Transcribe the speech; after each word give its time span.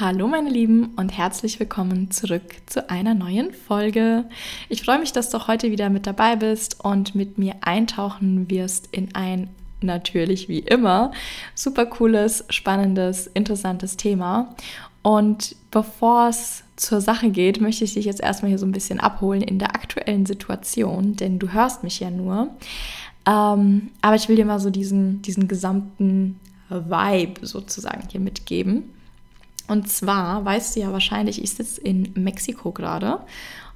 Hallo 0.00 0.26
meine 0.26 0.50
Lieben 0.50 0.86
und 0.96 1.16
herzlich 1.16 1.60
willkommen 1.60 2.10
zurück 2.10 2.56
zu 2.66 2.90
einer 2.90 3.14
neuen 3.14 3.52
Folge. 3.52 4.24
Ich 4.68 4.82
freue 4.82 4.98
mich, 4.98 5.12
dass 5.12 5.30
du 5.30 5.46
heute 5.46 5.70
wieder 5.70 5.88
mit 5.88 6.08
dabei 6.08 6.34
bist 6.34 6.84
und 6.84 7.14
mit 7.14 7.38
mir 7.38 7.54
eintauchen 7.60 8.50
wirst 8.50 8.88
in 8.90 9.14
ein 9.14 9.50
natürlich 9.82 10.48
wie 10.48 10.58
immer 10.58 11.12
super 11.54 11.86
cooles, 11.86 12.44
spannendes, 12.50 13.28
interessantes 13.28 13.96
Thema. 13.96 14.56
Und 15.02 15.54
bevor 15.70 16.26
es 16.26 16.64
zur 16.74 17.00
Sache 17.00 17.30
geht, 17.30 17.60
möchte 17.60 17.84
ich 17.84 17.94
dich 17.94 18.04
jetzt 18.04 18.20
erstmal 18.20 18.48
hier 18.48 18.58
so 18.58 18.66
ein 18.66 18.72
bisschen 18.72 18.98
abholen 18.98 19.42
in 19.42 19.60
der 19.60 19.76
aktuellen 19.76 20.26
Situation, 20.26 21.14
denn 21.14 21.38
du 21.38 21.52
hörst 21.52 21.84
mich 21.84 22.00
ja 22.00 22.10
nur. 22.10 22.48
Ähm, 23.28 23.92
aber 24.02 24.16
ich 24.16 24.28
will 24.28 24.34
dir 24.34 24.44
mal 24.44 24.58
so 24.58 24.70
diesen, 24.70 25.22
diesen 25.22 25.46
gesamten 25.46 26.40
Vibe 26.68 27.46
sozusagen 27.46 28.08
hier 28.10 28.20
mitgeben. 28.20 28.93
Und 29.66 29.88
zwar 29.88 30.44
weißt 30.44 30.76
du 30.76 30.80
ja 30.80 30.92
wahrscheinlich, 30.92 31.42
ich 31.42 31.52
sitze 31.52 31.80
in 31.80 32.12
Mexiko 32.14 32.72
gerade 32.72 33.20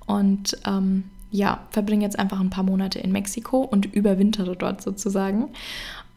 und 0.07 0.57
ähm, 0.67 1.05
ja, 1.31 1.61
verbringe 1.71 2.05
jetzt 2.05 2.19
einfach 2.19 2.41
ein 2.41 2.51
paar 2.51 2.65
Monate 2.65 2.99
in 2.99 3.13
Mexiko 3.13 3.63
und 3.63 3.87
überwintere 3.95 4.57
dort 4.57 4.83
sozusagen. 4.83 5.51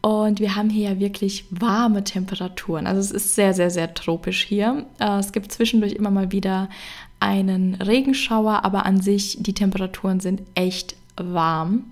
Und 0.02 0.40
wir 0.40 0.56
haben 0.56 0.70
hier 0.70 0.92
ja 0.92 1.00
wirklich 1.00 1.46
warme 1.52 2.04
Temperaturen. 2.04 2.88
Also 2.88 3.00
es 3.02 3.12
ist 3.12 3.36
sehr, 3.36 3.54
sehr, 3.54 3.70
sehr 3.70 3.94
tropisch 3.94 4.44
hier. 4.44 4.86
Äh, 5.00 5.20
es 5.20 5.32
gibt 5.32 5.52
zwischendurch 5.52 5.94
immer 5.94 6.10
mal 6.10 6.32
wieder 6.32 6.70
einen 7.20 7.76
Regenschauer, 7.76 8.66
aber 8.66 8.86
an 8.86 9.00
sich 9.00 9.38
die 9.40 9.54
Temperaturen 9.54 10.20
sind 10.20 10.42
echt 10.56 10.96
warm. 11.18 11.86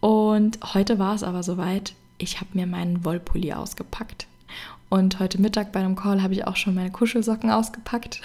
Und 0.00 0.58
heute 0.74 0.98
war 0.98 1.14
es 1.14 1.22
aber 1.22 1.42
soweit. 1.42 1.94
Ich 2.18 2.40
habe 2.40 2.50
mir 2.52 2.66
meinen 2.66 3.04
Wollpulli 3.04 3.54
ausgepackt. 3.54 4.26
Und 4.90 5.20
heute 5.20 5.40
Mittag 5.40 5.72
bei 5.72 5.80
einem 5.80 5.94
Call 5.94 6.22
habe 6.22 6.34
ich 6.34 6.46
auch 6.46 6.56
schon 6.56 6.74
meine 6.74 6.90
Kuschelsocken 6.90 7.50
ausgepackt. 7.50 8.20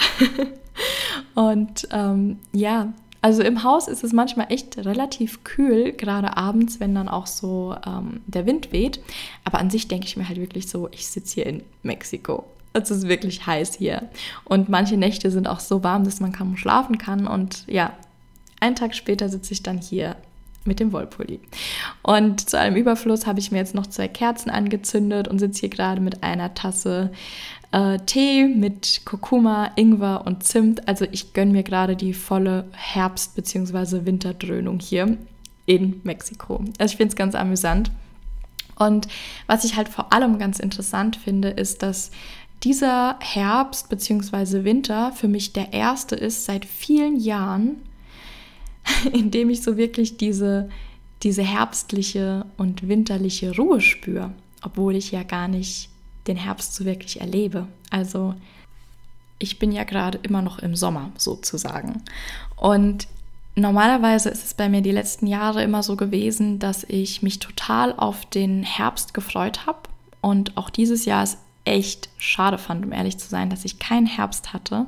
und 1.36 1.88
ähm, 1.92 2.40
ja, 2.52 2.92
also 3.22 3.44
im 3.44 3.64
Haus 3.64 3.88
ist 3.88 4.04
es 4.04 4.14
manchmal 4.14 4.52
echt 4.52 4.78
relativ 4.80 5.44
kühl, 5.44 5.94
gerade 5.94 6.38
abends, 6.38 6.80
wenn 6.80 6.94
dann 6.94 7.08
auch 7.08 7.28
so 7.28 7.76
ähm, 7.86 8.22
der 8.26 8.48
Wind 8.48 8.72
weht. 8.72 9.00
Aber 9.44 9.60
an 9.60 9.70
sich 9.70 9.88
denke 9.88 10.08
ich 10.08 10.18
mir 10.18 10.28
halt 10.28 10.40
wirklich 10.40 10.68
so, 10.68 10.90
ich 10.92 11.08
sitze 11.08 11.36
hier 11.36 11.46
in 11.46 11.64
Mexiko. 11.84 12.46
Es 12.74 12.92
ist 12.92 13.08
wirklich 13.08 13.46
heiß 13.46 13.76
hier. 13.76 14.10
Und 14.44 14.68
manche 14.68 14.98
Nächte 14.98 15.32
sind 15.32 15.48
auch 15.48 15.60
so 15.60 15.84
warm, 15.84 16.04
dass 16.04 16.20
man 16.20 16.34
kaum 16.34 16.58
schlafen 16.58 16.98
kann. 16.98 17.28
Und 17.28 17.64
ja, 17.68 17.94
einen 18.60 18.76
Tag 18.76 18.96
später 18.96 19.30
sitze 19.30 19.54
ich 19.54 19.64
dann 19.64 19.80
hier 19.80 20.16
mit 20.66 20.80
dem 20.80 20.92
Wollpulli. 20.92 21.40
Und 22.02 22.50
zu 22.50 22.60
allem 22.60 22.76
Überfluss 22.76 23.26
habe 23.26 23.40
ich 23.40 23.52
mir 23.52 23.60
jetzt 23.60 23.76
noch 23.76 23.88
zwei 23.88 24.08
Kerzen 24.08 24.50
angezündet 24.50 25.28
und 25.28 25.40
sitze 25.40 25.62
hier 25.62 25.70
gerade 25.70 26.02
mit 26.02 26.24
einer 26.24 26.54
Tasse 26.54 27.12
äh, 27.72 28.00
Tee 28.06 28.48
mit 28.48 29.02
Kurkuma, 29.06 29.72
Ingwer 29.76 30.24
und 30.26 30.44
Zimt. 30.44 30.88
Also 30.88 31.06
ich 31.12 31.34
gönne 31.34 31.52
mir 31.52 31.64
gerade 31.64 31.96
die 31.96 32.14
volle 32.14 32.66
Herbst- 32.74 33.36
bzw. 33.36 34.06
Winterdröhnung 34.06 34.80
hier 34.80 35.18
in 35.66 36.02
Mexiko. 36.04 36.64
Also 36.80 36.92
ich 36.92 36.98
finde 36.98 37.10
es 37.10 37.16
ganz 37.16 37.36
amüsant. 37.36 37.92
Und 38.78 39.08
was 39.48 39.64
ich 39.64 39.78
halt 39.78 39.90
vor 39.90 40.12
allem 40.12 40.38
ganz 40.38 40.60
interessant 40.60 41.16
finde, 41.16 41.50
ist, 41.50 41.82
dass 41.82 42.12
dieser 42.64 43.18
Herbst 43.20 43.90
bzw. 43.90 44.64
Winter 44.64 45.12
für 45.12 45.28
mich 45.28 45.54
der 45.54 45.74
erste 45.74 46.16
ist 46.16 46.46
seit 46.46 46.66
vielen 46.66 47.20
Jahren, 47.20 47.78
in 49.14 49.32
dem 49.32 49.50
ich 49.50 49.62
so 49.62 49.78
wirklich 49.78 50.18
diese, 50.18 50.70
diese 51.24 51.44
herbstliche 51.44 52.46
und 52.58 52.88
winterliche 52.88 53.56
Ruhe 53.56 53.82
spüre, 53.82 54.32
obwohl 54.62 54.96
ich 54.96 55.12
ja 55.12 55.24
gar 55.24 55.48
nicht 55.48 55.90
den 56.28 56.38
Herbst 56.38 56.76
so 56.76 56.86
wirklich 56.86 57.22
erlebe. 57.22 57.68
Also 57.90 58.36
ich 59.38 59.60
bin 59.60 59.72
ja 59.72 59.84
gerade 59.84 60.20
immer 60.24 60.42
noch 60.42 60.60
im 60.60 60.76
Sommer 60.76 61.12
sozusagen. 61.18 62.02
Und 62.56 63.08
normalerweise 63.56 64.30
ist 64.30 64.44
es 64.44 64.54
bei 64.54 64.70
mir 64.70 64.82
die 64.82 64.92
letzten 64.92 65.28
Jahre 65.28 65.64
immer 65.64 65.84
so 65.84 65.96
gewesen, 65.96 66.60
dass 66.60 66.84
ich 66.84 67.22
mich 67.22 67.40
total 67.40 67.94
auf 67.96 68.26
den 68.26 68.64
Herbst 68.64 69.14
gefreut 69.14 69.66
habe. 69.66 69.80
Und 70.22 70.58
auch 70.58 70.70
dieses 70.70 71.06
Jahr 71.06 71.24
ist 71.24 71.38
echt 71.66 72.10
schade 72.18 72.58
fand, 72.58 72.86
um 72.86 72.92
ehrlich 72.92 73.18
zu 73.18 73.28
sein, 73.28 73.50
dass 73.50 73.66
ich 73.66 73.80
keinen 73.80 74.08
Herbst 74.08 74.54
hatte, 74.54 74.86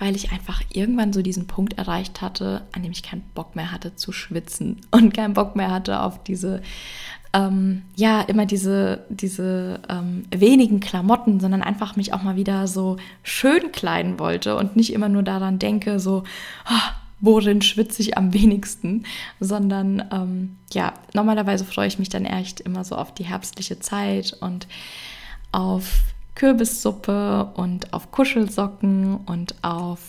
weil 0.00 0.16
ich 0.16 0.32
einfach 0.32 0.62
irgendwann 0.72 1.12
so 1.12 1.22
diesen 1.22 1.46
Punkt 1.46 1.78
erreicht 1.78 2.22
hatte, 2.22 2.62
an 2.72 2.82
dem 2.82 2.90
ich 2.90 3.04
keinen 3.04 3.22
Bock 3.34 3.54
mehr 3.54 3.70
hatte 3.70 3.94
zu 3.94 4.10
schwitzen 4.10 4.80
und 4.90 5.14
keinen 5.14 5.34
Bock 5.34 5.54
mehr 5.54 5.70
hatte 5.70 6.00
auf 6.02 6.24
diese 6.24 6.62
ähm, 7.32 7.82
ja, 7.94 8.22
immer 8.22 8.44
diese, 8.44 9.04
diese 9.08 9.80
ähm, 9.88 10.24
wenigen 10.34 10.80
Klamotten, 10.80 11.38
sondern 11.38 11.62
einfach 11.62 11.94
mich 11.94 12.12
auch 12.12 12.24
mal 12.24 12.34
wieder 12.34 12.66
so 12.66 12.96
schön 13.22 13.70
kleiden 13.70 14.18
wollte 14.18 14.56
und 14.56 14.74
nicht 14.74 14.92
immer 14.92 15.08
nur 15.08 15.22
daran 15.22 15.60
denke, 15.60 16.00
so, 16.00 16.24
oh, 16.68 16.90
worin 17.20 17.62
schwitze 17.62 18.02
ich 18.02 18.18
am 18.18 18.34
wenigsten, 18.34 19.04
sondern 19.38 20.08
ähm, 20.10 20.56
ja, 20.72 20.94
normalerweise 21.14 21.64
freue 21.64 21.86
ich 21.86 22.00
mich 22.00 22.08
dann 22.08 22.24
echt 22.24 22.58
immer 22.60 22.82
so 22.82 22.96
auf 22.96 23.14
die 23.14 23.26
herbstliche 23.26 23.78
Zeit 23.78 24.36
und 24.40 24.66
auf 25.52 26.02
Kürbissuppe 26.40 27.50
und 27.54 27.92
auf 27.92 28.12
Kuschelsocken 28.12 29.18
und 29.26 29.56
auf 29.60 30.00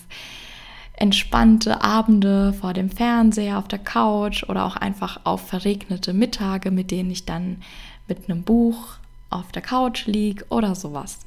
entspannte 0.93 1.83
Abende 1.83 2.53
vor 2.53 2.71
dem 2.71 2.89
Fernseher 2.89 3.57
auf 3.57 3.67
der 3.67 3.79
Couch 3.79 4.43
oder 4.47 4.63
auch 4.63 4.77
einfach 4.77 5.19
auf 5.25 5.45
verregnete 5.45 6.13
Mittage, 6.13 6.71
mit 6.71 6.89
denen 6.89 7.11
ich 7.11 7.25
dann 7.25 7.57
mit 8.07 8.29
einem 8.29 8.43
Buch 8.43 8.93
auf 9.29 9.51
der 9.51 9.61
Couch 9.61 10.05
liege 10.05 10.45
oder 10.47 10.73
sowas. 10.73 11.19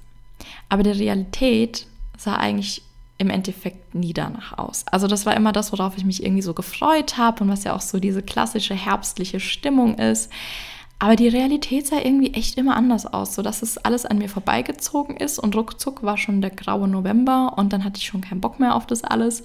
Aber 0.71 0.83
die 0.83 0.93
Realität 0.93 1.87
sah 2.17 2.37
eigentlich 2.37 2.81
im 3.19 3.29
Endeffekt 3.29 3.95
nie 3.95 4.15
danach 4.15 4.57
aus. 4.57 4.87
Also 4.91 5.07
das 5.07 5.27
war 5.27 5.37
immer 5.37 5.53
das, 5.53 5.71
worauf 5.71 5.99
ich 5.99 6.07
mich 6.07 6.23
irgendwie 6.23 6.41
so 6.41 6.55
gefreut 6.55 7.19
habe 7.19 7.45
und 7.45 7.51
was 7.51 7.65
ja 7.65 7.77
auch 7.77 7.83
so 7.83 8.01
diese 8.01 8.23
klassische 8.23 8.75
herbstliche 8.75 9.39
Stimmung 9.39 9.99
ist. 9.99 10.33
Aber 11.05 11.17
die 11.17 11.29
Realität 11.29 11.87
sah 11.87 12.01
irgendwie 12.03 12.33
echt 12.33 12.57
immer 12.57 12.77
anders 12.77 13.05
aus, 13.05 13.35
sodass 13.35 13.61
es 13.61 13.77
alles 13.77 14.07
an 14.07 14.17
mir 14.17 14.31
vorbeigezogen 14.31 15.19
ist 15.19 15.39
und 15.39 15.55
ruckzuck 15.55 16.03
war 16.03 16.17
schon 16.17 16.41
der 16.41 16.49
graue 16.49 16.89
November 16.89 17.53
und 17.59 17.75
dann 17.75 17.85
hatte 17.85 17.99
ich 17.99 18.07
schon 18.07 18.23
keinen 18.23 18.41
Bock 18.41 18.59
mehr 18.59 18.75
auf 18.75 18.87
das 18.87 19.05
alles. 19.05 19.43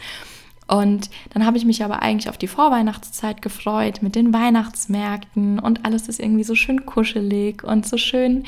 Und 0.69 1.09
dann 1.31 1.45
habe 1.45 1.57
ich 1.57 1.65
mich 1.65 1.83
aber 1.83 2.01
eigentlich 2.01 2.29
auf 2.29 2.37
die 2.37 2.47
Vorweihnachtszeit 2.47 3.41
gefreut 3.41 4.01
mit 4.01 4.15
den 4.15 4.33
Weihnachtsmärkten 4.33 5.59
und 5.59 5.83
alles 5.83 6.07
ist 6.07 6.21
irgendwie 6.21 6.45
so 6.45 6.55
schön 6.55 6.85
kuschelig 6.85 7.61
und 7.65 7.85
so 7.85 7.97
schön 7.97 8.45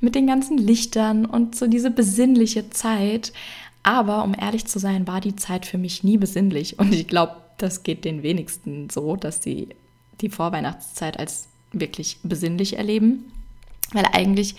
mit 0.00 0.14
den 0.14 0.26
ganzen 0.26 0.56
Lichtern 0.56 1.26
und 1.26 1.54
so 1.54 1.66
diese 1.66 1.90
besinnliche 1.90 2.70
Zeit. 2.70 3.34
Aber 3.82 4.24
um 4.24 4.34
ehrlich 4.34 4.64
zu 4.64 4.78
sein, 4.78 5.06
war 5.06 5.20
die 5.20 5.36
Zeit 5.36 5.66
für 5.66 5.76
mich 5.76 6.04
nie 6.04 6.16
besinnlich 6.16 6.78
und 6.78 6.94
ich 6.94 7.06
glaube, 7.06 7.36
das 7.58 7.82
geht 7.82 8.06
den 8.06 8.22
wenigsten 8.22 8.88
so, 8.88 9.16
dass 9.16 9.42
sie 9.42 9.68
die 10.22 10.30
Vorweihnachtszeit 10.30 11.18
als 11.18 11.49
wirklich 11.72 12.18
besinnlich 12.22 12.76
erleben. 12.76 13.24
Weil 13.92 14.06
eigentlich 14.12 14.54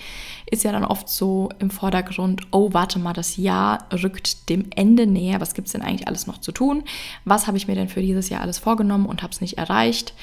ist 0.49 0.65
ja 0.65 0.73
dann 0.73 0.83
oft 0.83 1.07
so 1.07 1.49
im 1.59 1.69
Vordergrund, 1.69 2.41
oh, 2.51 2.73
warte 2.73 2.99
mal, 2.99 3.13
das 3.13 3.37
Jahr 3.37 3.87
rückt 4.03 4.49
dem 4.49 4.65
Ende 4.75 5.07
näher. 5.07 5.39
Was 5.39 5.53
gibt 5.53 5.67
es 5.67 5.71
denn 5.71 5.81
eigentlich 5.81 6.07
alles 6.07 6.27
noch 6.27 6.39
zu 6.39 6.51
tun? 6.51 6.83
Was 7.23 7.47
habe 7.47 7.55
ich 7.55 7.67
mir 7.67 7.75
denn 7.75 7.87
für 7.87 8.01
dieses 8.01 8.27
Jahr 8.27 8.41
alles 8.41 8.57
vorgenommen 8.57 9.05
und 9.05 9.23
habe 9.23 9.31
es 9.31 9.39
nicht 9.39 9.57
erreicht? 9.57 10.13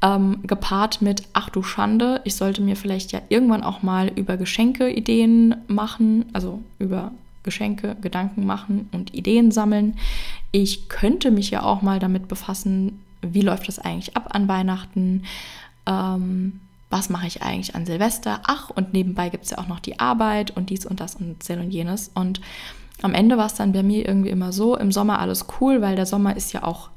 Ähm, 0.00 0.40
gepaart 0.46 1.02
mit, 1.02 1.24
ach 1.34 1.50
du 1.50 1.62
Schande, 1.62 2.22
ich 2.24 2.36
sollte 2.36 2.62
mir 2.62 2.76
vielleicht 2.76 3.12
ja 3.12 3.20
irgendwann 3.28 3.62
auch 3.62 3.82
mal 3.82 4.08
über 4.08 4.38
Geschenke 4.38 4.90
Ideen 4.90 5.56
machen, 5.66 6.24
also 6.32 6.62
über 6.78 7.12
Geschenke 7.42 7.96
Gedanken 8.00 8.46
machen 8.46 8.88
und 8.92 9.14
Ideen 9.14 9.50
sammeln. 9.50 9.96
Ich 10.52 10.88
könnte 10.88 11.30
mich 11.30 11.50
ja 11.50 11.62
auch 11.62 11.82
mal 11.82 11.98
damit 11.98 12.28
befassen, 12.28 13.00
wie 13.22 13.42
läuft 13.42 13.68
das 13.68 13.78
eigentlich 13.78 14.16
ab 14.16 14.28
an 14.34 14.48
Weihnachten? 14.48 15.22
Ähm, 15.86 16.60
was 16.90 17.10
mache 17.10 17.26
ich 17.26 17.42
eigentlich 17.42 17.74
an 17.74 17.86
Silvester? 17.86 18.40
Ach, 18.44 18.70
und 18.70 18.92
nebenbei 18.92 19.28
gibt 19.28 19.44
es 19.44 19.50
ja 19.50 19.58
auch 19.58 19.66
noch 19.66 19.80
die 19.80 19.98
Arbeit 19.98 20.56
und 20.56 20.70
dies 20.70 20.86
und 20.86 21.00
das 21.00 21.16
und 21.16 21.42
sel 21.42 21.58
und 21.58 21.70
jenes. 21.72 22.10
Und 22.14 22.40
am 23.02 23.14
Ende 23.14 23.36
war 23.36 23.46
es 23.46 23.54
dann 23.54 23.72
bei 23.72 23.82
mir 23.82 24.06
irgendwie 24.06 24.30
immer 24.30 24.52
so, 24.52 24.76
im 24.76 24.92
Sommer 24.92 25.18
alles 25.18 25.46
cool, 25.60 25.82
weil 25.82 25.96
der 25.96 26.06
Sommer 26.06 26.36
ist 26.36 26.52
ja 26.52 26.62
auch, 26.62 26.90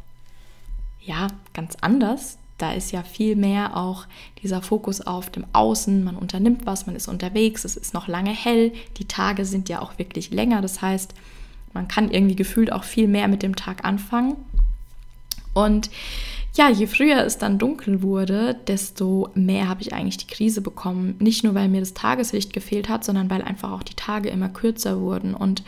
ja, 1.02 1.28
ganz 1.54 1.76
anders. 1.82 2.38
Da 2.60 2.74
ist 2.74 2.92
ja 2.92 3.04
viel 3.04 3.36
mehr 3.36 3.78
auch 3.78 4.06
dieser 4.42 4.62
Fokus 4.62 5.02
auf 5.02 5.30
dem 5.30 5.46
Außen. 5.54 6.04
Man 6.04 6.16
unternimmt 6.16 6.66
was, 6.66 6.86
man 6.86 6.96
ist 6.96 7.08
unterwegs, 7.08 7.66
es 7.66 7.76
ist 7.76 7.94
noch 7.94 8.08
lange 8.08 8.32
hell. 8.32 8.74
Die 8.98 9.06
Tage 9.06 9.46
sind 9.46 9.70
ja 9.70 9.82
auch 9.82 9.98
wirklich 9.98 10.32
länger. 10.32 10.62
Das 10.62 10.82
heißt, 10.82 11.14
man 11.74 11.88
kann 11.88 12.12
irgendwie 12.12 12.36
gefühlt 12.36 12.72
auch 12.72 12.84
viel 12.84 13.08
mehr 13.08 13.28
mit 13.28 13.44
dem 13.44 13.56
Tag 13.56 13.86
anfangen. 13.86 14.36
Und 15.54 15.90
ja, 16.58 16.70
je 16.70 16.88
früher 16.88 17.24
es 17.24 17.38
dann 17.38 17.60
dunkel 17.60 18.02
wurde, 18.02 18.56
desto 18.68 19.30
mehr 19.36 19.70
habe 19.70 19.82
ich 19.82 19.94
eigentlich 19.94 20.18
die 20.18 20.28
Krise 20.28 20.62
bekommen. 20.62 21.16
Nicht 21.20 21.44
nur, 21.44 21.54
weil 21.54 21.70
mir 21.70 21.82
das 21.82 21.94
Tageslicht 21.94 22.52
gefehlt 22.52 22.90
hat, 22.90 23.04
sondern 23.04 23.30
weil 23.30 23.44
einfach 23.44 23.72
auch 23.72 23.84
die 23.84 23.94
Tage 23.94 24.30
immer 24.30 24.50
kürzer 24.50 25.00
wurden. 25.00 25.36
Und 25.36 25.62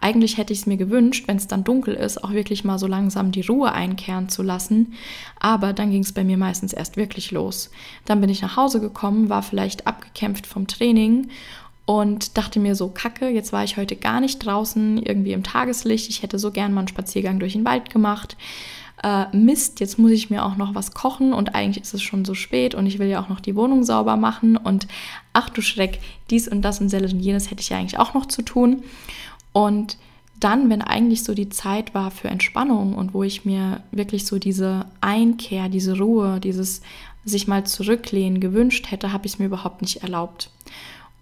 eigentlich 0.00 0.38
hätte 0.38 0.54
ich 0.54 0.60
es 0.60 0.66
mir 0.66 0.78
gewünscht, 0.78 1.28
wenn 1.28 1.36
es 1.36 1.46
dann 1.46 1.62
dunkel 1.62 1.94
ist, 1.94 2.24
auch 2.24 2.32
wirklich 2.32 2.64
mal 2.64 2.78
so 2.78 2.86
langsam 2.86 3.32
die 3.32 3.42
Ruhe 3.42 3.72
einkehren 3.72 4.30
zu 4.30 4.42
lassen. 4.42 4.94
Aber 5.38 5.74
dann 5.74 5.90
ging 5.90 6.02
es 6.02 6.12
bei 6.12 6.24
mir 6.24 6.38
meistens 6.38 6.72
erst 6.72 6.96
wirklich 6.96 7.32
los. 7.32 7.70
Dann 8.06 8.22
bin 8.22 8.30
ich 8.30 8.40
nach 8.40 8.56
Hause 8.56 8.80
gekommen, 8.80 9.28
war 9.28 9.42
vielleicht 9.42 9.86
abgekämpft 9.86 10.46
vom 10.46 10.66
Training 10.66 11.28
und 11.84 12.38
dachte 12.38 12.60
mir 12.60 12.76
so, 12.76 12.88
kacke, 12.88 13.28
jetzt 13.28 13.52
war 13.52 13.64
ich 13.64 13.76
heute 13.76 13.96
gar 13.96 14.22
nicht 14.22 14.38
draußen, 14.38 15.02
irgendwie 15.02 15.32
im 15.32 15.42
Tageslicht. 15.42 16.08
Ich 16.08 16.22
hätte 16.22 16.38
so 16.38 16.50
gern 16.50 16.72
mal 16.72 16.80
einen 16.80 16.88
Spaziergang 16.88 17.38
durch 17.38 17.52
den 17.52 17.66
Wald 17.66 17.90
gemacht 17.90 18.38
äh, 19.02 19.34
Mist, 19.34 19.80
jetzt 19.80 19.98
muss 19.98 20.10
ich 20.10 20.30
mir 20.30 20.44
auch 20.44 20.56
noch 20.56 20.74
was 20.74 20.92
kochen 20.92 21.32
und 21.32 21.54
eigentlich 21.54 21.82
ist 21.82 21.94
es 21.94 22.02
schon 22.02 22.24
so 22.24 22.34
spät 22.34 22.74
und 22.74 22.86
ich 22.86 22.98
will 22.98 23.08
ja 23.08 23.22
auch 23.22 23.28
noch 23.28 23.40
die 23.40 23.56
Wohnung 23.56 23.84
sauber 23.84 24.16
machen 24.16 24.56
und 24.56 24.86
ach 25.32 25.48
du 25.48 25.62
Schreck, 25.62 26.00
dies 26.28 26.48
und 26.48 26.62
das 26.62 26.80
und 26.80 26.92
und 26.92 27.20
jenes 27.20 27.50
hätte 27.50 27.60
ich 27.60 27.70
ja 27.70 27.78
eigentlich 27.78 27.98
auch 27.98 28.14
noch 28.14 28.26
zu 28.26 28.42
tun. 28.42 28.82
Und 29.52 29.96
dann, 30.38 30.70
wenn 30.70 30.82
eigentlich 30.82 31.22
so 31.22 31.34
die 31.34 31.50
Zeit 31.50 31.94
war 31.94 32.10
für 32.10 32.28
Entspannung 32.28 32.94
und 32.94 33.14
wo 33.14 33.22
ich 33.22 33.44
mir 33.44 33.82
wirklich 33.90 34.26
so 34.26 34.38
diese 34.38 34.86
Einkehr, 35.00 35.68
diese 35.68 35.98
Ruhe, 35.98 36.40
dieses 36.40 36.80
sich 37.24 37.46
mal 37.46 37.64
zurücklehnen 37.64 38.40
gewünscht 38.40 38.90
hätte, 38.90 39.12
habe 39.12 39.26
ich 39.26 39.34
es 39.34 39.38
mir 39.38 39.46
überhaupt 39.46 39.82
nicht 39.82 40.02
erlaubt. 40.02 40.50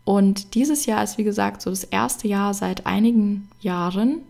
Und 0.05 0.55
dieses 0.55 0.87
Jahr 0.87 1.03
ist, 1.03 1.19
wie 1.19 1.25
gesagt, 1.25 1.61
so 1.61 1.71
das 1.71 1.85
erste 1.85 2.29
Jahr 2.29 2.55
seit 2.55 2.87
einigen 2.87 3.49
Jahren, 3.61 4.23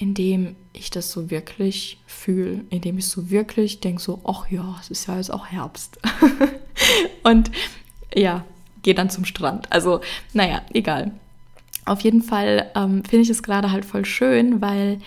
in 0.00 0.14
dem 0.14 0.56
ich 0.72 0.88
das 0.88 1.12
so 1.12 1.30
wirklich 1.30 1.98
fühle, 2.06 2.64
in 2.70 2.80
dem 2.80 2.96
ich 2.96 3.08
so 3.08 3.28
wirklich 3.28 3.80
denke, 3.80 4.00
so, 4.00 4.22
ach 4.24 4.50
ja, 4.50 4.78
es 4.80 4.88
ist 4.88 5.06
ja 5.06 5.18
jetzt 5.18 5.30
auch 5.30 5.46
Herbst. 5.46 5.98
und 7.22 7.50
ja, 8.14 8.46
gehe 8.82 8.94
dann 8.94 9.10
zum 9.10 9.26
Strand. 9.26 9.70
Also, 9.70 10.00
naja, 10.32 10.62
egal. 10.72 11.12
Auf 11.84 12.00
jeden 12.00 12.22
Fall 12.22 12.70
ähm, 12.74 13.04
finde 13.04 13.24
ich 13.24 13.28
es 13.28 13.42
gerade 13.42 13.72
halt 13.72 13.84
voll 13.84 14.06
schön, 14.06 14.62
weil 14.62 15.00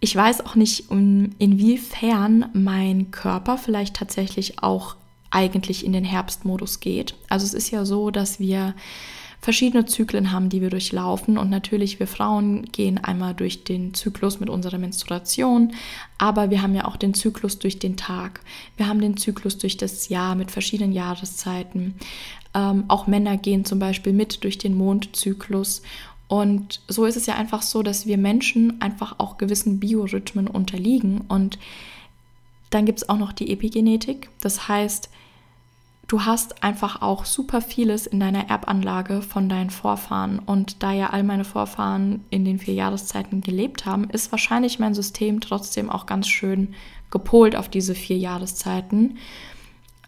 ich 0.00 0.14
weiß 0.14 0.44
auch 0.44 0.54
nicht, 0.54 0.90
um, 0.90 1.30
inwiefern 1.38 2.50
mein 2.52 3.10
Körper 3.12 3.56
vielleicht 3.56 3.96
tatsächlich 3.96 4.62
auch 4.62 4.96
eigentlich 5.30 5.82
in 5.82 5.94
den 5.94 6.04
Herbstmodus 6.04 6.80
geht. 6.80 7.14
Also 7.30 7.46
es 7.46 7.54
ist 7.54 7.70
ja 7.70 7.86
so, 7.86 8.10
dass 8.10 8.38
wir 8.38 8.74
verschiedene 9.40 9.86
Zyklen 9.86 10.32
haben, 10.32 10.48
die 10.50 10.60
wir 10.60 10.70
durchlaufen. 10.70 11.38
Und 11.38 11.50
natürlich, 11.50 11.98
wir 11.98 12.06
Frauen 12.06 12.64
gehen 12.72 12.98
einmal 12.98 13.34
durch 13.34 13.64
den 13.64 13.94
Zyklus 13.94 14.38
mit 14.38 14.50
unserer 14.50 14.78
Menstruation, 14.78 15.72
aber 16.18 16.50
wir 16.50 16.62
haben 16.62 16.74
ja 16.74 16.84
auch 16.84 16.96
den 16.96 17.14
Zyklus 17.14 17.58
durch 17.58 17.78
den 17.78 17.96
Tag. 17.96 18.40
Wir 18.76 18.86
haben 18.86 19.00
den 19.00 19.16
Zyklus 19.16 19.58
durch 19.58 19.76
das 19.76 20.08
Jahr 20.08 20.34
mit 20.34 20.50
verschiedenen 20.50 20.92
Jahreszeiten. 20.92 21.94
Ähm, 22.52 22.84
auch 22.88 23.06
Männer 23.06 23.36
gehen 23.36 23.64
zum 23.64 23.78
Beispiel 23.78 24.12
mit 24.12 24.44
durch 24.44 24.58
den 24.58 24.74
Mondzyklus. 24.76 25.82
Und 26.28 26.80
so 26.86 27.06
ist 27.06 27.16
es 27.16 27.26
ja 27.26 27.34
einfach 27.34 27.62
so, 27.62 27.82
dass 27.82 28.06
wir 28.06 28.18
Menschen 28.18 28.80
einfach 28.80 29.16
auch 29.18 29.38
gewissen 29.38 29.80
Biorhythmen 29.80 30.46
unterliegen. 30.46 31.22
Und 31.28 31.58
dann 32.70 32.84
gibt 32.84 33.00
es 33.00 33.08
auch 33.08 33.18
noch 33.18 33.32
die 33.32 33.50
Epigenetik. 33.50 34.28
Das 34.40 34.68
heißt, 34.68 35.10
du 36.10 36.24
hast 36.24 36.64
einfach 36.64 37.02
auch 37.02 37.24
super 37.24 37.60
vieles 37.60 38.08
in 38.08 38.18
deiner 38.18 38.50
Erbanlage 38.50 39.22
von 39.22 39.48
deinen 39.48 39.70
Vorfahren. 39.70 40.40
Und 40.40 40.82
da 40.82 40.92
ja 40.92 41.10
all 41.10 41.22
meine 41.22 41.44
Vorfahren 41.44 42.24
in 42.30 42.44
den 42.44 42.58
vier 42.58 42.74
Jahreszeiten 42.74 43.42
gelebt 43.42 43.86
haben, 43.86 44.10
ist 44.10 44.32
wahrscheinlich 44.32 44.80
mein 44.80 44.92
System 44.92 45.40
trotzdem 45.40 45.88
auch 45.88 46.06
ganz 46.06 46.26
schön 46.26 46.74
gepolt 47.12 47.54
auf 47.54 47.68
diese 47.68 47.94
vier 47.94 48.18
Jahreszeiten. 48.18 49.18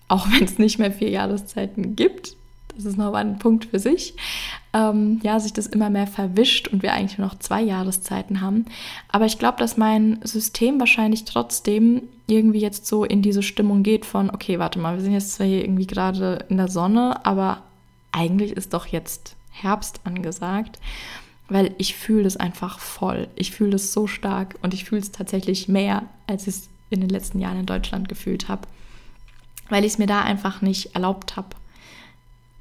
Auch 0.09 0.27
wenn 0.33 0.43
es 0.43 0.59
nicht 0.59 0.81
mehr 0.81 0.91
vier 0.91 1.11
Jahreszeiten 1.11 1.95
gibt. 1.95 2.37
Das 2.75 2.87
ist 2.87 2.97
noch 2.97 3.13
ein 3.15 3.39
Punkt 3.39 3.67
für 3.67 3.79
sich. 3.79 4.15
Ähm, 4.73 5.21
ja, 5.23 5.39
sich 5.39 5.53
das 5.53 5.67
immer 5.67 5.91
mehr 5.91 6.07
verwischt 6.07 6.69
und 6.69 6.83
wir 6.83 6.93
eigentlich 6.93 7.19
nur 7.19 7.27
noch 7.27 7.39
zwei 7.39 7.61
Jahreszeiten 7.61 8.41
haben. 8.41 8.65
Aber 9.09 9.27
ich 9.27 9.39
glaube, 9.39 9.59
dass 9.59 9.77
mein 9.77 10.21
System 10.25 10.81
wahrscheinlich 10.81 11.25
trotzdem 11.25 12.03
irgendwie 12.27 12.61
jetzt 12.61 12.87
so 12.87 13.05
in 13.05 13.21
diese 13.21 13.43
Stimmung 13.43 13.83
geht 13.83 14.07
von, 14.07 14.31
okay, 14.31 14.59
warte 14.59 14.79
mal, 14.79 14.97
wir 14.97 15.03
sind 15.03 15.13
jetzt 15.13 15.35
zwar 15.35 15.47
hier 15.47 15.63
irgendwie 15.63 15.87
gerade 15.87 16.47
in 16.49 16.57
der 16.57 16.69
Sonne, 16.69 17.25
aber 17.27 17.63
eigentlich 18.13 18.53
ist 18.53 18.73
doch 18.73 18.87
jetzt 18.87 19.37
Herbst 19.51 20.01
angesagt, 20.05 20.79
weil 21.49 21.75
ich 21.77 21.95
fühle 21.95 22.27
es 22.27 22.39
einfach 22.39 22.79
voll. 22.79 23.29
Ich 23.37 23.51
fühle 23.51 23.77
es 23.77 23.93
so 23.93 24.07
stark 24.07 24.59
und 24.63 24.73
ich 24.73 24.85
fühle 24.85 25.03
es 25.03 25.13
tatsächlich 25.13 25.69
mehr, 25.69 26.05
als 26.27 26.47
ich 26.47 26.55
es 26.55 26.69
in 26.89 27.01
den 27.01 27.11
letzten 27.11 27.39
Jahren 27.39 27.61
in 27.61 27.67
Deutschland 27.67 28.09
gefühlt 28.09 28.49
habe, 28.49 28.63
weil 29.69 29.85
ich 29.85 29.93
es 29.93 29.99
mir 29.99 30.07
da 30.07 30.23
einfach 30.23 30.63
nicht 30.63 30.95
erlaubt 30.95 31.37
habe 31.37 31.49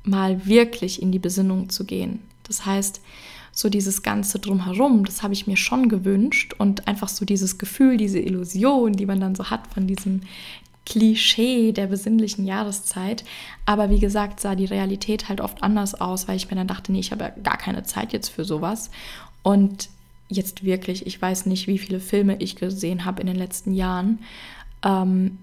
mal 0.03 0.45
wirklich 0.45 1.01
in 1.01 1.11
die 1.11 1.19
Besinnung 1.19 1.69
zu 1.69 1.85
gehen. 1.85 2.19
Das 2.43 2.65
heißt, 2.65 3.01
so 3.51 3.69
dieses 3.69 4.01
ganze 4.01 4.39
drumherum, 4.39 5.05
das 5.05 5.23
habe 5.23 5.33
ich 5.33 5.47
mir 5.47 5.57
schon 5.57 5.89
gewünscht 5.89 6.53
und 6.57 6.87
einfach 6.87 7.09
so 7.09 7.25
dieses 7.25 7.57
Gefühl, 7.57 7.97
diese 7.97 8.19
Illusion, 8.19 8.93
die 8.93 9.05
man 9.05 9.19
dann 9.19 9.35
so 9.35 9.49
hat 9.49 9.67
von 9.73 9.87
diesem 9.87 10.21
Klischee 10.85 11.71
der 11.71 11.87
besinnlichen 11.87 12.45
Jahreszeit. 12.45 13.23
Aber 13.65 13.89
wie 13.89 13.99
gesagt, 13.99 14.39
sah 14.39 14.55
die 14.55 14.65
Realität 14.65 15.29
halt 15.29 15.41
oft 15.41 15.61
anders 15.63 15.99
aus, 15.99 16.27
weil 16.27 16.37
ich 16.37 16.49
mir 16.49 16.55
dann 16.55 16.67
dachte, 16.67 16.91
nee, 16.91 16.99
ich 16.99 17.11
habe 17.11 17.25
ja 17.25 17.29
gar 17.29 17.57
keine 17.57 17.83
Zeit 17.83 18.13
jetzt 18.13 18.29
für 18.29 18.45
sowas. 18.45 18.89
Und 19.43 19.89
jetzt 20.27 20.63
wirklich, 20.63 21.05
ich 21.05 21.21
weiß 21.21 21.45
nicht, 21.45 21.67
wie 21.67 21.77
viele 21.77 21.99
Filme 21.99 22.37
ich 22.39 22.55
gesehen 22.55 23.05
habe 23.05 23.21
in 23.21 23.27
den 23.27 23.35
letzten 23.35 23.73
Jahren. 23.73 24.19
Ähm, 24.83 25.37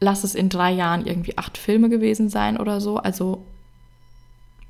lass 0.00 0.24
es 0.24 0.34
in 0.34 0.48
drei 0.48 0.72
Jahren 0.72 1.06
irgendwie 1.06 1.38
acht 1.38 1.58
Filme 1.58 1.88
gewesen 1.88 2.28
sein 2.28 2.58
oder 2.58 2.80
so. 2.80 2.98
Also, 2.98 3.44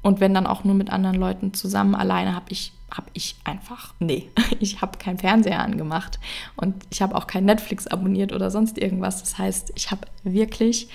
und 0.02 0.20
wenn 0.20 0.34
dann 0.34 0.46
auch 0.46 0.64
nur 0.64 0.74
mit 0.74 0.90
anderen 0.90 1.16
Leuten 1.16 1.52
zusammen, 1.52 1.94
alleine 1.94 2.34
habe 2.34 2.46
ich, 2.50 2.72
habe 2.94 3.08
ich 3.12 3.36
einfach, 3.44 3.94
nee, 3.98 4.30
ich 4.60 4.80
habe 4.80 4.98
keinen 4.98 5.18
Fernseher 5.18 5.60
angemacht 5.60 6.20
und 6.56 6.74
ich 6.90 7.02
habe 7.02 7.14
auch 7.14 7.26
kein 7.26 7.44
Netflix 7.44 7.86
abonniert 7.86 8.32
oder 8.32 8.50
sonst 8.50 8.78
irgendwas. 8.78 9.20
Das 9.20 9.38
heißt, 9.38 9.72
ich 9.74 9.90
habe 9.90 10.06
wirklich 10.22 10.88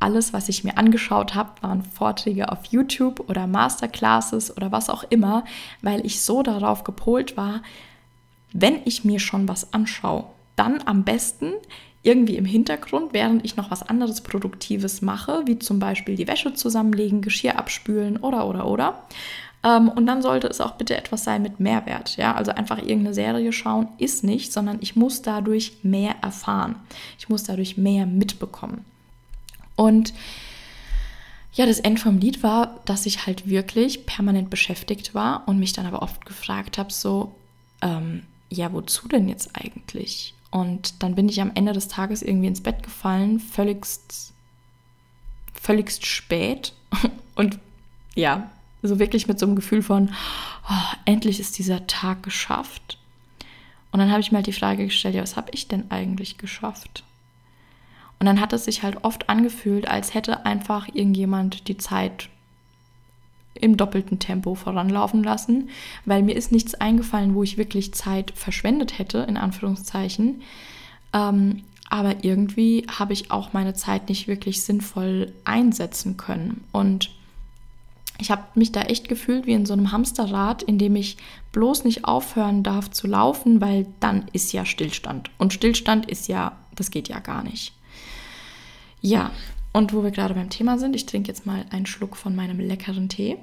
alles, 0.00 0.32
was 0.32 0.48
ich 0.48 0.64
mir 0.64 0.76
angeschaut 0.78 1.34
habe, 1.34 1.50
waren 1.62 1.82
Vorträge 1.82 2.50
auf 2.50 2.64
YouTube 2.66 3.20
oder 3.28 3.46
Masterclasses 3.46 4.54
oder 4.56 4.72
was 4.72 4.90
auch 4.90 5.04
immer, 5.04 5.44
weil 5.80 6.04
ich 6.04 6.20
so 6.20 6.42
darauf 6.42 6.82
gepolt 6.82 7.36
war, 7.36 7.62
wenn 8.52 8.80
ich 8.84 9.04
mir 9.04 9.20
schon 9.20 9.48
was 9.48 9.72
anschaue, 9.72 10.24
dann 10.56 10.80
am 10.84 11.04
besten 11.04 11.52
irgendwie 12.02 12.36
im 12.36 12.44
Hintergrund, 12.44 13.12
während 13.12 13.44
ich 13.44 13.56
noch 13.56 13.70
was 13.70 13.82
anderes 13.82 14.22
Produktives 14.22 15.02
mache, 15.02 15.42
wie 15.46 15.58
zum 15.58 15.78
Beispiel 15.78 16.16
die 16.16 16.26
Wäsche 16.26 16.52
zusammenlegen, 16.52 17.22
Geschirr 17.22 17.58
abspülen 17.58 18.16
oder 18.16 18.46
oder 18.46 18.66
oder. 18.66 19.02
Ähm, 19.62 19.88
und 19.88 20.06
dann 20.06 20.22
sollte 20.22 20.48
es 20.48 20.60
auch 20.60 20.72
bitte 20.72 20.96
etwas 20.96 21.24
sein 21.24 21.42
mit 21.42 21.60
Mehrwert. 21.60 22.16
Ja, 22.16 22.34
also 22.34 22.50
einfach 22.50 22.78
irgendeine 22.78 23.14
Serie 23.14 23.52
schauen 23.52 23.88
ist 23.98 24.24
nicht, 24.24 24.52
sondern 24.52 24.78
ich 24.80 24.96
muss 24.96 25.22
dadurch 25.22 25.76
mehr 25.82 26.16
erfahren. 26.22 26.76
Ich 27.18 27.28
muss 27.28 27.44
dadurch 27.44 27.76
mehr 27.76 28.06
mitbekommen. 28.06 28.84
Und 29.76 30.12
ja, 31.54 31.66
das 31.66 31.80
End 31.80 32.00
vom 32.00 32.18
Lied 32.18 32.42
war, 32.42 32.80
dass 32.86 33.06
ich 33.06 33.26
halt 33.26 33.48
wirklich 33.48 34.06
permanent 34.06 34.50
beschäftigt 34.50 35.14
war 35.14 35.46
und 35.46 35.58
mich 35.58 35.72
dann 35.72 35.86
aber 35.86 36.02
oft 36.02 36.24
gefragt 36.24 36.78
habe, 36.78 36.92
so, 36.92 37.34
ähm, 37.82 38.22
ja, 38.48 38.72
wozu 38.72 39.06
denn 39.06 39.28
jetzt 39.28 39.50
eigentlich? 39.54 40.34
Und 40.52 41.02
dann 41.02 41.14
bin 41.14 41.28
ich 41.28 41.40
am 41.40 41.50
Ende 41.54 41.72
des 41.72 41.88
Tages 41.88 42.22
irgendwie 42.22 42.46
ins 42.46 42.60
Bett 42.60 42.82
gefallen, 42.82 43.40
völligst, 43.40 44.32
völligst 45.54 46.06
spät. 46.06 46.74
Und 47.34 47.58
ja, 48.14 48.50
so 48.82 48.98
wirklich 48.98 49.26
mit 49.26 49.38
so 49.38 49.46
einem 49.46 49.56
Gefühl 49.56 49.82
von, 49.82 50.10
oh, 50.68 50.96
endlich 51.06 51.40
ist 51.40 51.58
dieser 51.58 51.86
Tag 51.86 52.22
geschafft. 52.22 52.98
Und 53.92 53.98
dann 53.98 54.10
habe 54.10 54.20
ich 54.20 54.30
mir 54.30 54.36
halt 54.36 54.46
die 54.46 54.52
Frage 54.52 54.84
gestellt, 54.84 55.14
ja, 55.14 55.22
was 55.22 55.36
habe 55.36 55.50
ich 55.52 55.68
denn 55.68 55.90
eigentlich 55.90 56.36
geschafft? 56.36 57.02
Und 58.18 58.26
dann 58.26 58.40
hat 58.40 58.52
es 58.52 58.66
sich 58.66 58.82
halt 58.82 59.04
oft 59.04 59.30
angefühlt, 59.30 59.88
als 59.88 60.12
hätte 60.12 60.44
einfach 60.44 60.86
irgendjemand 60.92 61.66
die 61.66 61.78
Zeit 61.78 62.28
im 63.54 63.76
doppelten 63.76 64.18
Tempo 64.18 64.54
voranlaufen 64.54 65.22
lassen, 65.22 65.68
weil 66.04 66.22
mir 66.22 66.36
ist 66.36 66.52
nichts 66.52 66.74
eingefallen, 66.74 67.34
wo 67.34 67.42
ich 67.42 67.58
wirklich 67.58 67.94
Zeit 67.94 68.32
verschwendet 68.34 68.98
hätte, 68.98 69.18
in 69.18 69.36
Anführungszeichen. 69.36 70.42
Ähm, 71.12 71.62
aber 71.88 72.24
irgendwie 72.24 72.86
habe 72.88 73.12
ich 73.12 73.30
auch 73.30 73.52
meine 73.52 73.74
Zeit 73.74 74.08
nicht 74.08 74.26
wirklich 74.26 74.62
sinnvoll 74.62 75.32
einsetzen 75.44 76.16
können. 76.16 76.64
Und 76.72 77.10
ich 78.18 78.30
habe 78.30 78.44
mich 78.54 78.72
da 78.72 78.82
echt 78.82 79.08
gefühlt 79.08 79.46
wie 79.46 79.52
in 79.52 79.66
so 79.66 79.74
einem 79.74 79.92
Hamsterrad, 79.92 80.62
in 80.62 80.78
dem 80.78 80.96
ich 80.96 81.18
bloß 81.52 81.84
nicht 81.84 82.04
aufhören 82.04 82.62
darf 82.62 82.90
zu 82.90 83.06
laufen, 83.06 83.60
weil 83.60 83.86
dann 84.00 84.26
ist 84.32 84.52
ja 84.52 84.64
Stillstand. 84.64 85.30
Und 85.38 85.52
Stillstand 85.52 86.06
ist 86.10 86.28
ja, 86.28 86.56
das 86.74 86.90
geht 86.90 87.08
ja 87.08 87.18
gar 87.18 87.42
nicht. 87.42 87.74
Ja, 89.02 89.32
und 89.72 89.92
wo 89.92 90.02
wir 90.02 90.10
gerade 90.10 90.34
beim 90.34 90.50
Thema 90.50 90.78
sind, 90.78 90.94
ich 90.94 91.06
trinke 91.06 91.28
jetzt 91.28 91.46
mal 91.46 91.64
einen 91.70 91.86
Schluck 91.86 92.16
von 92.16 92.36
meinem 92.36 92.60
leckeren 92.60 93.08
Tee. 93.08 93.38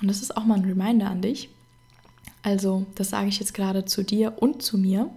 Und 0.00 0.08
das 0.08 0.22
ist 0.22 0.36
auch 0.36 0.44
mal 0.44 0.58
ein 0.58 0.64
Reminder 0.64 1.10
an 1.10 1.22
dich. 1.22 1.48
Also, 2.42 2.86
das 2.94 3.10
sage 3.10 3.28
ich 3.28 3.40
jetzt 3.40 3.54
gerade 3.54 3.84
zu 3.84 4.02
dir 4.02 4.34
und 4.42 4.62
zu 4.62 4.76
mir, 4.76 5.10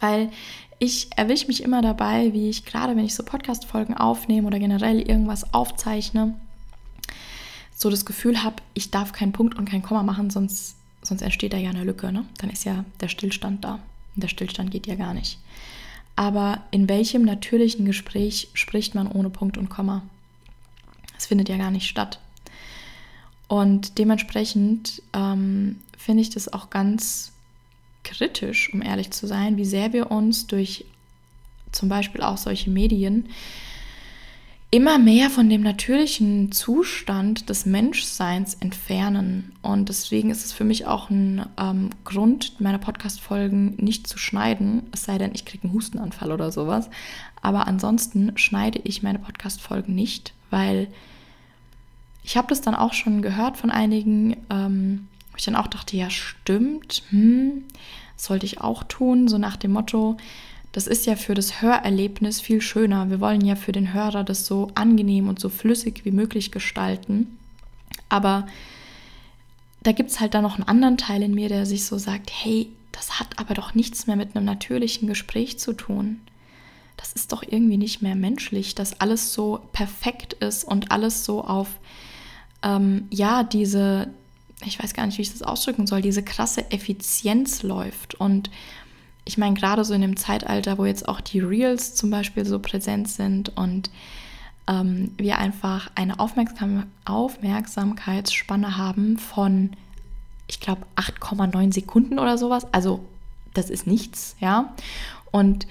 weil 0.00 0.30
ich 0.78 1.10
erwische 1.16 1.46
mich 1.46 1.62
immer 1.62 1.80
dabei, 1.80 2.32
wie 2.32 2.48
ich 2.50 2.64
gerade, 2.64 2.96
wenn 2.96 3.04
ich 3.04 3.14
so 3.14 3.22
Podcast-Folgen 3.22 3.94
aufnehme 3.94 4.46
oder 4.46 4.58
generell 4.58 5.00
irgendwas 5.00 5.54
aufzeichne, 5.54 6.40
so 7.76 7.88
das 7.88 8.04
Gefühl 8.04 8.42
habe, 8.42 8.56
ich 8.74 8.90
darf 8.90 9.12
keinen 9.12 9.32
Punkt 9.32 9.56
und 9.56 9.68
kein 9.68 9.82
Komma 9.82 10.02
machen, 10.02 10.30
sonst, 10.30 10.76
sonst 11.02 11.22
entsteht 11.22 11.52
da 11.52 11.56
ja 11.56 11.70
eine 11.70 11.84
Lücke. 11.84 12.10
Ne? 12.12 12.24
Dann 12.38 12.50
ist 12.50 12.64
ja 12.64 12.84
der 13.00 13.08
Stillstand 13.08 13.64
da. 13.64 13.78
Der 14.16 14.28
Stillstand 14.28 14.70
geht 14.70 14.86
ja 14.86 14.94
gar 14.94 15.14
nicht. 15.14 15.38
Aber 16.16 16.62
in 16.70 16.88
welchem 16.88 17.24
natürlichen 17.24 17.86
Gespräch 17.86 18.48
spricht 18.54 18.94
man 18.94 19.10
ohne 19.10 19.30
Punkt 19.30 19.56
und 19.56 19.70
Komma? 19.70 20.02
Es 21.16 21.26
findet 21.26 21.48
ja 21.48 21.56
gar 21.56 21.70
nicht 21.70 21.88
statt. 21.88 22.18
Und 23.48 23.98
dementsprechend 23.98 25.02
ähm, 25.12 25.80
finde 25.96 26.22
ich 26.22 26.30
das 26.30 26.52
auch 26.52 26.70
ganz 26.70 27.32
kritisch, 28.04 28.72
um 28.72 28.82
ehrlich 28.82 29.10
zu 29.10 29.26
sein, 29.26 29.56
wie 29.56 29.64
sehr 29.64 29.92
wir 29.92 30.10
uns 30.10 30.46
durch 30.46 30.84
zum 31.72 31.88
Beispiel 31.88 32.22
auch 32.22 32.36
solche 32.36 32.70
Medien 32.70 33.28
immer 34.72 34.98
mehr 34.98 35.30
von 35.30 35.48
dem 35.48 35.62
natürlichen 35.62 36.52
Zustand 36.52 37.48
des 37.48 37.66
Menschseins 37.66 38.54
entfernen. 38.54 39.52
Und 39.62 39.88
deswegen 39.88 40.30
ist 40.30 40.44
es 40.44 40.52
für 40.52 40.62
mich 40.62 40.86
auch 40.86 41.10
ein 41.10 41.44
ähm, 41.58 41.90
Grund, 42.04 42.60
meine 42.60 42.78
Podcast-Folgen 42.78 43.74
nicht 43.76 44.06
zu 44.06 44.16
schneiden, 44.16 44.84
es 44.92 45.04
sei 45.04 45.18
denn, 45.18 45.32
ich 45.34 45.44
kriege 45.44 45.64
einen 45.64 45.72
Hustenanfall 45.72 46.30
oder 46.30 46.52
sowas. 46.52 46.88
Aber 47.42 47.66
ansonsten 47.66 48.32
schneide 48.36 48.80
ich 48.84 49.02
meine 49.02 49.18
Podcast-Folgen 49.18 49.94
nicht, 49.94 50.34
weil 50.50 50.86
ich 52.22 52.36
habe 52.36 52.48
das 52.48 52.60
dann 52.60 52.76
auch 52.76 52.92
schon 52.92 53.22
gehört 53.22 53.56
von 53.56 53.70
einigen, 53.70 54.36
ähm, 54.50 55.08
ich 55.36 55.44
dann 55.44 55.56
auch 55.56 55.66
dachte, 55.66 55.96
ja 55.96 56.10
stimmt, 56.10 57.02
hm, 57.10 57.64
sollte 58.16 58.46
ich 58.46 58.60
auch 58.60 58.84
tun, 58.84 59.26
so 59.26 59.38
nach 59.38 59.56
dem 59.56 59.72
Motto, 59.72 60.16
das 60.72 60.86
ist 60.86 61.06
ja 61.06 61.16
für 61.16 61.34
das 61.34 61.62
Hörerlebnis 61.62 62.40
viel 62.40 62.60
schöner. 62.60 63.10
Wir 63.10 63.20
wollen 63.20 63.44
ja 63.44 63.56
für 63.56 63.72
den 63.72 63.92
Hörer 63.92 64.22
das 64.22 64.46
so 64.46 64.70
angenehm 64.74 65.28
und 65.28 65.40
so 65.40 65.48
flüssig 65.48 66.04
wie 66.04 66.12
möglich 66.12 66.52
gestalten. 66.52 67.38
Aber 68.08 68.46
da 69.82 69.92
gibt 69.92 70.10
es 70.10 70.20
halt 70.20 70.34
dann 70.34 70.42
noch 70.42 70.56
einen 70.56 70.68
anderen 70.68 70.96
Teil 70.96 71.22
in 71.22 71.34
mir, 71.34 71.48
der 71.48 71.66
sich 71.66 71.84
so 71.84 71.98
sagt, 71.98 72.30
hey, 72.32 72.68
das 72.92 73.18
hat 73.18 73.38
aber 73.38 73.54
doch 73.54 73.74
nichts 73.74 74.06
mehr 74.06 74.16
mit 74.16 74.36
einem 74.36 74.44
natürlichen 74.44 75.08
Gespräch 75.08 75.58
zu 75.58 75.72
tun. 75.72 76.20
Das 76.96 77.14
ist 77.14 77.32
doch 77.32 77.42
irgendwie 77.42 77.78
nicht 77.78 78.02
mehr 78.02 78.14
menschlich, 78.14 78.74
dass 78.74 79.00
alles 79.00 79.32
so 79.32 79.60
perfekt 79.72 80.34
ist 80.34 80.64
und 80.64 80.92
alles 80.92 81.24
so 81.24 81.42
auf, 81.42 81.68
ähm, 82.62 83.08
ja, 83.10 83.42
diese, 83.42 84.08
ich 84.64 84.80
weiß 84.80 84.92
gar 84.92 85.06
nicht, 85.06 85.16
wie 85.16 85.22
ich 85.22 85.32
das 85.32 85.42
ausdrücken 85.42 85.86
soll, 85.86 86.02
diese 86.02 86.22
krasse 86.22 86.70
Effizienz 86.70 87.62
läuft. 87.62 88.16
Und 88.16 88.50
ich 89.24 89.38
meine, 89.38 89.54
gerade 89.54 89.84
so 89.84 89.94
in 89.94 90.00
dem 90.00 90.16
Zeitalter, 90.16 90.78
wo 90.78 90.84
jetzt 90.84 91.08
auch 91.08 91.20
die 91.20 91.40
Reels 91.40 91.94
zum 91.94 92.10
Beispiel 92.10 92.44
so 92.44 92.58
präsent 92.58 93.08
sind 93.08 93.56
und 93.56 93.90
ähm, 94.66 95.12
wir 95.16 95.38
einfach 95.38 95.90
eine 95.94 96.18
Aufmerksam 96.18 96.86
Aufmerksamkeitsspanne 97.04 98.76
haben 98.76 99.18
von, 99.18 99.70
ich 100.46 100.60
glaube, 100.60 100.82
8,9 100.96 101.72
Sekunden 101.72 102.18
oder 102.18 102.38
sowas. 102.38 102.66
Also 102.72 103.04
das 103.54 103.70
ist 103.70 103.86
nichts, 103.86 104.36
ja. 104.40 104.72
Und 105.30 105.66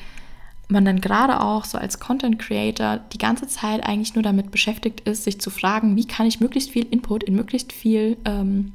man 0.67 0.85
dann 0.85 1.01
gerade 1.01 1.41
auch 1.41 1.65
so 1.65 1.77
als 1.77 1.99
Content 1.99 2.37
Creator 2.37 2.99
die 3.11 3.17
ganze 3.17 3.47
Zeit 3.47 3.83
eigentlich 3.83 4.13
nur 4.13 4.23
damit 4.23 4.51
beschäftigt 4.51 5.01
ist, 5.01 5.23
sich 5.23 5.41
zu 5.41 5.49
fragen, 5.49 5.95
wie 5.95 6.05
kann 6.05 6.27
ich 6.27 6.39
möglichst 6.39 6.69
viel 6.69 6.85
Input 6.85 7.23
in 7.23 7.35
möglichst 7.35 7.73
viel, 7.73 8.17
ähm, 8.25 8.73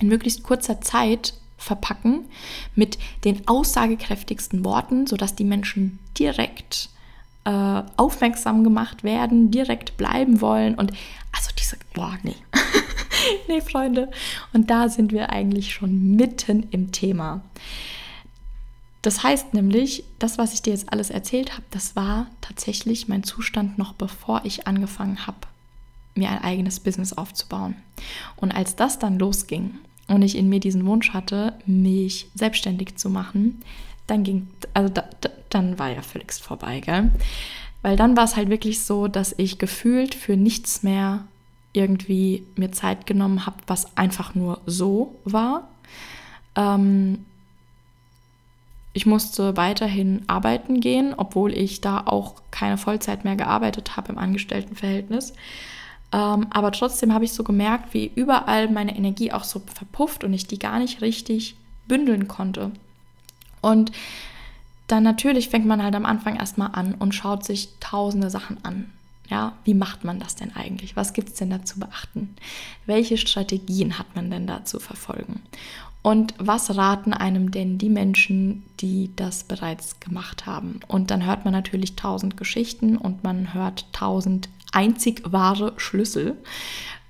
in 0.00 0.08
möglichst 0.08 0.42
kurzer 0.42 0.80
Zeit 0.82 1.34
verpacken 1.60 2.24
mit 2.74 2.98
den 3.24 3.46
aussagekräftigsten 3.46 4.64
Worten, 4.64 5.06
sodass 5.06 5.34
die 5.34 5.44
Menschen 5.44 5.98
direkt 6.18 6.88
äh, 7.44 7.82
aufmerksam 7.96 8.64
gemacht 8.64 9.04
werden, 9.04 9.50
direkt 9.50 9.96
bleiben 9.96 10.40
wollen 10.40 10.74
und 10.74 10.92
also 11.32 11.50
diese, 11.58 11.76
boah, 11.94 12.18
nee. 12.22 12.36
nee, 13.48 13.60
Freunde. 13.60 14.10
Und 14.52 14.70
da 14.70 14.88
sind 14.88 15.12
wir 15.12 15.30
eigentlich 15.30 15.72
schon 15.72 16.16
mitten 16.16 16.66
im 16.70 16.92
Thema. 16.92 17.42
Das 19.02 19.22
heißt 19.22 19.54
nämlich, 19.54 20.04
das, 20.18 20.36
was 20.38 20.52
ich 20.52 20.62
dir 20.62 20.72
jetzt 20.72 20.92
alles 20.92 21.10
erzählt 21.10 21.52
habe, 21.52 21.64
das 21.70 21.96
war 21.96 22.26
tatsächlich 22.40 23.08
mein 23.08 23.22
Zustand 23.22 23.78
noch 23.78 23.94
bevor 23.94 24.42
ich 24.44 24.66
angefangen 24.66 25.26
habe, 25.26 25.38
mir 26.14 26.30
ein 26.30 26.42
eigenes 26.42 26.80
Business 26.80 27.12
aufzubauen. 27.12 27.76
Und 28.36 28.52
als 28.52 28.76
das 28.76 28.98
dann 28.98 29.18
losging 29.18 29.78
und 30.10 30.22
ich 30.22 30.36
in 30.36 30.48
mir 30.48 30.60
diesen 30.60 30.86
Wunsch 30.86 31.10
hatte, 31.10 31.54
mich 31.66 32.28
selbstständig 32.34 32.96
zu 32.96 33.08
machen, 33.10 33.62
dann 34.06 34.24
ging, 34.24 34.48
also 34.74 34.92
da, 34.92 35.04
da, 35.20 35.30
dann 35.50 35.78
war 35.78 35.88
ja 35.90 36.02
völlig 36.02 36.32
vorbei, 36.32 36.80
gell? 36.80 37.10
Weil 37.82 37.96
dann 37.96 38.16
war 38.16 38.24
es 38.24 38.36
halt 38.36 38.50
wirklich 38.50 38.80
so, 38.80 39.08
dass 39.08 39.34
ich 39.38 39.58
gefühlt 39.58 40.14
für 40.14 40.36
nichts 40.36 40.82
mehr 40.82 41.24
irgendwie 41.72 42.44
mir 42.56 42.72
Zeit 42.72 43.06
genommen 43.06 43.46
habe, 43.46 43.56
was 43.66 43.96
einfach 43.96 44.34
nur 44.34 44.60
so 44.66 45.14
war. 45.24 45.68
Ähm, 46.56 47.24
ich 48.92 49.06
musste 49.06 49.56
weiterhin 49.56 50.24
arbeiten 50.26 50.80
gehen, 50.80 51.14
obwohl 51.16 51.56
ich 51.56 51.80
da 51.80 52.02
auch 52.04 52.34
keine 52.50 52.76
Vollzeit 52.76 53.24
mehr 53.24 53.36
gearbeitet 53.36 53.96
habe 53.96 54.12
im 54.12 54.18
Angestelltenverhältnis. 54.18 55.32
Ähm, 56.12 56.46
aber 56.50 56.72
trotzdem 56.72 57.14
habe 57.14 57.24
ich 57.24 57.32
so 57.32 57.44
gemerkt, 57.44 57.94
wie 57.94 58.10
überall 58.14 58.68
meine 58.68 58.96
Energie 58.96 59.32
auch 59.32 59.44
so 59.44 59.62
verpufft 59.72 60.24
und 60.24 60.32
ich 60.32 60.46
die 60.46 60.58
gar 60.58 60.78
nicht 60.78 61.00
richtig 61.02 61.56
bündeln 61.86 62.28
konnte. 62.28 62.72
Und 63.60 63.92
dann 64.86 65.02
natürlich 65.04 65.48
fängt 65.48 65.66
man 65.66 65.82
halt 65.82 65.94
am 65.94 66.06
Anfang 66.06 66.36
erstmal 66.36 66.70
an 66.72 66.94
und 66.94 67.14
schaut 67.14 67.44
sich 67.44 67.68
tausende 67.78 68.30
Sachen 68.30 68.58
an. 68.64 68.90
Ja, 69.28 69.52
wie 69.62 69.74
macht 69.74 70.02
man 70.02 70.18
das 70.18 70.34
denn 70.34 70.56
eigentlich? 70.56 70.96
Was 70.96 71.12
gibt 71.12 71.28
es 71.28 71.34
denn 71.36 71.50
da 71.50 71.64
zu 71.64 71.78
beachten? 71.78 72.34
Welche 72.86 73.16
Strategien 73.16 73.96
hat 73.96 74.16
man 74.16 74.28
denn 74.28 74.48
da 74.48 74.64
zu 74.64 74.80
verfolgen? 74.80 75.40
Und 76.02 76.34
was 76.38 76.76
raten 76.76 77.12
einem 77.12 77.50
denn 77.50 77.78
die 77.78 77.90
Menschen, 77.90 78.64
die 78.80 79.10
das 79.14 79.44
bereits 79.44 80.00
gemacht 80.00 80.46
haben? 80.46 80.80
Und 80.88 81.10
dann 81.12 81.24
hört 81.24 81.44
man 81.44 81.52
natürlich 81.52 81.94
tausend 81.94 82.36
Geschichten 82.36 82.96
und 82.96 83.22
man 83.22 83.54
hört 83.54 83.84
tausend 83.92 84.48
einzig 84.72 85.22
wahre 85.30 85.72
Schlüssel. 85.76 86.36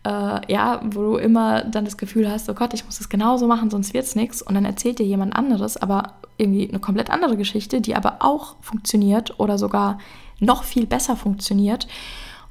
Äh, 0.04 0.52
ja, 0.52 0.80
wo 0.84 1.02
du 1.02 1.16
immer 1.16 1.62
dann 1.64 1.84
das 1.84 1.98
Gefühl 1.98 2.30
hast, 2.30 2.48
oh 2.48 2.54
Gott, 2.54 2.72
ich 2.72 2.86
muss 2.86 2.98
das 2.98 3.10
genauso 3.10 3.46
machen, 3.46 3.70
sonst 3.70 3.92
wird 3.92 4.04
es 4.04 4.16
nichts. 4.16 4.40
Und 4.40 4.54
dann 4.54 4.64
erzählt 4.64 4.98
dir 4.98 5.06
jemand 5.06 5.36
anderes, 5.36 5.76
aber 5.76 6.14
irgendwie 6.38 6.68
eine 6.68 6.78
komplett 6.78 7.10
andere 7.10 7.36
Geschichte, 7.36 7.80
die 7.80 7.94
aber 7.94 8.16
auch 8.20 8.56
funktioniert 8.62 9.38
oder 9.38 9.58
sogar 9.58 9.98
noch 10.38 10.64
viel 10.64 10.86
besser 10.86 11.16
funktioniert. 11.16 11.86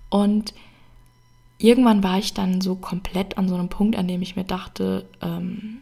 Und 0.09 0.53
irgendwann 1.57 2.03
war 2.03 2.19
ich 2.19 2.33
dann 2.33 2.61
so 2.61 2.75
komplett 2.75 3.37
an 3.37 3.49
so 3.49 3.55
einem 3.55 3.69
Punkt, 3.69 3.97
an 3.97 4.07
dem 4.07 4.21
ich 4.21 4.35
mir 4.35 4.43
dachte, 4.43 5.05
ähm, 5.21 5.79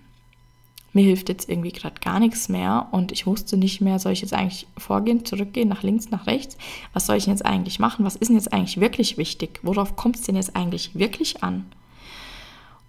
mir 0.97 1.05
hilft 1.05 1.29
jetzt 1.29 1.47
irgendwie 1.47 1.71
gerade 1.71 2.01
gar 2.01 2.19
nichts 2.19 2.49
mehr 2.49 2.87
und 2.91 3.11
ich 3.11 3.27
wusste 3.27 3.55
nicht 3.55 3.81
mehr, 3.81 3.99
soll 3.99 4.13
ich 4.13 4.21
jetzt 4.21 4.33
eigentlich 4.33 4.65
vorgehen, 4.77 5.25
zurückgehen, 5.25 5.69
nach 5.69 5.83
links, 5.83 6.09
nach 6.09 6.25
rechts? 6.25 6.57
Was 6.91 7.05
soll 7.05 7.17
ich 7.17 7.25
denn 7.25 7.33
jetzt 7.33 7.45
eigentlich 7.45 7.77
machen? 7.77 8.03
Was 8.03 8.15
ist 8.15 8.29
denn 8.29 8.35
jetzt 8.35 8.51
eigentlich 8.51 8.79
wirklich 8.79 9.17
wichtig? 9.17 9.59
Worauf 9.61 9.95
kommt 9.95 10.15
es 10.15 10.23
denn 10.23 10.35
jetzt 10.35 10.55
eigentlich 10.55 10.95
wirklich 10.95 11.43
an? 11.43 11.67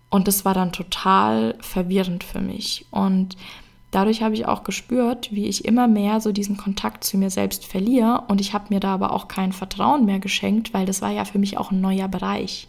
Und 0.09 0.27
das 0.27 0.47
war 0.47 0.55
dann 0.55 0.73
total 0.73 1.55
verwirrend 1.61 2.25
für 2.25 2.41
mich. 2.41 2.87
Und 2.91 3.37
dadurch 3.91 4.23
habe 4.23 4.35
ich 4.35 4.47
auch 4.47 4.65
gespürt, 4.65 5.31
wie 5.31 5.45
ich 5.45 5.67
immer 5.67 5.87
mehr 5.87 6.23
so 6.23 6.33
diesen 6.33 6.57
Kontakt 6.57 7.05
zu 7.05 7.19
mir 7.19 7.29
selbst 7.29 7.67
verliere. 7.67 8.25
Und 8.29 8.41
ich 8.41 8.55
habe 8.55 8.73
mir 8.73 8.81
da 8.81 8.95
aber 8.95 9.13
auch 9.13 9.29
kein 9.29 9.53
Vertrauen 9.53 10.07
mehr 10.07 10.19
geschenkt, 10.19 10.73
weil 10.73 10.87
das 10.87 11.03
war 11.03 11.11
ja 11.11 11.27
für 11.27 11.39
mich 11.39 11.59
auch 11.59 11.73
ein 11.73 11.83
neuer 11.83 12.09
Bereich. 12.09 12.69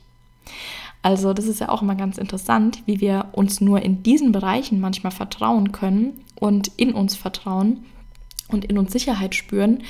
Also 1.01 1.33
das 1.33 1.45
ist 1.45 1.59
ja 1.59 1.69
auch 1.69 1.81
immer 1.81 1.95
ganz 1.95 2.17
interessant, 2.17 2.83
wie 2.85 2.99
wir 2.99 3.29
uns 3.31 3.61
nur 3.61 3.81
in 3.81 4.03
diesen 4.03 4.31
Bereichen 4.31 4.81
manchmal 4.81 5.11
vertrauen 5.11 5.71
können 5.71 6.25
und 6.35 6.67
in 6.75 6.93
uns 6.93 7.15
vertrauen 7.15 7.85
und 8.49 8.65
in 8.65 8.77
uns 8.77 8.91
Sicherheit 8.91 9.35
spüren, 9.35 9.83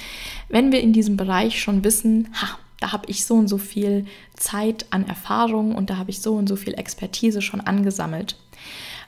wenn 0.49 0.71
wir 0.71 0.81
in 0.81 0.93
diesem 0.93 1.17
Bereich 1.17 1.61
schon 1.61 1.83
wissen, 1.83 2.29
ha, 2.33 2.59
da 2.79 2.91
habe 2.91 3.09
ich 3.09 3.25
so 3.25 3.35
und 3.35 3.47
so 3.47 3.57
viel 3.57 4.05
Zeit 4.35 4.85
an 4.91 5.07
Erfahrung 5.07 5.75
und 5.75 5.89
da 5.89 5.97
habe 5.97 6.11
ich 6.11 6.21
so 6.21 6.35
und 6.35 6.47
so 6.47 6.55
viel 6.55 6.75
Expertise 6.75 7.41
schon 7.41 7.61
angesammelt. 7.61 8.37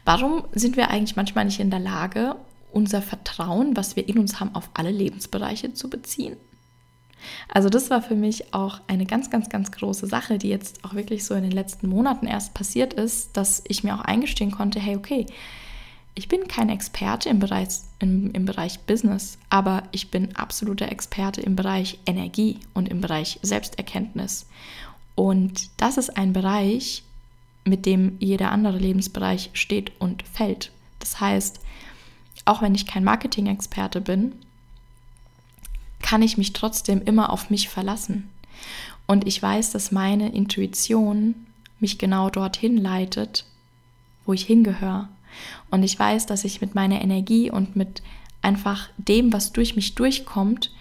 Warum 0.03 0.43
sind 0.53 0.77
wir 0.77 0.89
eigentlich 0.89 1.15
manchmal 1.15 1.45
nicht 1.45 1.59
in 1.59 1.69
der 1.69 1.79
Lage, 1.79 2.35
unser 2.71 3.01
Vertrauen, 3.01 3.77
was 3.77 3.95
wir 3.95 4.07
in 4.07 4.17
uns 4.17 4.39
haben, 4.39 4.55
auf 4.55 4.69
alle 4.73 4.91
Lebensbereiche 4.91 5.73
zu 5.73 5.89
beziehen? 5.89 6.37
Also 7.47 7.69
das 7.69 7.89
war 7.89 8.01
für 8.01 8.15
mich 8.15 8.53
auch 8.53 8.79
eine 8.87 9.05
ganz, 9.05 9.29
ganz, 9.29 9.49
ganz 9.49 9.71
große 9.71 10.07
Sache, 10.07 10.37
die 10.37 10.49
jetzt 10.49 10.83
auch 10.83 10.93
wirklich 10.93 11.25
so 11.25 11.33
in 11.33 11.43
den 11.43 11.51
letzten 11.51 11.87
Monaten 11.87 12.27
erst 12.27 12.53
passiert 12.53 12.93
ist, 12.93 13.35
dass 13.37 13.63
ich 13.67 13.83
mir 13.83 13.95
auch 13.95 14.01
eingestehen 14.01 14.51
konnte, 14.51 14.79
hey, 14.79 14.95
okay, 14.95 15.25
ich 16.13 16.27
bin 16.27 16.47
kein 16.47 16.69
Experte 16.69 17.29
im 17.29 17.39
Bereich, 17.39 17.69
im, 17.99 18.31
im 18.31 18.45
Bereich 18.45 18.79
Business, 18.81 19.37
aber 19.49 19.83
ich 19.91 20.11
bin 20.11 20.35
absoluter 20.35 20.91
Experte 20.91 21.41
im 21.41 21.55
Bereich 21.55 21.99
Energie 22.05 22.59
und 22.73 22.89
im 22.89 23.01
Bereich 23.01 23.39
Selbsterkenntnis. 23.41 24.47
Und 25.15 25.69
das 25.77 25.97
ist 25.97 26.17
ein 26.17 26.33
Bereich, 26.33 27.03
mit 27.63 27.85
dem 27.85 28.17
jeder 28.19 28.51
andere 28.51 28.77
Lebensbereich 28.77 29.51
steht 29.53 29.91
und 29.99 30.23
fällt. 30.23 30.71
Das 30.99 31.19
heißt, 31.19 31.59
auch 32.45 32.61
wenn 32.61 32.75
ich 32.75 32.87
kein 32.87 33.03
Marketing-Experte 33.03 34.01
bin, 34.01 34.33
kann 36.01 36.21
ich 36.21 36.37
mich 36.37 36.53
trotzdem 36.53 37.01
immer 37.03 37.31
auf 37.31 37.49
mich 37.49 37.69
verlassen. 37.69 38.29
Und 39.07 39.27
ich 39.27 39.41
weiß, 39.41 39.71
dass 39.71 39.91
meine 39.91 40.33
Intuition 40.33 41.35
mich 41.79 41.97
genau 41.97 42.29
dorthin 42.29 42.77
leitet, 42.77 43.45
wo 44.25 44.33
ich 44.33 44.45
hingehöre. 44.45 45.09
Und 45.69 45.83
ich 45.83 45.97
weiß, 45.97 46.25
dass 46.25 46.43
ich 46.43 46.61
mit 46.61 46.75
meiner 46.75 47.01
Energie 47.01 47.49
und 47.49 47.75
mit 47.75 48.01
einfach 48.41 48.89
dem, 48.97 49.33
was 49.33 49.51
durch 49.53 49.75
mich 49.75 49.95
durchkommt, 49.95 50.71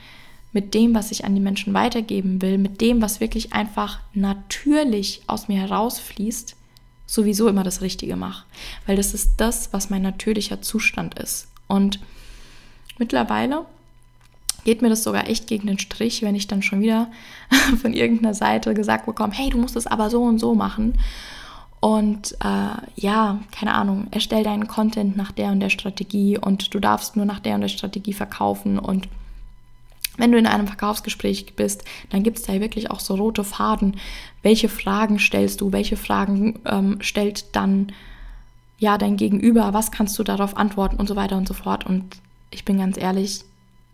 mit 0.53 0.75
dem, 0.75 0.95
was 0.95 1.13
ich 1.13 1.25
an 1.25 1.35
die 1.35 1.41
Menschen 1.41 1.75
weitergeben 1.75 2.43
will, 2.43 2.59
mit 2.59 2.81
dem, 2.81 3.01
was 3.01 3.21
wirklich 3.21 3.53
einfach 3.53 4.01
natürlich 4.15 5.23
aus 5.27 5.49
mir 5.49 5.61
herausfließt, 5.61 6.57
sowieso 7.07 7.49
immer 7.49 7.65
das 7.65 7.83
Richtige 7.83 8.17
mache. 8.17 8.45
Weil 8.87 8.97
das 8.97 9.15
ist 9.15 9.35
das, 9.37 9.73
was 9.73 9.91
mein 9.91 10.03
natürlicher 10.03 10.61
Zustand 10.63 11.19
ist. 11.19 11.49
Und 11.69 12.01
mittlerweile 12.99 13.65
geht 14.65 14.83
mir 14.83 14.89
das 14.89 15.03
sogar 15.03 15.29
echt 15.29 15.47
gegen 15.47 15.67
den 15.67 15.79
Strich, 15.79 16.23
wenn 16.23 16.35
ich 16.35 16.47
dann 16.47 16.63
schon 16.63 16.81
wieder 16.81 17.11
von 17.83 17.93
irgendeiner 17.93 18.35
Seite 18.35 18.75
gesagt 18.75 19.07
bekomme, 19.07 19.33
hey, 19.35 19.51
du 19.51 19.59
musst 19.59 19.77
es 19.77 19.87
aber 19.87 20.11
so 20.11 20.23
und 20.23 20.39
so 20.39 20.55
machen. 20.55 20.99
Und 21.81 22.33
äh, 22.45 22.77
ja, 22.97 23.41
keine 23.53 23.75
Ahnung, 23.75 24.09
erstell 24.11 24.45
deinen 24.45 24.69
Content 24.69 25.17
nach 25.17 25.33
der 25.33 25.51
und 25.51 25.61
der 25.61 25.71
Strategie 25.71 26.37
und 26.39 26.75
du 26.75 26.79
darfst 26.79 27.17
nur 27.17 27.25
nach 27.25 27.41
der 27.41 27.55
und 27.55 27.63
der 27.63 27.69
Strategie 27.69 28.13
verkaufen. 28.13 28.79
Und 28.79 29.09
wenn 30.19 30.33
du 30.33 30.39
in 30.39 30.47
einem 30.47 30.67
Verkaufsgespräch 30.67 31.55
bist, 31.57 31.85
dann 32.11 32.23
gibt 32.23 32.39
es 32.39 32.45
da 32.45 32.53
wirklich 32.61 32.91
auch 32.91 33.01
so 33.01 33.15
rote 33.15 33.45
Faden. 33.45 33.97
Welche 34.43 34.69
Fragen 34.69 35.19
stellst 35.19 35.63
du? 35.63 35.73
Welche 35.73 35.97
Fragen 35.97 36.61
ähm, 36.67 36.99
stellt 37.01 37.57
dann 37.57 37.93
ja 38.79 38.99
dein 38.99 39.17
Gegenüber? 39.17 39.73
Was 39.73 39.91
kannst 39.91 40.19
du 40.19 40.23
darauf 40.23 40.59
antworten 40.59 40.97
und 40.97 41.07
so 41.07 41.17
weiter 41.17 41.39
und 41.39 41.49
so 41.49 41.55
fort? 41.55 41.87
Und 41.87 42.05
ich 42.51 42.67
bin 42.67 42.77
ganz 42.77 42.99
ehrlich, 42.99 43.41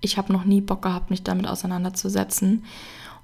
ich 0.01 0.19
habe 0.19 0.33
noch 0.33 0.45
nie 0.45 0.61
Bock 0.61 0.83
gehabt, 0.83 1.11
mich 1.11 1.23
damit 1.23 1.47
auseinanderzusetzen. 1.47 2.65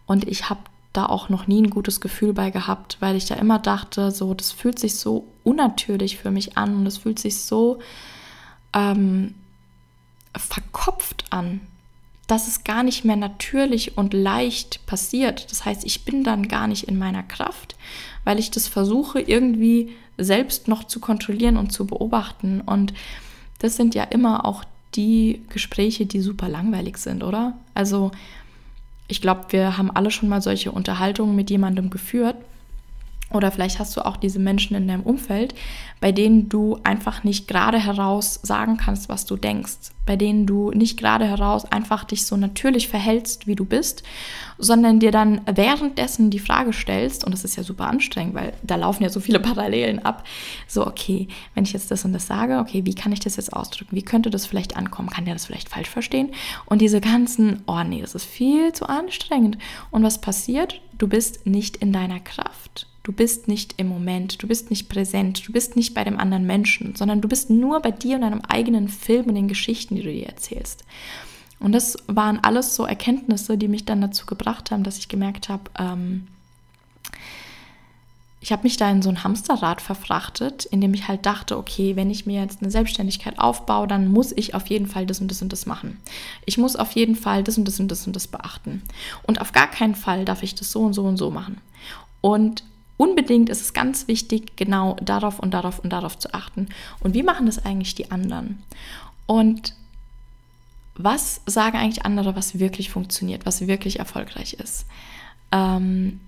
Und 0.07 0.27
ich 0.27 0.49
habe 0.51 0.61
da 0.93 1.07
auch 1.07 1.29
noch 1.29 1.47
nie 1.47 1.63
ein 1.63 1.71
gutes 1.71 2.01
Gefühl 2.01 2.33
bei 2.33 2.51
gehabt, 2.51 2.99
weil 3.01 3.17
ich 3.17 3.27
da 3.27 3.35
immer 3.37 3.59
dachte, 3.59 4.11
so, 4.11 4.35
das 4.35 4.53
fühlt 4.53 4.79
sich 4.79 4.97
so 4.97 5.27
unnatürlich 5.45 6.19
für 6.19 6.31
mich 6.31 6.57
an 6.59 6.77
und 6.77 6.85
das 6.85 6.99
fühlt 6.99 7.19
sich 7.19 7.39
so 7.39 7.79
ähm, 8.75 9.35
verkopft 10.37 11.25
an, 11.31 11.61
dass 12.27 12.49
es 12.49 12.65
gar 12.65 12.83
nicht 12.83 13.05
mehr 13.05 13.17
natürlich 13.17 13.97
und 13.97 14.15
leicht 14.15 14.85
passiert. 14.87 15.51
Das 15.51 15.65
heißt, 15.65 15.85
ich 15.85 16.05
bin 16.05 16.25
dann 16.25 16.49
gar 16.49 16.67
nicht 16.67 16.85
in 16.89 16.99
meiner 16.99 17.23
Kraft, 17.23 17.77
weil 18.25 18.39
ich 18.39 18.51
das 18.51 18.69
versuche 18.69 19.21
irgendwie 19.21 19.95
selbst 20.19 20.69
noch 20.69 20.85
zu 20.85 21.01
kontrollieren 21.01 21.57
und 21.57 21.73
zu 21.73 21.87
beobachten. 21.87 22.61
Und 22.61 22.93
das 23.59 23.77
sind 23.77 23.95
ja 23.95 24.05
immer 24.05 24.45
auch 24.45 24.65
die 24.95 25.43
Gespräche, 25.49 26.07
die 26.07 26.21
super 26.21 26.49
langweilig 26.49 26.99
sind, 26.99 27.23
oder? 27.23 27.55
Also 27.75 28.11
ich 29.09 29.21
glaube, 29.21 29.47
wir 29.51 29.77
haben 29.77 29.91
alle 29.91 30.11
schon 30.11 30.29
mal 30.29 30.43
solche 30.43 30.73
Unterhaltungen 30.73 31.37
mit 31.37 31.51
jemandem 31.51 31.91
geführt. 31.91 32.37
Oder 33.33 33.51
vielleicht 33.51 33.79
hast 33.79 33.97
du 33.97 34.05
auch 34.05 34.17
diese 34.17 34.39
Menschen 34.39 34.77
in 34.77 34.89
deinem 34.89 35.03
Umfeld, 35.03 35.55
bei 36.01 36.13
denen 36.13 36.49
du 36.49 36.79
einfach 36.83 37.25
nicht 37.25 37.49
gerade 37.49 37.79
heraus 37.79 38.41
sagen 38.43 38.77
kannst, 38.77 39.09
was 39.09 39.25
du 39.25 39.37
denkst, 39.37 39.93
bei 40.05 40.17
denen 40.17 40.47
du 40.47 40.71
nicht 40.73 40.99
gerade 40.99 41.25
heraus 41.25 41.65
einfach 41.65 42.05
dich 42.05 42.27
so 42.27 42.37
natürlich 42.37 42.89
verhältst, 42.89 43.47
wie 43.47 43.55
du 43.55 43.65
bist, 43.65 44.03
sondern 44.59 44.99
dir 44.99 45.13
dann 45.13 45.43
währenddessen 45.47 46.31
die 46.31 46.41
Frage 46.41 46.73
stellst, 46.73 47.25
und 47.25 47.33
das 47.33 47.45
ist 47.45 47.57
ja 47.57 47.63
super 47.63 47.87
anstrengend, 47.87 48.35
weil 48.35 48.53
da 48.63 48.77
laufen 48.77 49.05
ja 49.05 49.11
so 49.11 49.21
viele 49.21 49.39
Parallelen 49.53 50.05
ab, 50.05 50.25
so, 50.67 50.87
okay, 50.87 51.29
wenn 51.55 51.65
ich 51.65 51.73
jetzt 51.73 51.91
das 51.91 52.05
und 52.05 52.13
das 52.13 52.27
sage, 52.27 52.59
okay, 52.59 52.85
wie 52.85 52.95
kann 52.95 53.13
ich 53.13 53.21
das 53.21 53.37
jetzt 53.37 53.53
ausdrücken? 53.53 53.95
Wie 53.95 54.03
könnte 54.03 54.31
das 54.31 54.47
vielleicht 54.47 54.77
ankommen? 54.77 55.11
Kann 55.11 55.25
der 55.25 55.35
das 55.35 55.47
vielleicht 55.47 55.69
falsch 55.69 55.89
verstehen? 55.89 56.31
Und 56.67 56.81
diese 56.81 57.01
ganzen, 57.01 57.63
oh 57.67 57.83
nee, 57.85 58.01
das 58.01 58.15
ist 58.15 58.25
viel 58.25 58.73
zu 58.73 58.87
anstrengend. 58.87 59.59
Und 59.91 60.03
was 60.03 60.21
passiert? 60.21 60.81
Du 60.99 61.09
bist 61.09 61.47
nicht 61.47 61.77
in 61.77 61.93
deiner 61.93 62.21
Kraft. 62.21 62.89
Du 63.03 63.13
bist 63.13 63.49
nicht 63.49 63.75
im 63.79 63.89
Moment, 63.89 64.43
du 64.43 64.47
bist 64.47 64.71
nicht 64.71 64.89
präsent, 64.89 65.47
du 65.47 65.53
bist 65.53 65.75
nicht 65.75 65.93
bei 65.93 66.05
dem 66.05 66.19
anderen 66.19 66.47
Menschen, 66.47 66.95
sondern 66.95 67.21
du 67.21 67.29
bist 67.29 67.51
nur 67.51 67.81
bei 67.81 67.91
dir 67.91 68.17
und 68.17 68.23
deinem 68.23 68.43
eigenen 68.43 68.89
Film 68.89 69.27
und 69.27 69.35
den 69.35 69.49
Geschichten, 69.49 69.97
die 69.97 70.03
du 70.03 70.13
dir 70.13 70.27
erzählst. 70.27 70.85
Und 71.59 71.73
das 71.73 71.97
waren 72.07 72.41
alles 72.43 72.75
so 72.75 72.85
Erkenntnisse, 72.85 73.59
die 73.59 73.69
mich 73.69 73.85
dann 73.85 74.01
dazu 74.01 74.27
gebracht 74.27 74.71
haben, 74.71 74.85
dass 74.85 74.99
ich 74.99 75.09
gemerkt 75.09 75.49
habe, 75.49 75.71
ähm, 75.79 76.29
ich 78.43 78.51
habe 78.51 78.65
mich 78.65 78.77
da 78.77 78.91
in 78.91 79.03
so 79.03 79.09
ein 79.09 79.23
Hamsterrad 79.23 79.81
verfrachtet, 79.81 80.65
in 80.65 80.81
dem 80.81 80.93
ich 80.95 81.07
halt 81.07 81.25
dachte, 81.25 81.57
okay, 81.57 81.95
wenn 81.95 82.11
ich 82.11 82.27
mir 82.27 82.43
jetzt 82.43 82.61
eine 82.61 82.73
Selbstständigkeit 82.73 83.39
aufbaue, 83.39 83.87
dann 83.87 84.09
muss 84.09 84.33
ich 84.33 84.57
auf 84.57 84.67
jeden 84.67 84.89
Fall 84.89 85.07
das 85.07 85.21
und 85.21 85.31
das 85.31 85.43
und 85.43 85.53
das 85.53 85.65
machen. 85.65 86.01
Ich 86.45 86.59
muss 86.59 86.75
auf 86.75 86.91
jeden 86.93 87.15
Fall 87.15 87.45
das 87.45 87.57
und 87.57 87.69
das 87.69 87.79
und 87.79 87.87
das 87.87 88.05
und 88.05 88.17
das 88.17 88.27
beachten. 88.27 88.83
Und 89.23 89.41
auf 89.41 89.53
gar 89.53 89.69
keinen 89.69 89.95
Fall 89.95 90.25
darf 90.25 90.43
ich 90.43 90.57
das 90.57 90.73
so 90.73 90.81
und 90.81 90.93
so 90.93 91.05
und 91.05 91.19
so 91.19 91.31
machen. 91.31 91.61
Und 92.21 92.65
unbedingt 93.03 93.49
ist 93.49 93.61
es 93.61 93.73
ganz 93.73 94.07
wichtig, 94.07 94.57
genau 94.57 94.95
darauf 95.03 95.41
und 95.41 95.51
darauf 95.51 95.81
und 95.81 95.91
darauf 95.91 96.17
zu 96.17 96.33
achten. 96.35 96.69
Und 97.01 97.15
wie 97.15 97.25
machen 97.25 97.47
das 97.47 97.65
eigentlich 97.65 97.97
die 97.97 98.13
anderen? 98.13 98.63
Und 99.27 99.75
was 100.95 101.41
sagen 101.47 101.79
eigentlich 101.79 102.07
andere, 102.07 102.37
was 102.37 102.61
wirklich 102.61 102.91
funktioniert, 102.91 103.45
was 103.45 103.67
wirklich 103.67 103.99
erfolgreich 103.99 104.53
ist? 104.53 104.87
Ähm, 105.51 106.21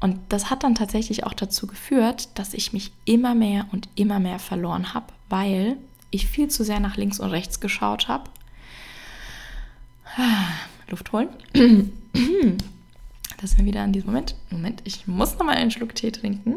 und 0.00 0.18
das 0.30 0.48
hat 0.48 0.62
dann 0.62 0.74
tatsächlich 0.74 1.24
auch 1.24 1.34
dazu 1.34 1.66
geführt, 1.66 2.30
dass 2.36 2.54
ich 2.54 2.72
mich 2.72 2.90
immer 3.04 3.34
mehr 3.34 3.66
und 3.72 3.90
immer 3.94 4.18
mehr 4.18 4.38
verloren 4.38 4.94
habe, 4.94 5.12
weil 5.28 5.76
ich 6.10 6.26
viel 6.26 6.48
zu 6.48 6.64
sehr 6.64 6.80
nach 6.80 6.96
links 6.96 7.20
und 7.20 7.28
rechts 7.28 7.60
geschaut 7.60 8.08
habe. 8.08 8.30
Luft 10.88 11.12
holen. 11.12 11.28
Das 13.38 13.52
ist 13.52 13.58
mir 13.58 13.64
wieder 13.64 13.82
an 13.82 13.92
diesem 13.92 14.10
Moment. 14.10 14.34
Moment, 14.50 14.82
ich 14.84 15.06
muss 15.06 15.38
noch 15.38 15.46
mal 15.46 15.56
einen 15.56 15.70
Schluck 15.70 15.94
Tee 15.94 16.10
trinken. 16.10 16.56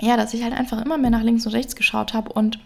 Ja, 0.00 0.16
dass 0.16 0.32
ich 0.32 0.42
halt 0.42 0.54
einfach 0.54 0.82
immer 0.82 0.96
mehr 0.96 1.10
nach 1.10 1.22
links 1.22 1.44
und 1.44 1.52
rechts 1.52 1.76
geschaut 1.76 2.14
habe 2.14 2.32
und 2.32 2.58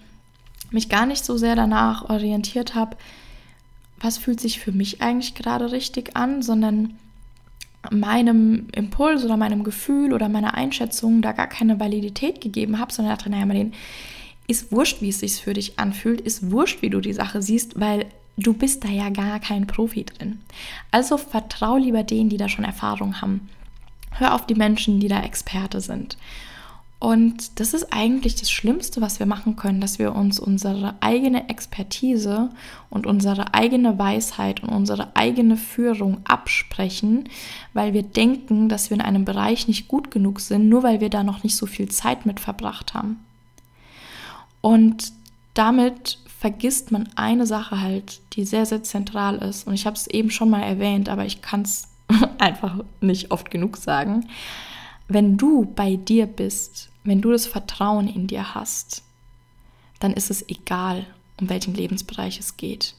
mich 0.70 0.88
gar 0.88 1.06
nicht 1.06 1.24
so 1.24 1.36
sehr 1.36 1.56
danach 1.56 2.08
orientiert 2.08 2.74
habe, 2.74 2.96
was 3.98 4.18
fühlt 4.18 4.38
sich 4.38 4.60
für 4.60 4.70
mich 4.70 5.00
eigentlich 5.00 5.34
gerade 5.34 5.72
richtig 5.72 6.16
an, 6.16 6.42
sondern 6.42 6.98
meinem 7.90 8.68
Impuls 8.74 9.24
oder 9.24 9.36
meinem 9.36 9.64
Gefühl 9.64 10.12
oder 10.12 10.28
meiner 10.28 10.54
Einschätzung 10.54 11.22
da 11.22 11.32
gar 11.32 11.46
keine 11.46 11.80
Validität 11.80 12.40
gegeben 12.40 12.78
habe, 12.78 12.92
sondern 12.92 13.16
dachte, 13.16 13.30
naja, 13.30 13.46
Marlene, 13.46 13.72
ist 14.46 14.72
wurscht, 14.72 15.00
wie 15.00 15.08
es 15.08 15.20
sich 15.20 15.36
für 15.36 15.54
dich 15.54 15.78
anfühlt, 15.78 16.20
ist 16.20 16.50
wurscht, 16.50 16.82
wie 16.82 16.90
du 16.90 17.00
die 17.00 17.14
Sache 17.14 17.40
siehst, 17.40 17.80
weil 17.80 18.06
du 18.36 18.52
bist 18.52 18.84
da 18.84 18.88
ja 18.88 19.10
gar 19.10 19.40
kein 19.40 19.66
Profi 19.66 20.04
drin. 20.04 20.40
Also 20.90 21.16
vertrau 21.16 21.76
lieber 21.76 22.02
denen, 22.02 22.30
die 22.30 22.36
da 22.36 22.48
schon 22.48 22.64
Erfahrung 22.64 23.20
haben. 23.20 23.48
Hör 24.10 24.34
auf 24.34 24.46
die 24.46 24.54
Menschen, 24.54 25.00
die 25.00 25.08
da 25.08 25.22
Experte 25.22 25.80
sind. 25.80 26.16
Und 27.04 27.60
das 27.60 27.74
ist 27.74 27.92
eigentlich 27.92 28.36
das 28.36 28.50
Schlimmste, 28.50 29.02
was 29.02 29.18
wir 29.18 29.26
machen 29.26 29.56
können, 29.56 29.80
dass 29.82 29.98
wir 29.98 30.14
uns 30.14 30.40
unsere 30.40 30.94
eigene 31.00 31.50
Expertise 31.50 32.48
und 32.88 33.06
unsere 33.06 33.52
eigene 33.52 33.98
Weisheit 33.98 34.62
und 34.62 34.70
unsere 34.70 35.14
eigene 35.14 35.58
Führung 35.58 36.18
absprechen, 36.24 37.28
weil 37.74 37.92
wir 37.92 38.04
denken, 38.04 38.70
dass 38.70 38.88
wir 38.88 38.94
in 38.94 39.02
einem 39.02 39.26
Bereich 39.26 39.68
nicht 39.68 39.86
gut 39.86 40.10
genug 40.10 40.40
sind, 40.40 40.70
nur 40.70 40.82
weil 40.82 41.00
wir 41.00 41.10
da 41.10 41.24
noch 41.24 41.42
nicht 41.42 41.56
so 41.56 41.66
viel 41.66 41.90
Zeit 41.90 42.24
mit 42.24 42.40
verbracht 42.40 42.94
haben. 42.94 43.22
Und 44.62 45.12
damit 45.52 46.18
vergisst 46.38 46.92
man 46.92 47.08
eine 47.16 47.46
Sache 47.46 47.80
halt, 47.80 48.20
die 48.34 48.44
sehr, 48.44 48.66
sehr 48.66 48.82
zentral 48.82 49.36
ist. 49.36 49.66
Und 49.66 49.74
ich 49.74 49.86
habe 49.86 49.96
es 49.96 50.06
eben 50.06 50.30
schon 50.30 50.50
mal 50.50 50.62
erwähnt, 50.62 51.08
aber 51.08 51.24
ich 51.24 51.42
kann 51.42 51.62
es 51.62 51.88
einfach 52.38 52.84
nicht 53.00 53.30
oft 53.30 53.50
genug 53.50 53.76
sagen. 53.76 54.28
Wenn 55.08 55.36
du 55.36 55.64
bei 55.64 55.96
dir 55.96 56.26
bist, 56.26 56.90
wenn 57.02 57.20
du 57.20 57.30
das 57.30 57.46
Vertrauen 57.46 58.08
in 58.08 58.26
dir 58.26 58.54
hast, 58.54 59.02
dann 60.00 60.12
ist 60.12 60.30
es 60.30 60.48
egal, 60.48 61.06
um 61.40 61.48
welchen 61.48 61.74
Lebensbereich 61.74 62.38
es 62.38 62.56
geht. 62.56 62.94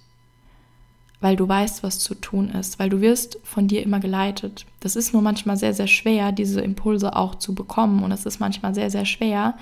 Weil 1.22 1.36
du 1.36 1.48
weißt, 1.48 1.82
was 1.82 2.00
zu 2.00 2.14
tun 2.16 2.50
ist, 2.50 2.78
weil 2.78 2.90
du 2.90 3.02
wirst 3.02 3.40
von 3.44 3.68
dir 3.68 3.84
immer 3.84 4.00
geleitet. 4.00 4.66
Das 4.80 4.96
ist 4.96 5.14
nur 5.14 5.22
manchmal 5.22 5.58
sehr, 5.58 5.74
sehr 5.74 5.88
schwer, 5.88 6.32
diese 6.32 6.62
Impulse 6.62 7.16
auch 7.16 7.36
zu 7.36 7.56
bekommen. 7.56 8.04
Und 8.04 8.12
es 8.12 8.26
ist 8.26 8.40
manchmal 8.40 8.76
sehr, 8.76 8.92
sehr 8.92 9.06
schwer, 9.06 9.58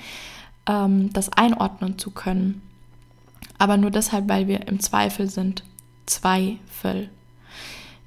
ähm, 0.67 1.11
das 1.13 1.29
einordnen 1.29 1.97
zu 1.97 2.11
können. 2.11 2.61
Aber 3.57 3.77
nur 3.77 3.91
deshalb, 3.91 4.27
weil 4.29 4.47
wir 4.47 4.67
im 4.67 4.79
Zweifel 4.79 5.29
sind. 5.29 5.63
Zweifel. 6.05 7.09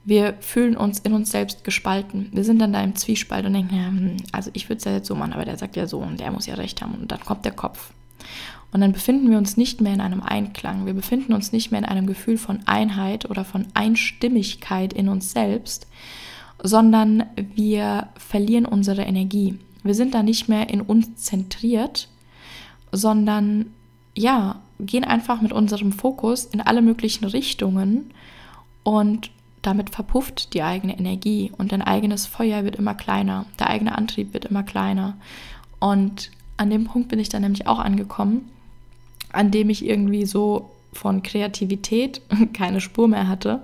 Wir 0.05 0.35
fühlen 0.41 0.77
uns 0.77 1.01
in 1.01 1.13
uns 1.15 1.31
selbst 1.31 1.65
gespalten. 1.65 2.29
Wir 2.33 2.45
sind 2.45 2.61
dann 2.61 2.73
da 2.73 2.83
im 2.83 2.95
Zwiespalt 2.95 3.45
und 3.45 3.55
denken, 3.55 3.75
ja, 3.75 3.87
hm, 3.87 4.17
also 4.33 4.51
ich 4.53 4.69
würde 4.69 4.79
es 4.79 4.85
ja 4.85 4.93
jetzt 4.93 5.09
so 5.09 5.15
machen, 5.15 5.33
aber 5.33 5.45
der 5.45 5.59
sagt 5.59 5.77
ja 5.77 5.87
so 5.87 5.99
und 5.99 6.21
der 6.21 6.31
muss 6.31 6.47
ja 6.47 6.55
recht 6.55 6.81
haben. 6.81 6.95
Und 6.95 7.11
dann 7.11 7.21
kommt 7.21 7.45
der 7.45 7.53
Kopf. 7.53 7.93
Und 8.73 8.81
dann 8.81 8.93
befinden 8.93 9.31
wir 9.31 9.39
uns 9.39 9.57
nicht 9.57 9.81
mehr 9.81 9.95
in 9.95 10.01
einem 10.01 10.23
Einklang. 10.23 10.87
Wir 10.87 10.95
befinden 10.95 11.33
uns 11.33 11.51
nicht 11.53 11.71
mehr 11.71 11.81
in 11.81 11.87
einem 11.87 12.07
Gefühl 12.07 12.37
von 12.37 12.61
Einheit 12.67 13.29
oder 13.29 13.45
von 13.45 13.67
Einstimmigkeit 13.75 14.93
in 14.93 15.09
uns 15.09 15.33
selbst, 15.33 15.87
sondern 16.63 17.25
wir 17.55 18.09
verlieren 18.17 18.67
unsere 18.67 19.03
Energie. 19.03 19.59
Wir 19.83 19.95
sind 19.95 20.15
da 20.15 20.23
nicht 20.23 20.49
mehr 20.49 20.69
in 20.69 20.81
uns 20.81 21.17
zentriert, 21.17 22.09
sondern 22.93 23.73
ja, 24.15 24.61
gehen 24.79 25.05
einfach 25.05 25.41
mit 25.41 25.53
unserem 25.53 25.93
Fokus 25.93 26.45
in 26.45 26.61
alle 26.61 26.83
möglichen 26.83 27.25
Richtungen 27.25 28.13
und 28.83 29.31
damit 29.63 29.91
verpufft 29.91 30.55
die 30.55 30.63
eigene 30.63 30.97
Energie 30.97 31.53
und 31.57 31.73
dein 31.73 31.83
eigenes 31.83 32.27
Feuer 32.27 32.65
wird 32.65 32.77
immer 32.77 32.95
kleiner, 32.95 33.47
der 33.59 33.69
eigene 33.69 33.97
Antrieb 33.97 34.33
wird 34.33 34.45
immer 34.45 34.63
kleiner. 34.63 35.17
Und 35.81 36.31
an 36.57 36.71
dem 36.71 36.85
Punkt 36.85 37.09
bin 37.09 37.19
ich 37.19 37.29
dann 37.29 37.43
nämlich 37.43 37.67
auch 37.67 37.81
angekommen, 37.81 38.49
an 39.33 39.51
dem 39.51 39.69
ich 39.69 39.85
irgendwie 39.85 40.25
so 40.25 40.71
von 40.93 41.23
Kreativität 41.23 42.21
keine 42.53 42.81
Spur 42.81 43.09
mehr 43.09 43.29
hatte 43.29 43.63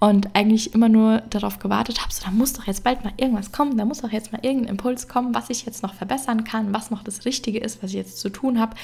und 0.00 0.34
eigentlich 0.34 0.74
immer 0.74 0.88
nur 0.88 1.20
darauf 1.30 1.58
gewartet 1.58 2.00
habe, 2.00 2.12
so 2.12 2.24
da 2.24 2.30
muss 2.30 2.54
doch 2.54 2.66
jetzt 2.66 2.82
bald 2.82 3.04
mal 3.04 3.12
irgendwas 3.16 3.52
kommen, 3.52 3.76
da 3.76 3.84
muss 3.84 4.00
doch 4.00 4.10
jetzt 4.10 4.32
mal 4.32 4.40
irgendein 4.42 4.70
Impuls 4.70 5.08
kommen, 5.08 5.34
was 5.34 5.50
ich 5.50 5.64
jetzt 5.64 5.82
noch 5.82 5.94
verbessern 5.94 6.44
kann, 6.44 6.74
was 6.74 6.90
noch 6.90 7.04
das 7.04 7.24
Richtige 7.24 7.60
ist, 7.60 7.82
was 7.82 7.90
ich 7.90 7.96
jetzt 7.96 8.18
zu 8.18 8.30
tun 8.30 8.58
habe. 8.58 8.74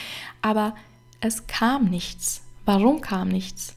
Aber 0.43 0.75
es 1.27 1.47
kam 1.47 1.87
nichts. 1.87 2.43
Warum 2.65 3.01
kam 3.01 3.29
nichts? 3.29 3.77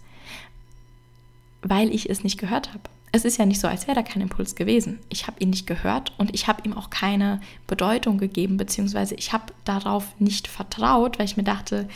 Weil 1.62 1.94
ich 1.94 2.10
es 2.10 2.24
nicht 2.24 2.40
gehört 2.40 2.70
habe. 2.70 2.84
Es 3.12 3.26
ist 3.26 3.38
ja 3.38 3.46
nicht 3.46 3.60
so, 3.60 3.68
als 3.68 3.88
wäre 3.88 3.96
da 3.96 4.04
kein 4.04 4.22
Impuls 4.22 4.56
gewesen. 4.56 5.00
Ich 5.10 5.26
habe 5.26 5.40
ihn 5.40 5.50
nicht 5.50 5.66
gehört 5.66 6.14
und 6.18 6.34
ich 6.34 6.48
habe 6.48 6.62
ihm 6.64 6.74
auch 6.74 6.90
keine 6.90 7.42
Bedeutung 7.66 8.20
gegeben, 8.20 8.58
beziehungsweise 8.58 9.16
ich 9.16 9.34
habe 9.34 9.52
darauf 9.66 10.06
nicht 10.20 10.48
vertraut, 10.48 11.18
weil 11.18 11.26
ich 11.26 11.38
mir 11.38 11.44
dachte, 11.44 11.90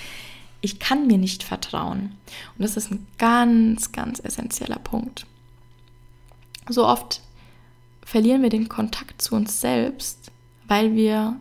ich 0.61 0.79
kann 0.79 1.07
mir 1.07 1.17
nicht 1.17 1.43
vertrauen. 1.43 2.15
Und 2.57 2.63
das 2.63 2.77
ist 2.77 2.89
ein 2.89 3.05
ganz, 3.17 3.91
ganz 3.91 4.19
essentieller 4.19 4.79
Punkt. 4.79 5.27
So 6.69 6.87
oft 6.87 7.21
verlieren 8.05 8.41
wir 8.41 8.49
den 8.49 8.69
Kontakt 8.69 9.21
zu 9.21 9.35
uns 9.35 9.61
selbst, 9.61 10.31
weil 10.67 10.95
wir 10.95 11.37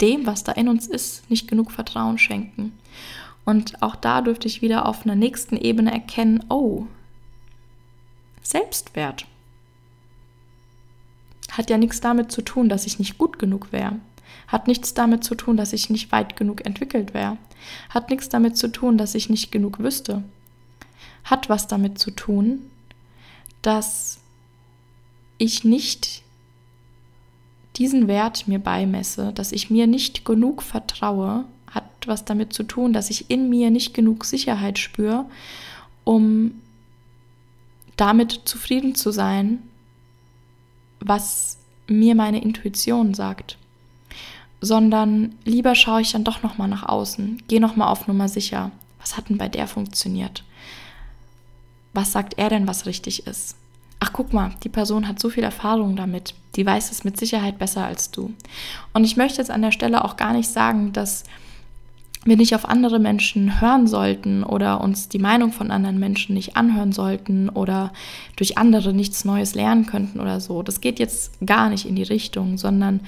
dem, 0.00 0.26
was 0.26 0.44
da 0.44 0.52
in 0.52 0.68
uns 0.68 0.86
ist, 0.86 1.28
nicht 1.30 1.48
genug 1.48 1.70
Vertrauen 1.70 2.18
schenken. 2.18 2.72
Und 3.46 3.80
auch 3.80 3.96
da 3.96 4.20
dürfte 4.20 4.48
ich 4.48 4.60
wieder 4.60 4.86
auf 4.86 5.06
einer 5.06 5.14
nächsten 5.14 5.56
Ebene 5.56 5.92
erkennen, 5.92 6.44
oh, 6.50 6.86
Selbstwert 8.42 9.26
hat 11.50 11.70
ja 11.70 11.78
nichts 11.78 12.00
damit 12.00 12.30
zu 12.30 12.42
tun, 12.42 12.68
dass 12.68 12.86
ich 12.86 12.98
nicht 12.98 13.18
gut 13.18 13.38
genug 13.38 13.72
wäre. 13.72 13.98
Hat 14.46 14.66
nichts 14.66 14.94
damit 14.94 15.24
zu 15.24 15.34
tun, 15.34 15.56
dass 15.56 15.72
ich 15.72 15.90
nicht 15.90 16.12
weit 16.12 16.36
genug 16.36 16.66
entwickelt 16.66 17.14
wäre. 17.14 17.38
Hat 17.88 18.10
nichts 18.10 18.28
damit 18.28 18.56
zu 18.56 18.68
tun, 18.68 18.98
dass 18.98 19.14
ich 19.14 19.30
nicht 19.30 19.50
genug 19.50 19.78
wüsste. 19.78 20.22
Hat 21.24 21.48
was 21.48 21.66
damit 21.66 21.98
zu 21.98 22.10
tun, 22.10 22.70
dass 23.62 24.20
ich 25.38 25.64
nicht 25.64 26.22
diesen 27.76 28.08
Wert 28.08 28.48
mir 28.48 28.58
beimesse, 28.58 29.32
dass 29.32 29.52
ich 29.52 29.70
mir 29.70 29.86
nicht 29.86 30.24
genug 30.24 30.62
vertraue, 30.62 31.44
was 32.08 32.24
damit 32.24 32.52
zu 32.52 32.62
tun, 32.62 32.92
dass 32.92 33.10
ich 33.10 33.30
in 33.30 33.48
mir 33.48 33.70
nicht 33.70 33.94
genug 33.94 34.24
Sicherheit 34.24 34.78
spüre, 34.78 35.26
um 36.04 36.52
damit 37.96 38.42
zufrieden 38.44 38.94
zu 38.94 39.10
sein, 39.10 39.62
was 41.00 41.58
mir 41.86 42.14
meine 42.14 42.42
Intuition 42.42 43.14
sagt. 43.14 43.58
Sondern 44.60 45.34
lieber 45.44 45.74
schaue 45.74 46.00
ich 46.00 46.12
dann 46.12 46.24
doch 46.24 46.42
noch 46.42 46.58
mal 46.58 46.68
nach 46.68 46.88
außen, 46.88 47.42
gehe 47.48 47.60
noch 47.60 47.76
mal 47.76 47.88
auf 47.88 48.06
Nummer 48.06 48.28
sicher. 48.28 48.70
Was 49.00 49.16
hat 49.16 49.28
denn 49.28 49.38
bei 49.38 49.48
der 49.48 49.68
funktioniert? 49.68 50.44
Was 51.92 52.12
sagt 52.12 52.38
er 52.38 52.48
denn, 52.48 52.66
was 52.66 52.86
richtig 52.86 53.26
ist? 53.26 53.56
ach 54.00 54.12
guck 54.12 54.32
mal, 54.32 54.52
die 54.62 54.68
Person 54.68 55.08
hat 55.08 55.18
so 55.18 55.30
viel 55.30 55.44
Erfahrung 55.44 55.96
damit, 55.96 56.34
die 56.54 56.66
weiß 56.66 56.90
es 56.90 57.04
mit 57.04 57.18
Sicherheit 57.18 57.58
besser 57.58 57.84
als 57.84 58.10
du. 58.10 58.32
Und 58.92 59.04
ich 59.04 59.16
möchte 59.16 59.38
jetzt 59.38 59.50
an 59.50 59.62
der 59.62 59.72
Stelle 59.72 60.04
auch 60.04 60.16
gar 60.16 60.32
nicht 60.32 60.48
sagen, 60.48 60.92
dass 60.92 61.24
wir 62.24 62.36
nicht 62.36 62.54
auf 62.54 62.68
andere 62.68 62.98
Menschen 62.98 63.60
hören 63.60 63.86
sollten 63.86 64.42
oder 64.42 64.80
uns 64.80 65.08
die 65.08 65.18
Meinung 65.18 65.52
von 65.52 65.70
anderen 65.70 65.98
Menschen 65.98 66.34
nicht 66.34 66.56
anhören 66.56 66.92
sollten 66.92 67.48
oder 67.48 67.92
durch 68.36 68.58
andere 68.58 68.92
nichts 68.92 69.24
Neues 69.24 69.54
lernen 69.54 69.86
könnten 69.86 70.20
oder 70.20 70.40
so. 70.40 70.62
Das 70.62 70.80
geht 70.80 70.98
jetzt 70.98 71.32
gar 71.44 71.68
nicht 71.68 71.86
in 71.86 71.94
die 71.94 72.02
Richtung, 72.02 72.58
sondern 72.58 73.00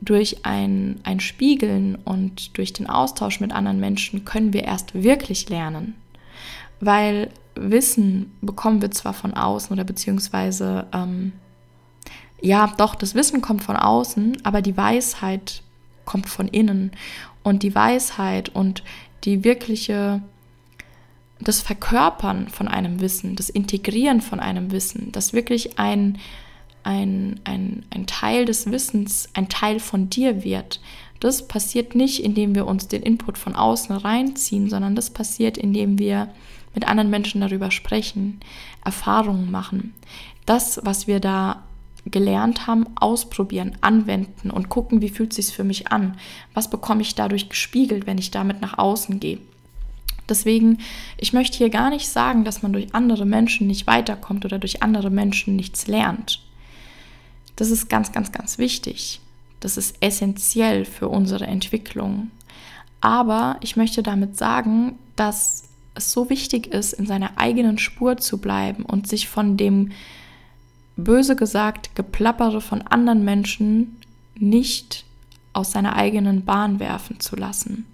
durch 0.00 0.44
ein, 0.44 1.00
ein 1.02 1.20
Spiegeln 1.20 1.96
und 2.04 2.56
durch 2.56 2.72
den 2.72 2.88
Austausch 2.88 3.40
mit 3.40 3.52
anderen 3.52 3.80
Menschen 3.80 4.24
können 4.24 4.52
wir 4.52 4.64
erst 4.64 4.94
wirklich 4.94 5.48
lernen. 5.48 5.94
Weil 6.80 7.30
Wissen 7.54 8.32
bekommen 8.40 8.80
wir 8.80 8.90
zwar 8.92 9.14
von 9.14 9.34
außen 9.34 9.72
oder 9.72 9.84
beziehungsweise, 9.84 10.86
ähm, 10.92 11.32
ja, 12.40 12.72
doch, 12.76 12.94
das 12.94 13.14
Wissen 13.14 13.40
kommt 13.40 13.64
von 13.64 13.76
außen, 13.76 14.38
aber 14.44 14.62
die 14.62 14.76
Weisheit 14.76 15.62
kommt 16.04 16.28
von 16.28 16.48
innen. 16.48 16.92
Und 17.42 17.62
die 17.62 17.74
Weisheit 17.74 18.48
und 18.48 18.82
die 19.24 19.44
wirkliche, 19.44 20.22
das 21.40 21.60
Verkörpern 21.60 22.48
von 22.48 22.68
einem 22.68 23.00
Wissen, 23.00 23.36
das 23.36 23.48
Integrieren 23.48 24.20
von 24.20 24.40
einem 24.40 24.70
Wissen, 24.70 25.12
dass 25.12 25.32
wirklich 25.32 25.78
ein, 25.78 26.18
ein, 26.82 27.40
ein, 27.44 27.84
ein 27.90 28.06
Teil 28.06 28.44
des 28.44 28.70
Wissens 28.70 29.28
ein 29.34 29.48
Teil 29.48 29.80
von 29.80 30.10
dir 30.10 30.44
wird, 30.44 30.80
das 31.20 31.48
passiert 31.48 31.94
nicht, 31.94 32.22
indem 32.22 32.54
wir 32.54 32.66
uns 32.66 32.86
den 32.88 33.02
Input 33.02 33.38
von 33.38 33.56
außen 33.56 33.96
reinziehen, 33.96 34.70
sondern 34.70 34.94
das 34.94 35.10
passiert, 35.10 35.58
indem 35.58 35.98
wir 35.98 36.28
mit 36.74 36.86
anderen 36.86 37.10
Menschen 37.10 37.40
darüber 37.40 37.70
sprechen, 37.70 38.40
Erfahrungen 38.84 39.50
machen. 39.50 39.94
Das, 40.46 40.80
was 40.84 41.06
wir 41.06 41.18
da 41.18 41.64
gelernt 42.10 42.66
haben, 42.66 42.86
ausprobieren, 42.96 43.76
anwenden 43.80 44.50
und 44.50 44.68
gucken, 44.68 45.00
wie 45.00 45.08
fühlt 45.08 45.30
es 45.30 45.46
sich 45.46 45.54
für 45.54 45.64
mich 45.64 45.88
an? 45.92 46.16
Was 46.54 46.70
bekomme 46.70 47.02
ich 47.02 47.14
dadurch 47.14 47.48
gespiegelt, 47.48 48.06
wenn 48.06 48.18
ich 48.18 48.30
damit 48.30 48.60
nach 48.60 48.78
außen 48.78 49.20
gehe? 49.20 49.38
Deswegen, 50.28 50.78
ich 51.16 51.32
möchte 51.32 51.56
hier 51.58 51.70
gar 51.70 51.90
nicht 51.90 52.08
sagen, 52.08 52.44
dass 52.44 52.62
man 52.62 52.72
durch 52.72 52.94
andere 52.94 53.24
Menschen 53.24 53.66
nicht 53.66 53.86
weiterkommt 53.86 54.44
oder 54.44 54.58
durch 54.58 54.82
andere 54.82 55.10
Menschen 55.10 55.56
nichts 55.56 55.86
lernt. 55.86 56.42
Das 57.56 57.70
ist 57.70 57.88
ganz, 57.88 58.12
ganz, 58.12 58.30
ganz 58.30 58.58
wichtig. 58.58 59.20
Das 59.60 59.76
ist 59.76 59.96
essentiell 60.00 60.84
für 60.84 61.08
unsere 61.08 61.46
Entwicklung. 61.46 62.30
Aber 63.00 63.56
ich 63.60 63.76
möchte 63.76 64.02
damit 64.02 64.36
sagen, 64.36 64.98
dass 65.16 65.64
es 65.94 66.12
so 66.12 66.30
wichtig 66.30 66.68
ist, 66.68 66.92
in 66.92 67.06
seiner 67.06 67.38
eigenen 67.38 67.78
Spur 67.78 68.18
zu 68.18 68.38
bleiben 68.38 68.84
und 68.84 69.08
sich 69.08 69.28
von 69.28 69.56
dem, 69.56 69.92
böse 70.98 71.36
gesagt, 71.36 71.94
Geplappere 71.94 72.60
von 72.60 72.82
anderen 72.82 73.24
Menschen 73.24 73.96
nicht 74.34 75.04
aus 75.52 75.72
seiner 75.72 75.96
eigenen 75.96 76.44
Bahn 76.44 76.78
werfen 76.78 77.20
zu 77.20 77.36
lassen. 77.36 77.86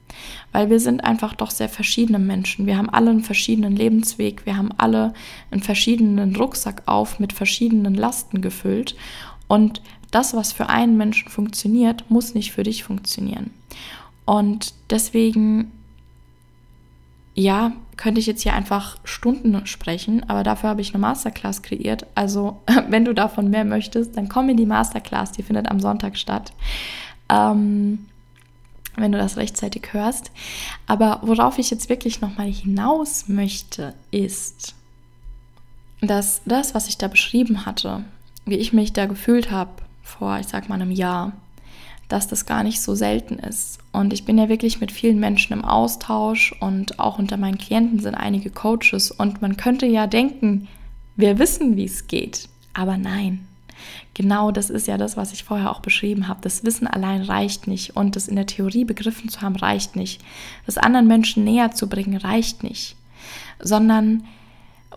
Weil 0.52 0.70
wir 0.70 0.80
sind 0.80 1.04
einfach 1.04 1.34
doch 1.34 1.50
sehr 1.50 1.68
verschiedene 1.68 2.18
Menschen. 2.18 2.66
Wir 2.66 2.76
haben 2.76 2.90
alle 2.90 3.10
einen 3.10 3.22
verschiedenen 3.22 3.76
Lebensweg, 3.76 4.46
wir 4.46 4.56
haben 4.56 4.70
alle 4.76 5.12
einen 5.50 5.62
verschiedenen 5.62 6.34
Rucksack 6.36 6.82
auf 6.86 7.18
mit 7.18 7.32
verschiedenen 7.32 7.94
Lasten 7.94 8.40
gefüllt. 8.40 8.96
Und 9.48 9.82
das, 10.10 10.34
was 10.34 10.52
für 10.52 10.68
einen 10.68 10.96
Menschen 10.96 11.28
funktioniert, 11.28 12.04
muss 12.08 12.34
nicht 12.34 12.52
für 12.52 12.62
dich 12.62 12.84
funktionieren. 12.84 13.50
Und 14.24 14.74
deswegen 14.90 15.72
ja, 17.34 17.72
könnte 17.96 18.20
ich 18.20 18.26
jetzt 18.26 18.42
hier 18.42 18.54
einfach 18.54 18.96
Stunden 19.04 19.66
sprechen, 19.66 20.28
aber 20.28 20.42
dafür 20.42 20.70
habe 20.70 20.80
ich 20.80 20.94
eine 20.94 21.00
Masterclass 21.00 21.62
kreiert. 21.62 22.06
Also, 22.14 22.60
wenn 22.88 23.04
du 23.04 23.12
davon 23.12 23.50
mehr 23.50 23.64
möchtest, 23.64 24.16
dann 24.16 24.28
komm 24.28 24.48
in 24.48 24.56
die 24.56 24.66
Masterclass, 24.66 25.32
die 25.32 25.42
findet 25.42 25.70
am 25.70 25.80
Sonntag 25.80 26.16
statt. 26.16 26.52
Ähm, 27.28 28.06
wenn 28.96 29.12
du 29.12 29.18
das 29.18 29.36
rechtzeitig 29.36 29.92
hörst. 29.92 30.30
Aber 30.86 31.20
worauf 31.22 31.58
ich 31.58 31.70
jetzt 31.70 31.88
wirklich 31.88 32.20
nochmal 32.20 32.46
hinaus 32.46 33.28
möchte, 33.28 33.94
ist, 34.12 34.74
dass 36.00 36.42
das, 36.44 36.74
was 36.74 36.88
ich 36.88 36.98
da 36.98 37.08
beschrieben 37.08 37.66
hatte, 37.66 38.04
wie 38.44 38.56
ich 38.56 38.72
mich 38.72 38.92
da 38.92 39.06
gefühlt 39.06 39.50
habe 39.50 39.70
vor, 40.02 40.38
ich 40.38 40.46
sag 40.46 40.68
mal, 40.68 40.76
einem 40.76 40.90
Jahr, 40.90 41.32
dass 42.08 42.28
das 42.28 42.46
gar 42.46 42.62
nicht 42.62 42.82
so 42.82 42.94
selten 42.94 43.38
ist. 43.38 43.78
Und 43.92 44.12
ich 44.12 44.24
bin 44.24 44.38
ja 44.38 44.48
wirklich 44.48 44.80
mit 44.80 44.92
vielen 44.92 45.18
Menschen 45.18 45.52
im 45.52 45.64
Austausch 45.64 46.54
und 46.60 46.98
auch 46.98 47.18
unter 47.18 47.36
meinen 47.36 47.58
Klienten 47.58 47.98
sind 47.98 48.14
einige 48.14 48.50
Coaches 48.50 49.10
und 49.10 49.42
man 49.42 49.56
könnte 49.56 49.86
ja 49.86 50.06
denken, 50.06 50.68
wir 51.16 51.38
wissen, 51.38 51.76
wie 51.76 51.84
es 51.84 52.06
geht. 52.06 52.48
Aber 52.74 52.96
nein, 52.96 53.46
Genau 54.14 54.52
das 54.52 54.70
ist 54.70 54.86
ja 54.86 54.96
das, 54.96 55.16
was 55.16 55.32
ich 55.32 55.44
vorher 55.44 55.70
auch 55.70 55.80
beschrieben 55.80 56.28
habe. 56.28 56.40
Das 56.42 56.64
Wissen 56.64 56.86
allein 56.86 57.22
reicht 57.22 57.66
nicht 57.66 57.96
und 57.96 58.14
das 58.14 58.28
in 58.28 58.36
der 58.36 58.46
Theorie 58.46 58.84
begriffen 58.84 59.28
zu 59.28 59.40
haben 59.40 59.56
reicht 59.56 59.96
nicht. 59.96 60.22
Das 60.66 60.78
anderen 60.78 61.08
Menschen 61.08 61.44
näher 61.44 61.72
zu 61.72 61.88
bringen 61.88 62.16
reicht 62.16 62.62
nicht, 62.62 62.96
sondern 63.60 64.24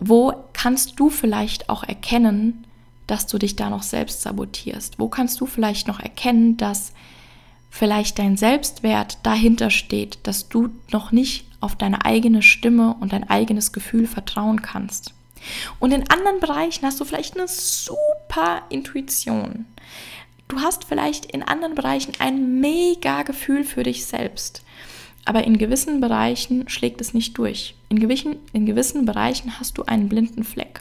wo 0.00 0.32
kannst 0.52 1.00
du 1.00 1.10
vielleicht 1.10 1.68
auch 1.68 1.82
erkennen, 1.82 2.64
dass 3.08 3.26
du 3.26 3.38
dich 3.38 3.56
da 3.56 3.70
noch 3.70 3.82
selbst 3.82 4.22
sabotierst? 4.22 5.00
Wo 5.00 5.08
kannst 5.08 5.40
du 5.40 5.46
vielleicht 5.46 5.88
noch 5.88 5.98
erkennen, 5.98 6.56
dass 6.56 6.92
vielleicht 7.70 8.18
dein 8.18 8.36
Selbstwert 8.36 9.18
dahinter 9.24 9.70
steht, 9.70 10.20
dass 10.22 10.48
du 10.48 10.68
noch 10.92 11.10
nicht 11.10 11.46
auf 11.60 11.74
deine 11.74 12.04
eigene 12.04 12.42
Stimme 12.42 12.94
und 13.00 13.12
dein 13.12 13.28
eigenes 13.28 13.72
Gefühl 13.72 14.06
vertrauen 14.06 14.62
kannst? 14.62 15.14
Und 15.80 15.92
in 15.92 16.08
anderen 16.10 16.40
Bereichen 16.40 16.86
hast 16.86 17.00
du 17.00 17.04
vielleicht 17.04 17.36
eine 17.36 17.48
super 17.48 18.62
Intuition. 18.68 19.66
Du 20.48 20.60
hast 20.60 20.84
vielleicht 20.84 21.26
in 21.26 21.42
anderen 21.42 21.74
Bereichen 21.74 22.12
ein 22.18 22.60
mega 22.60 23.22
Gefühl 23.22 23.64
für 23.64 23.82
dich 23.82 24.06
selbst. 24.06 24.62
Aber 25.24 25.44
in 25.44 25.58
gewissen 25.58 26.00
Bereichen 26.00 26.68
schlägt 26.68 27.00
es 27.00 27.12
nicht 27.12 27.36
durch. 27.36 27.74
In 27.90 28.00
gewissen, 28.00 28.36
in 28.52 28.64
gewissen 28.64 29.04
Bereichen 29.04 29.60
hast 29.60 29.76
du 29.76 29.82
einen 29.82 30.08
blinden 30.08 30.44
Fleck. 30.44 30.80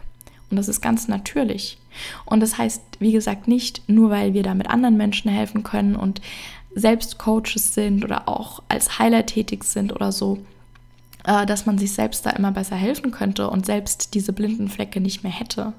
Und 0.50 0.58
das 0.58 0.68
ist 0.68 0.82
ganz 0.82 1.08
natürlich. 1.08 1.78
Und 2.26 2.40
das 2.40 2.58
heißt, 2.58 2.82
wie 3.00 3.12
gesagt, 3.12 3.48
nicht 3.48 3.88
nur, 3.90 4.10
weil 4.10 4.34
wir 4.34 4.44
da 4.44 4.54
mit 4.54 4.70
anderen 4.70 4.98
Menschen 4.98 5.30
helfen 5.30 5.64
können 5.64 5.96
und 5.96 6.22
selbst 6.74 7.18
Coaches 7.18 7.74
sind 7.74 8.04
oder 8.04 8.30
auch 8.30 8.62
als 8.70 9.00
Heiler 9.00 9.26
tätig 9.26 9.64
sind 9.64 9.94
oder 9.94 10.12
so, 10.12 10.40
äh, 11.26 11.46
dass 11.46 11.66
man 11.66 11.78
sich 11.78 11.92
selbst 11.92 12.26
da 12.26 12.30
immer 12.32 12.52
besser 12.52 12.76
helfen 12.76 13.12
könnte 13.12 13.50
und 13.50 13.66
selbst 13.66 14.14
diese 14.14 14.32
blinden 14.32 14.70
Flecke 14.70 15.02
nicht 15.02 15.24
mehr 15.24 15.32
hätte. 15.32 15.74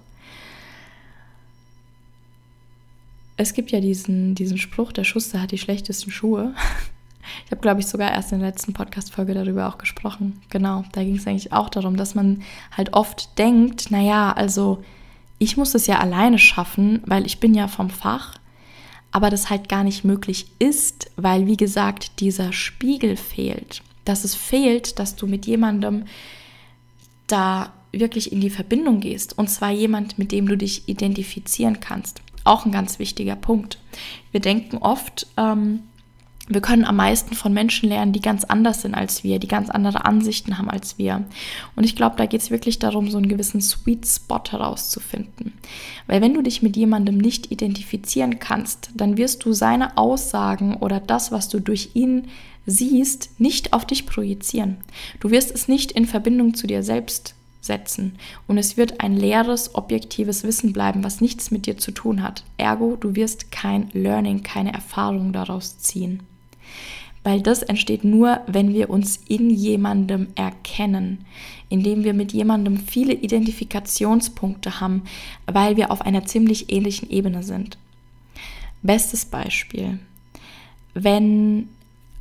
Es 3.36 3.54
gibt 3.54 3.70
ja 3.70 3.80
diesen, 3.80 4.34
diesen 4.34 4.58
Spruch, 4.58 4.92
der 4.92 5.04
Schuster 5.04 5.40
hat 5.40 5.52
die 5.52 5.58
schlechtesten 5.58 6.10
Schuhe. 6.10 6.54
Ich 7.44 7.50
habe, 7.50 7.60
glaube 7.60 7.80
ich, 7.80 7.86
sogar 7.86 8.12
erst 8.12 8.32
in 8.32 8.40
der 8.40 8.48
letzten 8.48 8.72
Podcast-Folge 8.72 9.34
darüber 9.34 9.68
auch 9.68 9.78
gesprochen. 9.78 10.40
Genau, 10.50 10.84
da 10.92 11.02
ging 11.02 11.16
es 11.16 11.26
eigentlich 11.26 11.52
auch 11.52 11.68
darum, 11.68 11.96
dass 11.96 12.14
man 12.14 12.42
halt 12.76 12.92
oft 12.92 13.38
denkt, 13.38 13.90
naja, 13.90 14.32
also 14.32 14.82
ich 15.38 15.56
muss 15.56 15.74
es 15.74 15.86
ja 15.86 15.98
alleine 15.98 16.38
schaffen, 16.38 17.02
weil 17.06 17.24
ich 17.26 17.40
bin 17.40 17.54
ja 17.54 17.68
vom 17.68 17.90
Fach, 17.90 18.38
aber 19.12 19.30
das 19.30 19.50
halt 19.50 19.68
gar 19.68 19.84
nicht 19.84 20.04
möglich 20.04 20.46
ist, 20.58 21.10
weil, 21.16 21.46
wie 21.46 21.56
gesagt, 21.56 22.20
dieser 22.20 22.52
Spiegel 22.52 23.16
fehlt. 23.16 23.82
Dass 24.04 24.24
es 24.24 24.34
fehlt, 24.34 24.98
dass 24.98 25.16
du 25.16 25.26
mit 25.26 25.46
jemandem 25.46 26.04
da 27.26 27.72
wirklich 27.92 28.32
in 28.32 28.40
die 28.40 28.50
Verbindung 28.50 29.00
gehst. 29.00 29.38
Und 29.38 29.48
zwar 29.48 29.70
jemand, 29.70 30.18
mit 30.18 30.32
dem 30.32 30.46
du 30.46 30.56
dich 30.56 30.88
identifizieren 30.88 31.80
kannst. 31.80 32.20
Auch 32.44 32.66
ein 32.66 32.72
ganz 32.72 32.98
wichtiger 32.98 33.36
Punkt. 33.36 33.78
Wir 34.30 34.40
denken 34.40 34.78
oft, 34.78 35.26
ähm, 35.36 35.80
wir 36.48 36.62
können 36.62 36.84
am 36.84 36.96
meisten 36.96 37.34
von 37.34 37.52
Menschen 37.52 37.90
lernen, 37.90 38.12
die 38.12 38.22
ganz 38.22 38.44
anders 38.44 38.82
sind 38.82 38.94
als 38.94 39.22
wir, 39.22 39.38
die 39.38 39.48
ganz 39.48 39.68
andere 39.68 40.06
Ansichten 40.06 40.56
haben 40.56 40.70
als 40.70 40.96
wir. 40.96 41.24
Und 41.76 41.84
ich 41.84 41.94
glaube, 41.94 42.16
da 42.16 42.26
geht 42.26 42.40
es 42.40 42.50
wirklich 42.50 42.78
darum, 42.78 43.10
so 43.10 43.18
einen 43.18 43.28
gewissen 43.28 43.60
Sweet 43.60 44.06
Spot 44.06 44.42
herauszufinden. 44.48 45.52
Weil 46.06 46.22
wenn 46.22 46.34
du 46.34 46.42
dich 46.42 46.62
mit 46.62 46.76
jemandem 46.76 47.18
nicht 47.18 47.52
identifizieren 47.52 48.38
kannst, 48.38 48.90
dann 48.94 49.18
wirst 49.18 49.44
du 49.44 49.52
seine 49.52 49.98
Aussagen 49.98 50.76
oder 50.76 51.00
das, 51.00 51.30
was 51.32 51.50
du 51.50 51.60
durch 51.60 51.90
ihn 51.94 52.28
siehst, 52.64 53.38
nicht 53.38 53.74
auf 53.74 53.84
dich 53.84 54.06
projizieren. 54.06 54.78
Du 55.20 55.30
wirst 55.30 55.54
es 55.54 55.68
nicht 55.68 55.92
in 55.92 56.06
Verbindung 56.06 56.54
zu 56.54 56.66
dir 56.66 56.82
selbst 56.82 57.34
setzen. 57.60 58.16
Und 58.46 58.56
es 58.56 58.78
wird 58.78 59.00
ein 59.00 59.14
leeres, 59.14 59.74
objektives 59.74 60.44
Wissen 60.44 60.72
bleiben, 60.72 61.04
was 61.04 61.20
nichts 61.20 61.50
mit 61.50 61.66
dir 61.66 61.76
zu 61.76 61.90
tun 61.90 62.22
hat. 62.22 62.44
Ergo, 62.56 62.96
du 62.96 63.14
wirst 63.14 63.50
kein 63.52 63.90
Learning, 63.92 64.42
keine 64.42 64.72
Erfahrung 64.72 65.32
daraus 65.34 65.78
ziehen 65.78 66.22
weil 67.24 67.42
das 67.42 67.62
entsteht 67.62 68.04
nur, 68.04 68.40
wenn 68.46 68.72
wir 68.72 68.90
uns 68.90 69.20
in 69.28 69.50
jemandem 69.50 70.28
erkennen, 70.34 71.24
indem 71.68 72.04
wir 72.04 72.14
mit 72.14 72.32
jemandem 72.32 72.76
viele 72.78 73.12
Identifikationspunkte 73.12 74.80
haben, 74.80 75.02
weil 75.46 75.76
wir 75.76 75.90
auf 75.90 76.02
einer 76.02 76.24
ziemlich 76.24 76.72
ähnlichen 76.72 77.10
Ebene 77.10 77.42
sind. 77.42 77.78
Bestes 78.82 79.24
Beispiel, 79.24 79.98
wenn, 80.94 81.68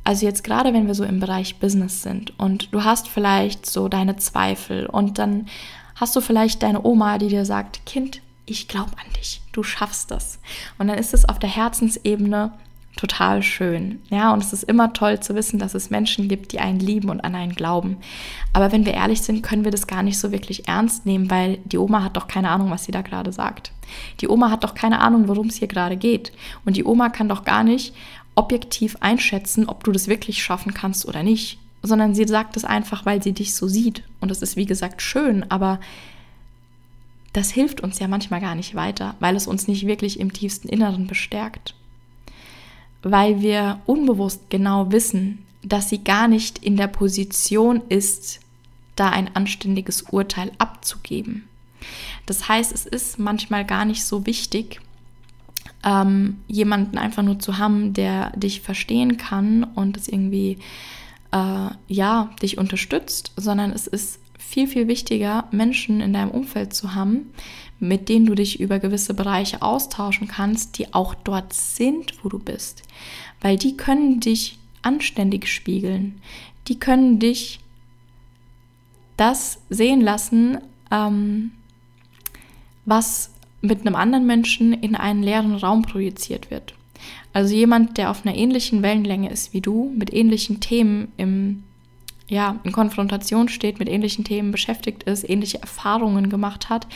also 0.04 0.26
jetzt 0.26 0.44
gerade 0.44 0.72
wenn 0.72 0.86
wir 0.86 0.94
so 0.94 1.04
im 1.04 1.20
Bereich 1.20 1.56
Business 1.56 2.02
sind 2.02 2.38
und 2.38 2.72
du 2.72 2.84
hast 2.84 3.08
vielleicht 3.08 3.66
so 3.66 3.88
deine 3.88 4.16
Zweifel 4.16 4.86
und 4.86 5.18
dann 5.18 5.46
hast 5.94 6.14
du 6.16 6.20
vielleicht 6.20 6.62
deine 6.62 6.84
Oma, 6.84 7.18
die 7.18 7.28
dir 7.28 7.44
sagt, 7.44 7.86
Kind, 7.86 8.22
ich 8.46 8.68
glaube 8.68 8.92
an 8.92 9.12
dich, 9.18 9.42
du 9.52 9.62
schaffst 9.62 10.10
das. 10.10 10.38
Und 10.78 10.88
dann 10.88 10.98
ist 10.98 11.14
es 11.14 11.28
auf 11.28 11.38
der 11.38 11.50
Herzensebene 11.50 12.52
total 12.96 13.42
schön. 13.42 14.00
Ja, 14.10 14.32
und 14.32 14.42
es 14.42 14.52
ist 14.52 14.64
immer 14.64 14.92
toll 14.92 15.20
zu 15.20 15.34
wissen, 15.34 15.58
dass 15.58 15.74
es 15.74 15.90
Menschen 15.90 16.28
gibt, 16.28 16.52
die 16.52 16.58
einen 16.58 16.80
lieben 16.80 17.10
und 17.10 17.20
an 17.20 17.34
einen 17.34 17.54
glauben. 17.54 17.96
Aber 18.52 18.72
wenn 18.72 18.84
wir 18.84 18.94
ehrlich 18.94 19.22
sind, 19.22 19.42
können 19.42 19.64
wir 19.64 19.70
das 19.70 19.86
gar 19.86 20.02
nicht 20.02 20.18
so 20.18 20.32
wirklich 20.32 20.68
ernst 20.68 21.06
nehmen, 21.06 21.30
weil 21.30 21.58
die 21.64 21.78
Oma 21.78 22.02
hat 22.02 22.16
doch 22.16 22.26
keine 22.26 22.50
Ahnung, 22.50 22.70
was 22.70 22.84
sie 22.84 22.92
da 22.92 23.02
gerade 23.02 23.32
sagt. 23.32 23.72
Die 24.20 24.28
Oma 24.28 24.50
hat 24.50 24.64
doch 24.64 24.74
keine 24.74 25.00
Ahnung, 25.00 25.28
worum 25.28 25.46
es 25.46 25.56
hier 25.56 25.68
gerade 25.68 25.96
geht. 25.96 26.32
Und 26.64 26.76
die 26.76 26.84
Oma 26.84 27.08
kann 27.08 27.28
doch 27.28 27.44
gar 27.44 27.62
nicht 27.62 27.94
objektiv 28.34 28.96
einschätzen, 29.00 29.68
ob 29.68 29.84
du 29.84 29.92
das 29.92 30.08
wirklich 30.08 30.42
schaffen 30.42 30.74
kannst 30.74 31.06
oder 31.06 31.22
nicht, 31.22 31.58
sondern 31.82 32.14
sie 32.14 32.26
sagt 32.26 32.56
es 32.56 32.64
einfach, 32.64 33.06
weil 33.06 33.22
sie 33.22 33.32
dich 33.32 33.54
so 33.54 33.68
sieht. 33.68 34.02
Und 34.20 34.30
das 34.30 34.42
ist, 34.42 34.56
wie 34.56 34.66
gesagt, 34.66 35.02
schön, 35.02 35.48
aber 35.50 35.78
das 37.32 37.50
hilft 37.50 37.80
uns 37.80 38.00
ja 38.00 38.08
manchmal 38.08 38.40
gar 38.40 38.54
nicht 38.56 38.74
weiter, 38.74 39.14
weil 39.20 39.36
es 39.36 39.46
uns 39.46 39.68
nicht 39.68 39.86
wirklich 39.86 40.18
im 40.18 40.32
tiefsten 40.32 40.68
Inneren 40.68 41.06
bestärkt 41.06 41.74
weil 43.02 43.40
wir 43.40 43.80
unbewusst 43.86 44.50
genau 44.50 44.90
wissen, 44.92 45.44
dass 45.62 45.88
sie 45.88 46.02
gar 46.02 46.28
nicht 46.28 46.58
in 46.58 46.76
der 46.76 46.88
Position 46.88 47.82
ist, 47.88 48.40
da 48.96 49.10
ein 49.10 49.34
anständiges 49.34 50.02
Urteil 50.02 50.50
abzugeben. 50.58 51.48
Das 52.26 52.48
heißt, 52.48 52.72
es 52.72 52.86
ist 52.86 53.18
manchmal 53.18 53.64
gar 53.64 53.84
nicht 53.84 54.04
so 54.04 54.26
wichtig, 54.26 54.80
ähm, 55.84 56.38
jemanden 56.48 56.98
einfach 56.98 57.22
nur 57.22 57.38
zu 57.38 57.58
haben, 57.58 57.92
der 57.92 58.30
dich 58.36 58.60
verstehen 58.60 59.16
kann 59.16 59.64
und 59.64 59.96
es 59.96 60.08
irgendwie, 60.08 60.58
äh, 61.32 61.68
ja, 61.86 62.30
dich 62.42 62.58
unterstützt, 62.58 63.32
sondern 63.36 63.70
es 63.70 63.86
ist 63.86 64.20
viel, 64.38 64.66
viel 64.66 64.88
wichtiger, 64.88 65.46
Menschen 65.50 66.00
in 66.00 66.12
deinem 66.12 66.30
Umfeld 66.30 66.74
zu 66.74 66.94
haben, 66.94 67.30
mit 67.80 68.08
denen 68.08 68.26
du 68.26 68.34
dich 68.34 68.60
über 68.60 68.78
gewisse 68.78 69.14
Bereiche 69.14 69.62
austauschen 69.62 70.28
kannst, 70.28 70.78
die 70.78 70.92
auch 70.94 71.14
dort 71.14 71.52
sind, 71.52 72.12
wo 72.22 72.28
du 72.28 72.38
bist. 72.38 72.82
Weil 73.40 73.56
die 73.56 73.76
können 73.76 74.20
dich 74.20 74.58
anständig 74.82 75.46
spiegeln. 75.46 76.20
Die 76.66 76.78
können 76.78 77.18
dich 77.18 77.60
das 79.16 79.60
sehen 79.68 80.00
lassen, 80.00 80.58
ähm, 80.90 81.52
was 82.84 83.32
mit 83.60 83.80
einem 83.80 83.96
anderen 83.96 84.26
Menschen 84.26 84.72
in 84.72 84.94
einen 84.94 85.22
leeren 85.22 85.54
Raum 85.54 85.82
projiziert 85.82 86.50
wird. 86.50 86.74
Also 87.32 87.54
jemand, 87.54 87.98
der 87.98 88.10
auf 88.10 88.24
einer 88.24 88.36
ähnlichen 88.36 88.82
Wellenlänge 88.82 89.30
ist 89.30 89.52
wie 89.52 89.60
du, 89.60 89.92
mit 89.96 90.12
ähnlichen 90.12 90.60
Themen 90.60 91.12
im 91.16 91.64
ja, 92.28 92.60
in 92.62 92.72
Konfrontation 92.72 93.48
steht, 93.48 93.78
mit 93.78 93.88
ähnlichen 93.88 94.24
Themen 94.24 94.52
beschäftigt 94.52 95.04
ist, 95.04 95.28
ähnliche 95.28 95.60
Erfahrungen 95.60 96.28
gemacht 96.28 96.68
hat, 96.68 96.86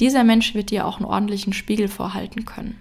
dieser 0.00 0.24
Mensch 0.24 0.54
wird 0.54 0.70
dir 0.70 0.86
auch 0.86 0.98
einen 0.98 1.06
ordentlichen 1.06 1.52
Spiegel 1.52 1.88
vorhalten 1.88 2.44
können. 2.44 2.80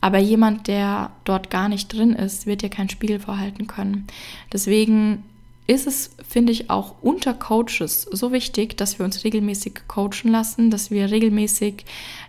Aber 0.00 0.18
jemand, 0.18 0.66
der 0.66 1.10
dort 1.24 1.50
gar 1.50 1.68
nicht 1.68 1.92
drin 1.92 2.14
ist, 2.14 2.46
wird 2.46 2.62
dir 2.62 2.70
keinen 2.70 2.88
Spiegel 2.88 3.20
vorhalten 3.20 3.68
können. 3.68 4.08
Deswegen 4.52 5.22
ist 5.68 5.86
es, 5.86 6.16
finde 6.28 6.50
ich, 6.50 6.70
auch 6.70 6.96
unter 7.02 7.34
Coaches 7.34 8.02
so 8.10 8.32
wichtig, 8.32 8.76
dass 8.76 8.98
wir 8.98 9.04
uns 9.04 9.22
regelmäßig 9.22 9.82
coachen 9.86 10.32
lassen, 10.32 10.70
dass 10.70 10.90
wir 10.90 11.10
regelmäßig 11.10 11.84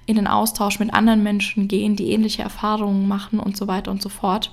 in 0.05 0.17
den 0.17 0.27
Austausch 0.27 0.79
mit 0.79 0.93
anderen 0.93 1.23
Menschen 1.23 1.67
gehen, 1.67 1.95
die 1.95 2.11
ähnliche 2.11 2.43
Erfahrungen 2.43 3.07
machen 3.07 3.39
und 3.39 3.57
so 3.57 3.67
weiter 3.67 3.89
und 3.89 4.03
so 4.03 4.09
fort. 4.09 4.51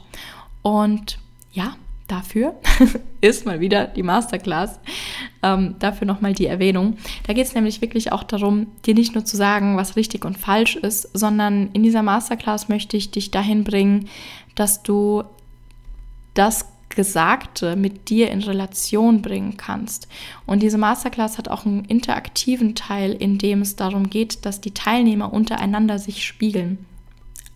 Und 0.63 1.19
ja, 1.53 1.77
dafür 2.11 2.55
ist 3.21 3.47
mal 3.47 3.61
wieder 3.61 3.87
die 3.87 4.03
Masterclass. 4.03 4.81
Ähm, 5.43 5.77
dafür 5.79 6.07
nochmal 6.07 6.33
die 6.33 6.47
Erwähnung. 6.47 6.97
Da 7.27 7.33
geht 7.33 7.47
es 7.47 7.55
nämlich 7.55 7.81
wirklich 7.81 8.13
auch 8.13 8.23
darum, 8.23 8.67
dir 8.85 8.95
nicht 8.95 9.15
nur 9.15 9.25
zu 9.25 9.37
sagen, 9.37 9.77
was 9.77 9.97
richtig 9.97 10.25
und 10.25 10.37
falsch 10.39 10.77
ist, 10.77 11.09
sondern 11.15 11.71
in 11.73 11.83
dieser 11.83 12.03
Masterclass 12.03 12.69
möchte 12.69 12.97
ich 12.97 13.11
dich 13.11 13.31
dahin 13.31 13.65
bringen, 13.65 14.09
dass 14.55 14.83
du 14.83 15.25
das 16.35 16.67
Gesagte 16.91 17.77
mit 17.77 18.11
dir 18.11 18.31
in 18.31 18.43
Relation 18.43 19.23
bringen 19.23 19.57
kannst. 19.57 20.09
Und 20.45 20.63
diese 20.63 20.77
Masterclass 20.77 21.39
hat 21.39 21.49
auch 21.49 21.65
einen 21.65 21.85
interaktiven 21.85 22.75
Teil, 22.75 23.13
in 23.13 23.39
dem 23.39 23.63
es 23.63 23.77
darum 23.77 24.11
geht, 24.11 24.45
dass 24.45 24.61
die 24.61 24.75
Teilnehmer 24.75 25.33
untereinander 25.33 25.99
sich 25.99 26.25
spiegeln. 26.25 26.85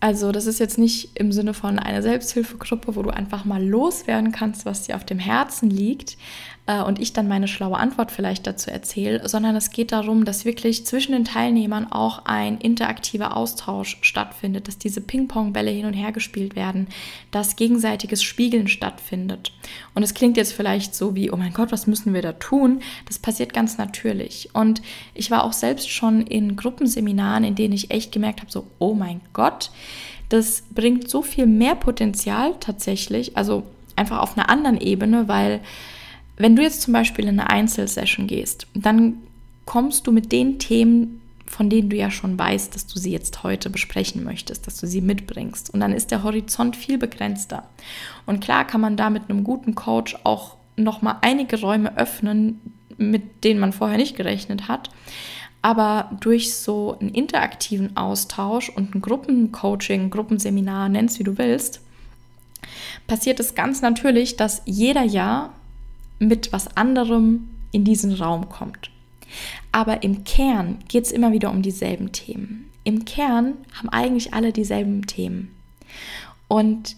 Also 0.05 0.31
das 0.31 0.45
ist 0.45 0.59
jetzt 0.59 0.77
nicht 0.77 1.19
im 1.19 1.31
Sinne 1.31 1.55
von 1.55 1.79
einer 1.79 2.03
Selbsthilfegruppe, 2.03 2.95
wo 2.95 3.01
du 3.01 3.09
einfach 3.09 3.43
mal 3.43 3.65
loswerden 3.65 4.31
kannst, 4.31 4.63
was 4.63 4.83
dir 4.83 4.97
auf 4.97 5.03
dem 5.03 5.17
Herzen 5.17 5.67
liegt 5.67 6.15
äh, 6.67 6.81
und 6.81 6.99
ich 6.99 7.13
dann 7.13 7.27
meine 7.27 7.47
schlaue 7.47 7.77
Antwort 7.77 8.11
vielleicht 8.11 8.47
dazu 8.47 8.71
erzähle, 8.71 9.27
sondern 9.27 9.55
es 9.55 9.71
geht 9.71 9.91
darum, 9.91 10.25
dass 10.25 10.45
wirklich 10.45 10.85
zwischen 10.85 11.11
den 11.11 11.25
Teilnehmern 11.25 11.91
auch 11.91 12.25
ein 12.25 12.57
interaktiver 12.57 13.37
Austausch 13.37 13.97
stattfindet, 14.01 14.67
dass 14.67 14.77
diese 14.77 15.01
Ping-Pong-Bälle 15.01 15.71
hin 15.71 15.85
und 15.85 15.93
her 15.93 16.11
gespielt 16.11 16.55
werden, 16.55 16.87
dass 17.31 17.55
gegenseitiges 17.55 18.23
Spiegeln 18.23 18.67
stattfindet. 18.67 19.51
Und 19.93 20.03
es 20.03 20.13
klingt 20.13 20.37
jetzt 20.37 20.53
vielleicht 20.53 20.95
so 20.95 21.15
wie, 21.15 21.31
oh 21.31 21.37
mein 21.37 21.53
Gott, 21.53 21.71
was 21.71 21.87
müssen 21.87 22.13
wir 22.13 22.21
da 22.21 22.33
tun? 22.33 22.81
Das 23.07 23.19
passiert 23.19 23.53
ganz 23.53 23.77
natürlich. 23.77 24.49
Und 24.53 24.81
ich 25.13 25.31
war 25.31 25.43
auch 25.43 25.53
selbst 25.53 25.89
schon 25.89 26.21
in 26.21 26.55
Gruppenseminaren, 26.55 27.43
in 27.43 27.55
denen 27.55 27.73
ich 27.73 27.91
echt 27.91 28.11
gemerkt 28.11 28.41
habe, 28.41 28.51
so, 28.51 28.67
oh 28.79 28.93
mein 28.93 29.21
Gott, 29.33 29.71
das 30.29 30.63
bringt 30.73 31.09
so 31.09 31.21
viel 31.21 31.45
mehr 31.45 31.75
Potenzial 31.75 32.55
tatsächlich, 32.59 33.37
also 33.37 33.63
einfach 33.95 34.19
auf 34.19 34.37
einer 34.37 34.49
anderen 34.49 34.81
Ebene, 34.81 35.27
weil 35.27 35.61
wenn 36.37 36.55
du 36.55 36.61
jetzt 36.61 36.81
zum 36.81 36.93
Beispiel 36.93 37.25
in 37.25 37.39
eine 37.39 37.49
Einzelsession 37.49 38.27
gehst, 38.27 38.67
dann 38.73 39.17
kommst 39.65 40.05
du 40.07 40.11
mit 40.11 40.31
den 40.31 40.59
Themen, 40.59 41.21
von 41.45 41.69
denen 41.69 41.89
du 41.89 41.95
ja 41.95 42.11
schon 42.11 42.37
weißt, 42.37 42.75
dass 42.75 42.87
du 42.87 42.99
sie 42.99 43.11
jetzt 43.11 43.43
heute 43.43 43.69
besprechen 43.69 44.23
möchtest, 44.23 44.67
dass 44.67 44.77
du 44.77 44.87
sie 44.87 45.01
mitbringst. 45.01 45.73
Und 45.73 45.79
dann 45.79 45.93
ist 45.93 46.11
der 46.11 46.23
Horizont 46.23 46.75
viel 46.75 46.97
begrenzter. 46.97 47.67
Und 48.25 48.41
klar 48.43 48.65
kann 48.65 48.81
man 48.81 48.97
da 48.97 49.09
mit 49.09 49.29
einem 49.29 49.43
guten 49.43 49.75
Coach 49.75 50.17
auch 50.23 50.57
nochmal 50.75 51.17
einige 51.21 51.59
Räume 51.61 51.97
öffnen, 51.97 52.59
mit 52.97 53.43
denen 53.43 53.59
man 53.59 53.73
vorher 53.73 53.97
nicht 53.97 54.17
gerechnet 54.17 54.67
hat. 54.67 54.89
Aber 55.61 56.11
durch 56.19 56.53
so 56.53 56.97
einen 56.99 57.09
interaktiven 57.09 57.97
Austausch 57.97 58.69
und 58.69 58.93
ein 58.93 59.01
Gruppencoaching, 59.01 60.09
Gruppenseminar, 60.09 60.89
nennst 60.89 61.17
wie 61.17 61.23
du 61.23 61.37
willst, 61.37 61.81
passiert 63.07 63.39
es 63.39 63.55
ganz 63.55 63.81
natürlich, 63.81 64.35
dass 64.35 64.61
jeder 64.65 65.03
ja 65.03 65.53
mit 66.19 66.51
was 66.53 66.75
anderem 66.77 67.49
in 67.71 67.83
diesen 67.83 68.13
Raum 68.13 68.49
kommt. 68.49 68.89
Aber 69.71 70.03
im 70.03 70.23
Kern 70.23 70.79
geht 70.87 71.05
es 71.05 71.11
immer 71.11 71.31
wieder 71.31 71.51
um 71.51 71.61
dieselben 71.61 72.11
Themen. 72.11 72.69
Im 72.83 73.05
Kern 73.05 73.55
haben 73.73 73.89
eigentlich 73.89 74.33
alle 74.33 74.53
dieselben 74.53 75.07
Themen. 75.07 75.53
Und 76.47 76.95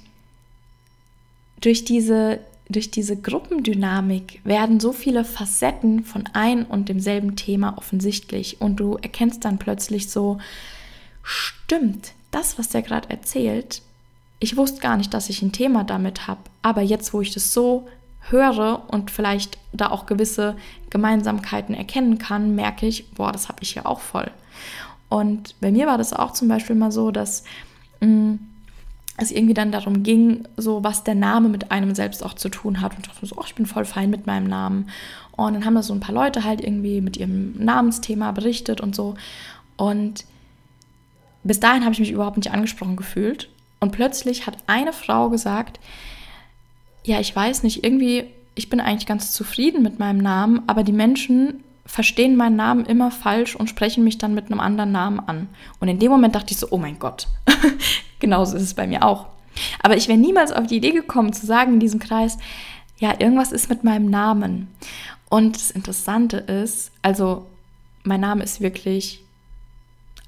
durch 1.61 1.85
diese 1.85 2.39
durch 2.69 2.91
diese 2.91 3.15
Gruppendynamik 3.15 4.41
werden 4.43 4.79
so 4.79 4.91
viele 4.91 5.23
Facetten 5.23 6.03
von 6.03 6.25
ein 6.33 6.65
und 6.65 6.89
demselben 6.89 7.35
Thema 7.35 7.77
offensichtlich 7.77 8.59
und 8.59 8.77
du 8.77 8.95
erkennst 8.95 9.45
dann 9.45 9.57
plötzlich 9.57 10.09
so, 10.09 10.39
stimmt, 11.23 12.13
das, 12.31 12.59
was 12.59 12.69
der 12.69 12.81
gerade 12.81 13.09
erzählt, 13.09 13.81
ich 14.39 14.57
wusste 14.57 14.81
gar 14.81 14.97
nicht, 14.97 15.13
dass 15.13 15.29
ich 15.29 15.41
ein 15.41 15.53
Thema 15.53 15.83
damit 15.83 16.27
habe, 16.27 16.41
aber 16.61 16.81
jetzt, 16.81 17.13
wo 17.13 17.21
ich 17.21 17.33
das 17.33 17.53
so 17.53 17.87
höre 18.29 18.83
und 18.87 19.11
vielleicht 19.11 19.57
da 19.73 19.89
auch 19.89 20.05
gewisse 20.05 20.55
Gemeinsamkeiten 20.89 21.75
erkennen 21.75 22.17
kann, 22.17 22.55
merke 22.55 22.85
ich, 22.85 23.11
boah, 23.11 23.31
das 23.31 23.49
habe 23.49 23.59
ich 23.61 23.75
ja 23.75 23.85
auch 23.85 23.99
voll. 23.99 24.29
Und 25.09 25.55
bei 25.61 25.71
mir 25.71 25.87
war 25.87 25.97
das 25.97 26.13
auch 26.13 26.31
zum 26.33 26.47
Beispiel 26.47 26.75
mal 26.75 26.91
so, 26.91 27.11
dass 27.11 27.43
mh, 28.01 28.07
mm, 28.07 28.39
es 29.17 29.31
irgendwie 29.31 29.55
dann 29.55 29.71
darum 29.71 30.03
ging, 30.03 30.47
so 30.57 30.83
was 30.83 31.03
der 31.03 31.15
Name 31.15 31.49
mit 31.49 31.71
einem 31.71 31.95
selbst 31.95 32.23
auch 32.23 32.35
zu 32.35 32.49
tun 32.49 32.81
hat. 32.81 32.93
Und 32.93 32.99
ich 32.99 33.11
dachte 33.11 33.25
so, 33.25 33.35
oh, 33.37 33.43
ich 33.45 33.55
bin 33.55 33.65
voll 33.65 33.85
fein 33.85 34.11
mit 34.11 34.27
meinem 34.27 34.47
Namen. 34.47 34.89
Und 35.31 35.53
dann 35.53 35.65
haben 35.65 35.75
da 35.75 35.81
so 35.81 35.93
ein 35.93 35.99
paar 35.99 36.13
Leute 36.13 36.43
halt 36.43 36.61
irgendwie 36.61 37.01
mit 37.01 37.17
ihrem 37.17 37.53
Namensthema 37.57 38.31
berichtet 38.31 38.79
und 38.79 38.95
so. 38.95 39.15
Und 39.75 40.25
bis 41.43 41.59
dahin 41.59 41.83
habe 41.83 41.93
ich 41.93 41.99
mich 41.99 42.11
überhaupt 42.11 42.37
nicht 42.37 42.51
angesprochen 42.51 42.95
gefühlt. 42.95 43.49
Und 43.79 43.91
plötzlich 43.91 44.45
hat 44.45 44.57
eine 44.67 44.93
Frau 44.93 45.29
gesagt, 45.29 45.79
ja, 47.07 47.21
ich 47.21 47.33
weiß 47.33 47.63
nicht, 47.63 47.85
irgendwie, 47.85 48.25
ich 48.53 48.69
bin 48.69 48.81
eigentlich 48.81 49.07
ganz 49.07 49.31
zufrieden 49.31 49.81
mit 49.81 49.97
meinem 49.97 50.17
Namen, 50.17 50.61
aber 50.67 50.83
die 50.83 50.91
Menschen 50.91 51.63
verstehen 51.85 52.35
meinen 52.35 52.57
Namen 52.57 52.85
immer 52.85 53.11
falsch 53.11 53.55
und 53.55 53.69
sprechen 53.69 54.03
mich 54.03 54.17
dann 54.17 54.33
mit 54.33 54.47
einem 54.47 54.59
anderen 54.59 54.91
Namen 54.91 55.21
an. 55.21 55.47
Und 55.79 55.87
in 55.87 55.99
dem 55.99 56.11
Moment 56.11 56.35
dachte 56.35 56.51
ich 56.51 56.59
so, 56.59 56.67
oh 56.69 56.77
mein 56.77 56.99
Gott, 56.99 57.27
genauso 58.19 58.57
ist 58.57 58.63
es 58.63 58.73
bei 58.73 58.87
mir 58.87 59.03
auch. 59.03 59.27
Aber 59.81 59.95
ich 59.95 60.09
wäre 60.09 60.17
niemals 60.17 60.51
auf 60.51 60.67
die 60.67 60.75
Idee 60.75 60.91
gekommen 60.91 61.31
zu 61.31 61.45
sagen 61.45 61.75
in 61.75 61.79
diesem 61.79 62.01
Kreis, 62.01 62.37
ja, 62.99 63.13
irgendwas 63.17 63.53
ist 63.53 63.69
mit 63.69 63.85
meinem 63.85 64.09
Namen. 64.09 64.67
Und 65.29 65.55
das 65.55 65.71
Interessante 65.71 66.37
ist, 66.37 66.91
also 67.01 67.45
mein 68.03 68.19
Name 68.19 68.43
ist 68.43 68.59
wirklich 68.59 69.23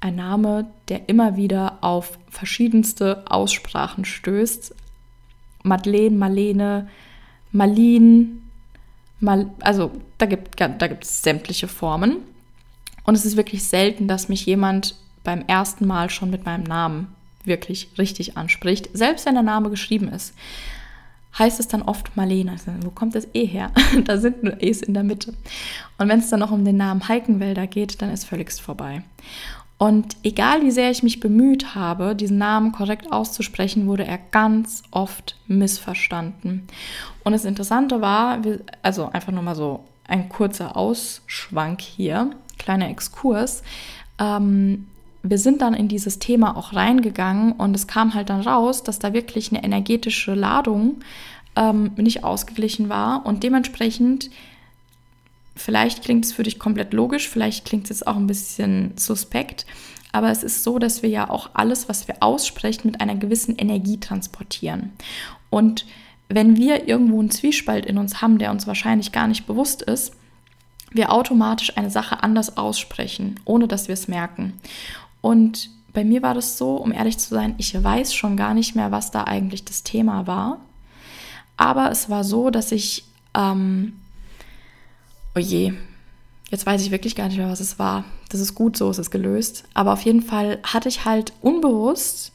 ein 0.00 0.16
Name, 0.16 0.70
der 0.88 1.10
immer 1.10 1.36
wieder 1.36 1.76
auf 1.82 2.18
verschiedenste 2.30 3.24
Aussprachen 3.30 4.06
stößt. 4.06 4.74
Madeleine, 5.62 6.16
Marlene, 6.16 6.88
Marlene, 7.52 8.26
Mal, 9.22 9.50
also 9.60 9.90
da 10.16 10.24
gibt 10.24 10.58
da 10.58 10.86
es 11.00 11.22
sämtliche 11.22 11.68
Formen. 11.68 12.16
Und 13.04 13.14
es 13.14 13.26
ist 13.26 13.36
wirklich 13.36 13.64
selten, 13.64 14.08
dass 14.08 14.28
mich 14.28 14.46
jemand 14.46 14.96
beim 15.24 15.42
ersten 15.46 15.86
Mal 15.86 16.08
schon 16.10 16.30
mit 16.30 16.46
meinem 16.46 16.64
Namen 16.64 17.08
wirklich 17.44 17.90
richtig 17.98 18.36
anspricht. 18.36 18.88
Selbst 18.94 19.26
wenn 19.26 19.34
der 19.34 19.42
Name 19.42 19.68
geschrieben 19.68 20.08
ist, 20.08 20.34
heißt 21.38 21.60
es 21.60 21.68
dann 21.68 21.82
oft 21.82 22.16
Marlene. 22.16 22.52
Also, 22.52 22.72
wo 22.82 22.90
kommt 22.90 23.14
das 23.14 23.28
E 23.34 23.44
her? 23.44 23.72
da 24.04 24.18
sind 24.18 24.42
nur 24.42 24.62
E's 24.62 24.82
in 24.82 24.94
der 24.94 25.02
Mitte. 25.02 25.34
Und 25.98 26.08
wenn 26.08 26.20
es 26.20 26.30
dann 26.30 26.40
noch 26.40 26.50
um 26.50 26.64
den 26.64 26.76
Namen 26.76 27.06
Heikenwälder 27.06 27.66
geht, 27.66 28.00
dann 28.02 28.10
ist 28.10 28.24
völligst 28.24 28.60
vorbei. 28.60 29.02
Und 29.80 30.18
egal 30.24 30.60
wie 30.60 30.72
sehr 30.72 30.90
ich 30.90 31.02
mich 31.02 31.20
bemüht 31.20 31.74
habe, 31.74 32.14
diesen 32.14 32.36
Namen 32.36 32.70
korrekt 32.70 33.10
auszusprechen, 33.10 33.86
wurde 33.86 34.06
er 34.06 34.18
ganz 34.18 34.82
oft 34.90 35.36
missverstanden. 35.46 36.66
Und 37.24 37.32
das 37.32 37.46
Interessante 37.46 38.02
war, 38.02 38.42
also 38.82 39.06
einfach 39.06 39.32
nur 39.32 39.42
mal 39.42 39.54
so 39.54 39.82
ein 40.06 40.28
kurzer 40.28 40.76
Ausschwank 40.76 41.80
hier, 41.80 42.30
kleiner 42.58 42.90
Exkurs. 42.90 43.62
Ähm, 44.18 44.86
wir 45.22 45.38
sind 45.38 45.62
dann 45.62 45.72
in 45.72 45.88
dieses 45.88 46.18
Thema 46.18 46.58
auch 46.58 46.74
reingegangen 46.74 47.52
und 47.52 47.74
es 47.74 47.86
kam 47.86 48.12
halt 48.12 48.28
dann 48.28 48.42
raus, 48.42 48.82
dass 48.82 48.98
da 48.98 49.14
wirklich 49.14 49.50
eine 49.50 49.64
energetische 49.64 50.34
Ladung 50.34 50.96
ähm, 51.56 51.92
nicht 51.96 52.22
ausgeglichen 52.22 52.90
war 52.90 53.24
und 53.24 53.44
dementsprechend 53.44 54.28
Vielleicht 55.60 56.02
klingt 56.02 56.24
es 56.24 56.32
für 56.32 56.42
dich 56.42 56.58
komplett 56.58 56.94
logisch, 56.94 57.28
vielleicht 57.28 57.66
klingt 57.66 57.84
es 57.84 57.90
jetzt 57.90 58.06
auch 58.06 58.16
ein 58.16 58.26
bisschen 58.26 58.92
suspekt, 58.96 59.66
aber 60.10 60.30
es 60.30 60.42
ist 60.42 60.64
so, 60.64 60.78
dass 60.78 61.02
wir 61.02 61.10
ja 61.10 61.28
auch 61.28 61.50
alles, 61.52 61.86
was 61.86 62.08
wir 62.08 62.16
aussprechen, 62.20 62.90
mit 62.90 63.00
einer 63.02 63.14
gewissen 63.14 63.56
Energie 63.56 64.00
transportieren. 64.00 64.92
Und 65.50 65.84
wenn 66.28 66.56
wir 66.56 66.88
irgendwo 66.88 67.20
einen 67.20 67.30
Zwiespalt 67.30 67.84
in 67.84 67.98
uns 67.98 68.22
haben, 68.22 68.38
der 68.38 68.52
uns 68.52 68.66
wahrscheinlich 68.66 69.12
gar 69.12 69.28
nicht 69.28 69.46
bewusst 69.46 69.82
ist, 69.82 70.14
wir 70.92 71.12
automatisch 71.12 71.76
eine 71.76 71.90
Sache 71.90 72.22
anders 72.22 72.56
aussprechen, 72.56 73.38
ohne 73.44 73.68
dass 73.68 73.86
wir 73.86 73.92
es 73.92 74.08
merken. 74.08 74.54
Und 75.20 75.68
bei 75.92 76.04
mir 76.04 76.22
war 76.22 76.32
das 76.32 76.56
so, 76.56 76.76
um 76.76 76.90
ehrlich 76.90 77.18
zu 77.18 77.34
sein, 77.34 77.54
ich 77.58 77.80
weiß 77.80 78.14
schon 78.14 78.38
gar 78.38 78.54
nicht 78.54 78.74
mehr, 78.74 78.90
was 78.90 79.10
da 79.10 79.24
eigentlich 79.24 79.66
das 79.66 79.82
Thema 79.82 80.26
war. 80.26 80.58
Aber 81.58 81.90
es 81.90 82.08
war 82.08 82.24
so, 82.24 82.48
dass 82.48 82.72
ich 82.72 83.04
ähm, 83.34 83.92
oh 85.34 85.38
je, 85.38 85.72
jetzt 86.50 86.66
weiß 86.66 86.82
ich 86.82 86.90
wirklich 86.90 87.14
gar 87.14 87.28
nicht 87.28 87.38
mehr, 87.38 87.48
was 87.48 87.60
es 87.60 87.78
war. 87.78 88.04
Das 88.28 88.40
ist 88.40 88.54
gut 88.54 88.76
so, 88.76 88.90
es 88.90 88.98
ist 88.98 89.10
gelöst. 89.10 89.64
Aber 89.74 89.92
auf 89.92 90.02
jeden 90.02 90.22
Fall 90.22 90.58
hatte 90.62 90.88
ich 90.88 91.04
halt 91.04 91.32
unbewusst, 91.40 92.32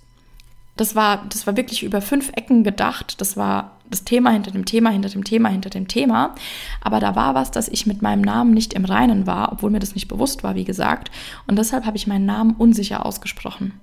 das 0.77 0.95
war, 0.95 1.25
das 1.29 1.47
war 1.47 1.55
wirklich 1.55 1.83
über 1.83 2.01
fünf 2.01 2.31
Ecken 2.35 2.63
gedacht. 2.63 3.21
Das 3.21 3.37
war 3.37 3.77
das 3.89 4.03
Thema 4.03 4.31
hinter 4.31 4.51
dem 4.51 4.65
Thema, 4.65 4.89
hinter 4.89 5.09
dem 5.09 5.23
Thema, 5.23 5.49
hinter 5.49 5.69
dem 5.69 5.87
Thema. 5.87 6.35
Aber 6.81 6.99
da 6.99 7.15
war 7.15 7.33
was, 7.33 7.51
dass 7.51 7.69
ich 7.69 7.85
mit 7.85 8.01
meinem 8.01 8.21
Namen 8.21 8.53
nicht 8.53 8.73
im 8.73 8.83
Reinen 8.83 9.25
war, 9.25 9.53
obwohl 9.53 9.71
mir 9.71 9.79
das 9.79 9.95
nicht 9.95 10.07
bewusst 10.07 10.43
war, 10.43 10.55
wie 10.55 10.65
gesagt. 10.65 11.11
Und 11.47 11.57
deshalb 11.57 11.85
habe 11.85 11.97
ich 11.97 12.07
meinen 12.07 12.25
Namen 12.25 12.55
unsicher 12.57 13.05
ausgesprochen. 13.05 13.79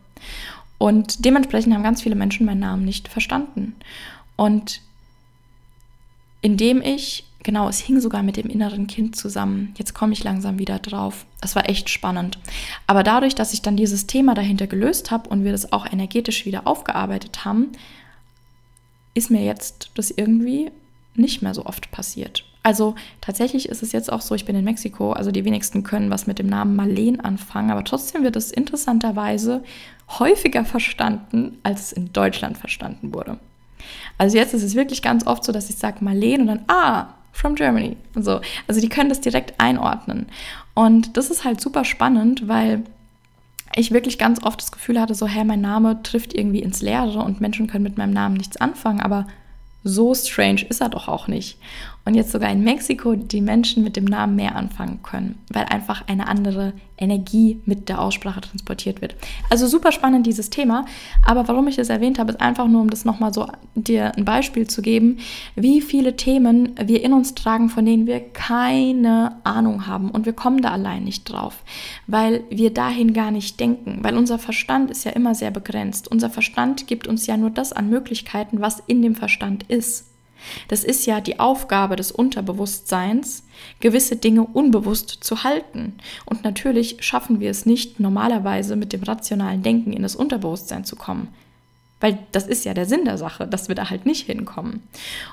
Und 0.77 1.25
dementsprechend 1.25 1.72
haben 1.72 1.83
ganz 1.83 2.03
viele 2.03 2.14
Menschen 2.14 2.44
meinen 2.44 2.61
Namen 2.61 2.85
nicht 2.85 3.09
verstanden. 3.09 3.75
Und 4.37 4.83
indem 6.42 6.83
ich 6.83 7.25
Genau, 7.44 7.68
es 7.68 7.81
hing 7.81 8.00
sogar 8.00 8.22
mit 8.22 8.37
dem 8.37 8.48
inneren 8.48 8.87
Kind 8.87 9.16
zusammen. 9.16 9.74
Jetzt 9.76 9.94
komme 9.94 10.12
ich 10.12 10.22
langsam 10.22 10.59
wieder 10.59 10.78
drauf. 10.78 11.26
Es 11.40 11.57
war 11.57 11.68
echt 11.68 11.90
spannend. 11.90 12.38
Aber 12.87 13.02
dadurch, 13.02 13.35
dass 13.35 13.52
ich 13.52 13.62
dann 13.62 13.76
dieses 13.76 14.07
Thema 14.07 14.35
dahinter 14.35 14.69
gelöst 14.69 15.10
habe 15.10 15.29
und 15.29 15.44
wir 15.44 15.52
das 15.52 15.73
auch 15.73 15.90
energetisch 15.90 16.46
wieder 16.46 16.67
aufgearbeitet 16.67 17.44
haben, 17.44 17.73
ist 19.14 19.31
mir 19.31 19.44
jetzt 19.44 19.90
das 19.94 20.10
irgendwie 20.10 20.71
nicht 21.14 21.42
mehr 21.42 21.52
so 21.52 21.67
oft 21.67 21.90
passiert. 21.90 22.44
Also 22.62 22.94
tatsächlich 23.21 23.69
ist 23.69 23.83
es 23.83 23.92
jetzt 23.92 24.12
auch 24.12 24.21
so, 24.21 24.37
ich 24.37 24.44
bin 24.44 24.54
in 24.54 24.64
Mexiko, 24.64 25.12
also 25.12 25.33
die 25.33 25.44
wenigsten 25.44 25.83
können 25.83 26.10
was 26.10 26.29
mit 26.29 26.38
dem 26.38 26.46
Namen 26.46 26.77
Marleen 26.77 27.21
anfangen, 27.21 27.73
aber 27.73 27.83
trotzdem 27.83 28.23
wird 28.23 28.37
es 28.37 28.52
interessanterweise 28.52 29.64
häufiger 30.08 30.64
verstanden, 30.64 31.58
als 31.64 31.87
es 31.87 31.92
in 31.92 32.12
Deutschland 32.12 32.56
verstanden 32.56 33.12
wurde. 33.12 33.38
Also 34.17 34.37
jetzt 34.37 34.54
ist 34.54 34.62
es 34.62 34.77
wirklich 34.77 35.02
ganz 35.02 35.27
oft 35.27 35.42
so, 35.42 35.50
dass 35.50 35.71
ich 35.71 35.77
sage 35.77 36.04
Marleen 36.04 36.42
und 36.42 36.46
dann, 36.46 36.64
ah, 36.69 37.14
from 37.33 37.54
Germany. 37.54 37.96
So. 38.14 38.40
Also 38.68 38.80
die 38.80 38.88
können 38.88 39.08
das 39.08 39.20
direkt 39.20 39.58
einordnen. 39.58 40.26
Und 40.74 41.16
das 41.16 41.30
ist 41.30 41.44
halt 41.44 41.60
super 41.60 41.85
spannend, 41.85 42.48
weil 42.48 42.85
ich 43.74 43.90
wirklich 43.90 44.18
ganz 44.18 44.42
oft 44.42 44.60
das 44.60 44.72
Gefühl 44.72 45.00
hatte, 45.00 45.14
so, 45.14 45.26
hä, 45.26 45.44
mein 45.44 45.60
Name 45.60 46.02
trifft 46.02 46.35
irgendwie 46.35 46.60
ins 46.60 46.83
Leere 46.83 47.20
und 47.20 47.40
Menschen 47.40 47.66
können 47.66 47.85
mit 47.85 47.96
meinem 47.96 48.12
Namen 48.12 48.37
nichts 48.37 48.58
anfangen, 48.58 49.00
aber 49.00 49.26
so 49.85 50.14
strange 50.14 50.62
ist 50.68 50.80
er 50.80 50.90
doch 50.90 51.08
auch 51.08 51.26
nicht. 51.26 51.58
Und 52.05 52.15
jetzt 52.15 52.33
sogar 52.33 52.50
in 52.50 52.65
Mexiko 52.65 53.15
die 53.15 53.40
Menschen 53.40 53.85
mit 53.85 53.94
dem 53.94 54.07
Namen 54.07 54.35
mehr 54.35 54.57
anfangen 54.57 55.00
können, 55.05 55.38
weil 55.53 55.67
einfach 55.67 56.09
eine 56.09 56.27
andere 56.27 56.73
Energie 56.98 57.61
mit 57.65 57.88
der 57.88 58.00
Aussprache 58.00 58.40
transportiert 58.40 59.00
wird. 59.00 59.15
Also 59.50 59.69
super 59.69 59.92
spannend 59.92 60.27
dieses 60.27 60.50
Thema, 60.50 60.85
aber 61.25 61.46
warum 61.46 61.69
ich 61.69 61.77
das 61.77 61.90
erwähnt 61.90 62.19
habe, 62.19 62.33
ist 62.33 62.40
einfach 62.40 62.67
nur, 62.67 62.81
um 62.81 62.90
das 62.90 63.05
nochmal 63.05 63.33
so 63.33 63.46
dir 63.75 64.17
ein 64.17 64.25
Beispiel 64.25 64.67
zu 64.67 64.83
geben, 64.83 65.19
wie 65.55 65.81
viele 65.81 66.17
Themen 66.17 66.75
wir 66.85 67.05
in 67.05 67.13
uns 67.13 67.35
tragen, 67.35 67.69
von 67.69 67.87
denen 67.87 68.07
wir 68.07 68.21
keine 68.21 69.37
Ahnung 69.44 69.87
haben 69.87 70.11
und 70.11 70.27
wir 70.27 70.33
kommen 70.33 70.61
da 70.61 70.71
allein 70.71 71.05
nicht 71.05 71.25
drauf, 71.25 71.63
weil 72.09 72.42
wir 72.50 72.73
dahin 72.73 73.13
gar 73.13 73.31
nicht 73.31 73.61
denken, 73.61 74.00
weil 74.03 74.17
unser 74.17 74.38
Verstand 74.38 74.90
ist 74.90 75.05
ja 75.05 75.13
immer 75.13 75.35
sehr 75.35 75.50
begrenzt. 75.50 76.09
Unser 76.09 76.31
Verstand 76.31 76.87
gibt 76.87 77.07
uns 77.07 77.27
ja 77.27 77.37
nur 77.37 77.50
das 77.50 77.73
an 77.73 77.90
Möglichkeiten, 77.90 78.61
was 78.61 78.83
in 78.87 79.03
dem 79.03 79.15
Verstand 79.15 79.65
ist. 79.69 80.12
Das 80.69 80.85
ist 80.85 81.07
ja 81.07 81.21
die 81.21 81.40
Aufgabe 81.40 81.97
des 81.97 82.13
Unterbewusstseins, 82.13 83.45
gewisse 83.81 84.17
Dinge 84.17 84.43
unbewusst 84.43 85.19
zu 85.21 85.45
halten. 85.45 85.95
Und 86.25 86.45
natürlich 86.45 86.97
schaffen 87.01 87.40
wir 87.40 87.51
es 87.51 87.67
nicht, 87.67 88.01
normalerweise 88.01 88.77
mit 88.77 88.93
dem 88.93 89.03
rationalen 89.03 89.63
Denken 89.63 89.93
in 89.93 90.03
das 90.03 90.17
Unterbewusstsein 90.17 90.85
zu 90.85 90.97
kommen. 90.97 91.29
Weil 92.01 92.19
das 92.33 92.49
ist 92.49 92.65
ja 92.65 92.75
der 92.75 92.87
Sinn 92.87 93.05
der 93.05 93.17
Sache, 93.17 93.47
dass 93.47 93.69
wir 93.69 93.77
da 93.77 93.88
halt 93.88 94.07
nicht 94.07 94.27
hinkommen. 94.27 94.83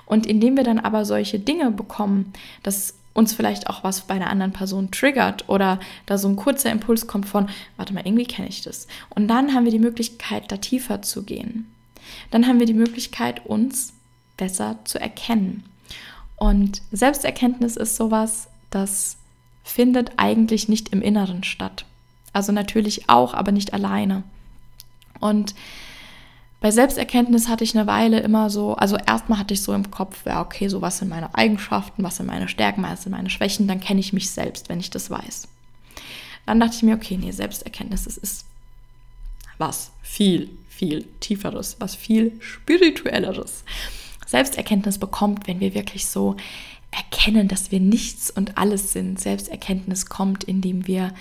Und 0.06 0.28
indem 0.28 0.56
wir 0.56 0.64
dann 0.64 0.80
aber 0.80 1.04
solche 1.04 1.40
Dinge 1.40 1.72
bekommen, 1.72 2.32
dass 2.62 2.94
uns 3.14 3.34
vielleicht 3.34 3.70
auch 3.70 3.84
was 3.84 4.02
bei 4.02 4.14
einer 4.14 4.30
anderen 4.30 4.54
Person 4.54 4.92
triggert 4.92 5.50
oder 5.50 5.80
da 6.06 6.18
so 6.18 6.28
ein 6.28 6.36
kurzer 6.36 6.72
Impuls 6.72 7.08
kommt 7.08 7.28
von, 7.28 7.50
warte 7.76 7.94
mal, 7.94 8.06
irgendwie 8.06 8.26
kenne 8.26 8.48
ich 8.48 8.62
das. 8.62 8.88
Und 9.10 9.28
dann 9.28 9.54
haben 9.54 9.66
wir 9.66 9.72
die 9.72 9.80
Möglichkeit, 9.80 10.52
da 10.52 10.58
tiefer 10.58 11.02
zu 11.02 11.24
gehen. 11.24 11.68
Dann 12.32 12.48
haben 12.48 12.60
wir 12.60 12.68
die 12.68 12.74
Möglichkeit, 12.74 13.46
uns 13.46 13.94
besser 14.40 14.80
zu 14.86 15.00
erkennen. 15.00 15.64
Und 16.36 16.82
Selbsterkenntnis 16.92 17.76
ist 17.76 17.96
sowas, 17.96 18.48
das 18.72 19.18
findet 19.64 20.14
eigentlich 20.18 20.70
nicht 20.70 20.90
im 20.90 21.02
Inneren 21.02 21.44
statt. 21.44 21.86
Also 22.34 22.52
natürlich 22.52 23.10
auch, 23.10 23.34
aber 23.34 23.52
nicht 23.52 23.74
alleine. 23.74 24.24
Und 25.20 25.54
bei 26.62 26.72
Selbsterkenntnis 26.72 27.48
hatte 27.48 27.64
ich 27.64 27.78
eine 27.78 27.88
Weile 27.88 28.20
immer 28.20 28.50
so, 28.50 28.76
also 28.76 28.98
erstmal 28.98 29.40
hatte 29.40 29.54
ich 29.54 29.62
so 29.62 29.74
im 29.74 29.92
Kopf, 29.92 30.26
ja, 30.26 30.42
okay, 30.42 30.68
so 30.68 30.82
was 30.82 30.98
sind 30.98 31.10
meine 31.10 31.34
Eigenschaften, 31.36 32.04
was 32.04 32.18
sind 32.18 32.26
meine 32.26 32.48
Stärken, 32.48 32.84
was 32.84 33.04
sind 33.04 33.12
meine 33.12 33.30
Schwächen, 33.30 33.68
dann 33.68 33.80
kenne 33.80 34.00
ich 34.00 34.14
mich 34.14 34.30
selbst, 34.32 34.70
wenn 34.70 34.80
ich 34.80 34.90
das 34.90 35.10
weiß. 35.10 35.48
Dann 36.46 36.60
dachte 36.60 36.76
ich 36.76 36.84
mir, 36.84 36.96
okay, 36.96 37.18
nee, 37.18 37.32
Selbsterkenntnis, 37.32 38.06
das 38.06 38.18
ist 38.18 38.46
was 39.58 39.92
viel, 40.02 40.50
viel 40.70 41.06
tieferes, 41.20 41.76
was 41.80 41.96
viel 41.96 42.34
spirituelleres. 42.40 43.64
Selbsterkenntnis 44.30 45.00
bekommt, 45.00 45.48
wenn 45.48 45.60
wir 45.60 45.74
wirklich 45.74 46.06
so 46.06 46.36
erkennen, 46.92 47.48
dass 47.48 47.72
wir 47.72 47.80
nichts 47.80 48.30
und 48.30 48.58
alles 48.60 48.94
sind. 48.94 49.20
Selbsterkenntnis 49.20 50.06
kommt, 50.06 50.44
indem 50.44 50.86
wir 50.88 51.14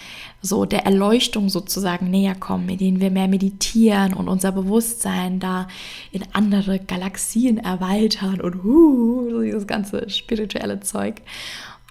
so 0.42 0.66
der 0.66 0.84
Erleuchtung 0.84 1.48
sozusagen 1.48 2.10
näher 2.10 2.34
kommen, 2.34 2.68
indem 2.68 3.00
wir 3.00 3.10
mehr 3.10 3.28
meditieren 3.28 4.12
und 4.12 4.28
unser 4.28 4.52
Bewusstsein 4.52 5.40
da 5.40 5.68
in 6.12 6.22
andere 6.32 6.78
Galaxien 6.78 7.56
erweitern 7.56 8.42
und 8.42 8.62
uh, 8.62 9.42
dieses 9.42 9.66
ganze 9.66 10.08
spirituelle 10.10 10.80
Zeug. 10.80 11.22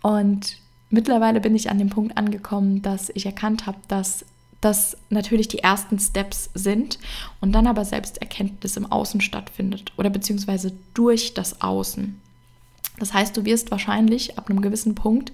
Und 0.03 0.57
mittlerweile 0.91 1.41
bin 1.41 1.55
ich 1.55 1.71
an 1.71 1.79
dem 1.79 1.89
Punkt 1.89 2.15
angekommen, 2.15 2.83
dass 2.83 3.09
ich 3.09 3.25
erkannt 3.25 3.65
habe, 3.65 3.79
dass 3.87 4.23
das 4.61 4.97
natürlich 5.09 5.47
die 5.47 5.59
ersten 5.59 5.99
Steps 5.99 6.49
sind 6.53 6.97
und 7.41 7.51
dann 7.51 7.67
aber 7.67 7.85
Selbsterkenntnis 7.85 8.75
im 8.77 8.91
Außen 8.91 9.21
stattfindet 9.21 9.91
oder 9.97 10.09
beziehungsweise 10.09 10.73
durch 10.93 11.33
das 11.33 11.61
Außen. 11.61 12.19
Das 12.99 13.13
heißt, 13.13 13.37
du 13.37 13.45
wirst 13.45 13.69
wahrscheinlich 13.69 14.37
ab 14.37 14.49
einem 14.49 14.61
gewissen 14.61 14.95
Punkt 14.95 15.31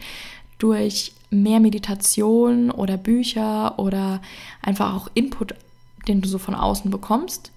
durch 0.57 1.13
mehr 1.29 1.59
Meditation 1.59 2.69
oder 2.69 2.97
Bücher 2.97 3.79
oder 3.79 4.21
einfach 4.61 4.93
auch 4.93 5.09
Input, 5.13 5.55
den 6.07 6.21
du 6.21 6.27
so 6.27 6.37
von 6.37 6.55
außen 6.55 6.91
bekommst, 6.91 7.51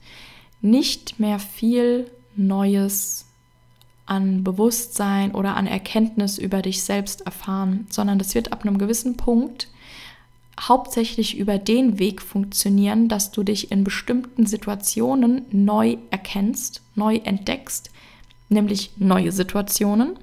nicht 0.61 1.19
mehr 1.19 1.39
viel 1.39 2.11
Neues 2.37 3.27
an 4.07 4.45
Bewusstsein 4.45 5.35
oder 5.35 5.57
an 5.57 5.67
Erkenntnis 5.67 6.39
über 6.39 6.63
dich 6.63 6.85
selbst 6.85 7.23
erfahren, 7.23 7.87
sondern 7.91 8.19
das 8.19 8.35
wird 8.35 8.53
ab 8.53 8.63
einem 8.63 8.79
gewissen 8.79 9.17
Punkt 9.17 9.69
hauptsächlich 10.59 11.37
über 11.37 11.59
den 11.59 11.99
Weg 11.99 12.23
funktionieren, 12.23 13.09
dass 13.09 13.31
du 13.31 13.43
dich 13.43 13.71
in 13.71 13.85
bestimmten 13.85 14.47
Situationen 14.47 15.45
neu 15.51 15.99
erkennst, 16.11 16.83
neu 16.95 17.17
entdeckst, 17.17 17.91
nämlich 18.49 18.93
neue 18.97 19.33
Situationen 19.33 20.19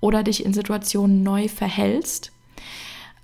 oder 0.00 0.22
dich 0.22 0.44
in 0.44 0.54
Situationen 0.54 1.22
neu 1.22 1.48
verhältst 1.48 2.32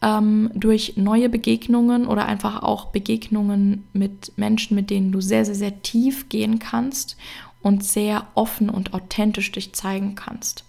ähm, 0.02 0.50
durch 0.54 0.94
neue 0.96 1.28
Begegnungen 1.28 2.06
oder 2.06 2.26
einfach 2.26 2.62
auch 2.62 2.86
Begegnungen 2.86 3.84
mit 3.92 4.32
Menschen, 4.36 4.74
mit 4.74 4.90
denen 4.90 5.12
du 5.12 5.20
sehr, 5.20 5.44
sehr, 5.44 5.54
sehr 5.54 5.82
tief 5.82 6.28
gehen 6.28 6.58
kannst 6.58 7.16
und 7.62 7.82
sehr 7.82 8.26
offen 8.34 8.68
und 8.68 8.92
authentisch 8.92 9.50
dich 9.50 9.72
zeigen 9.72 10.14
kannst. 10.14 10.64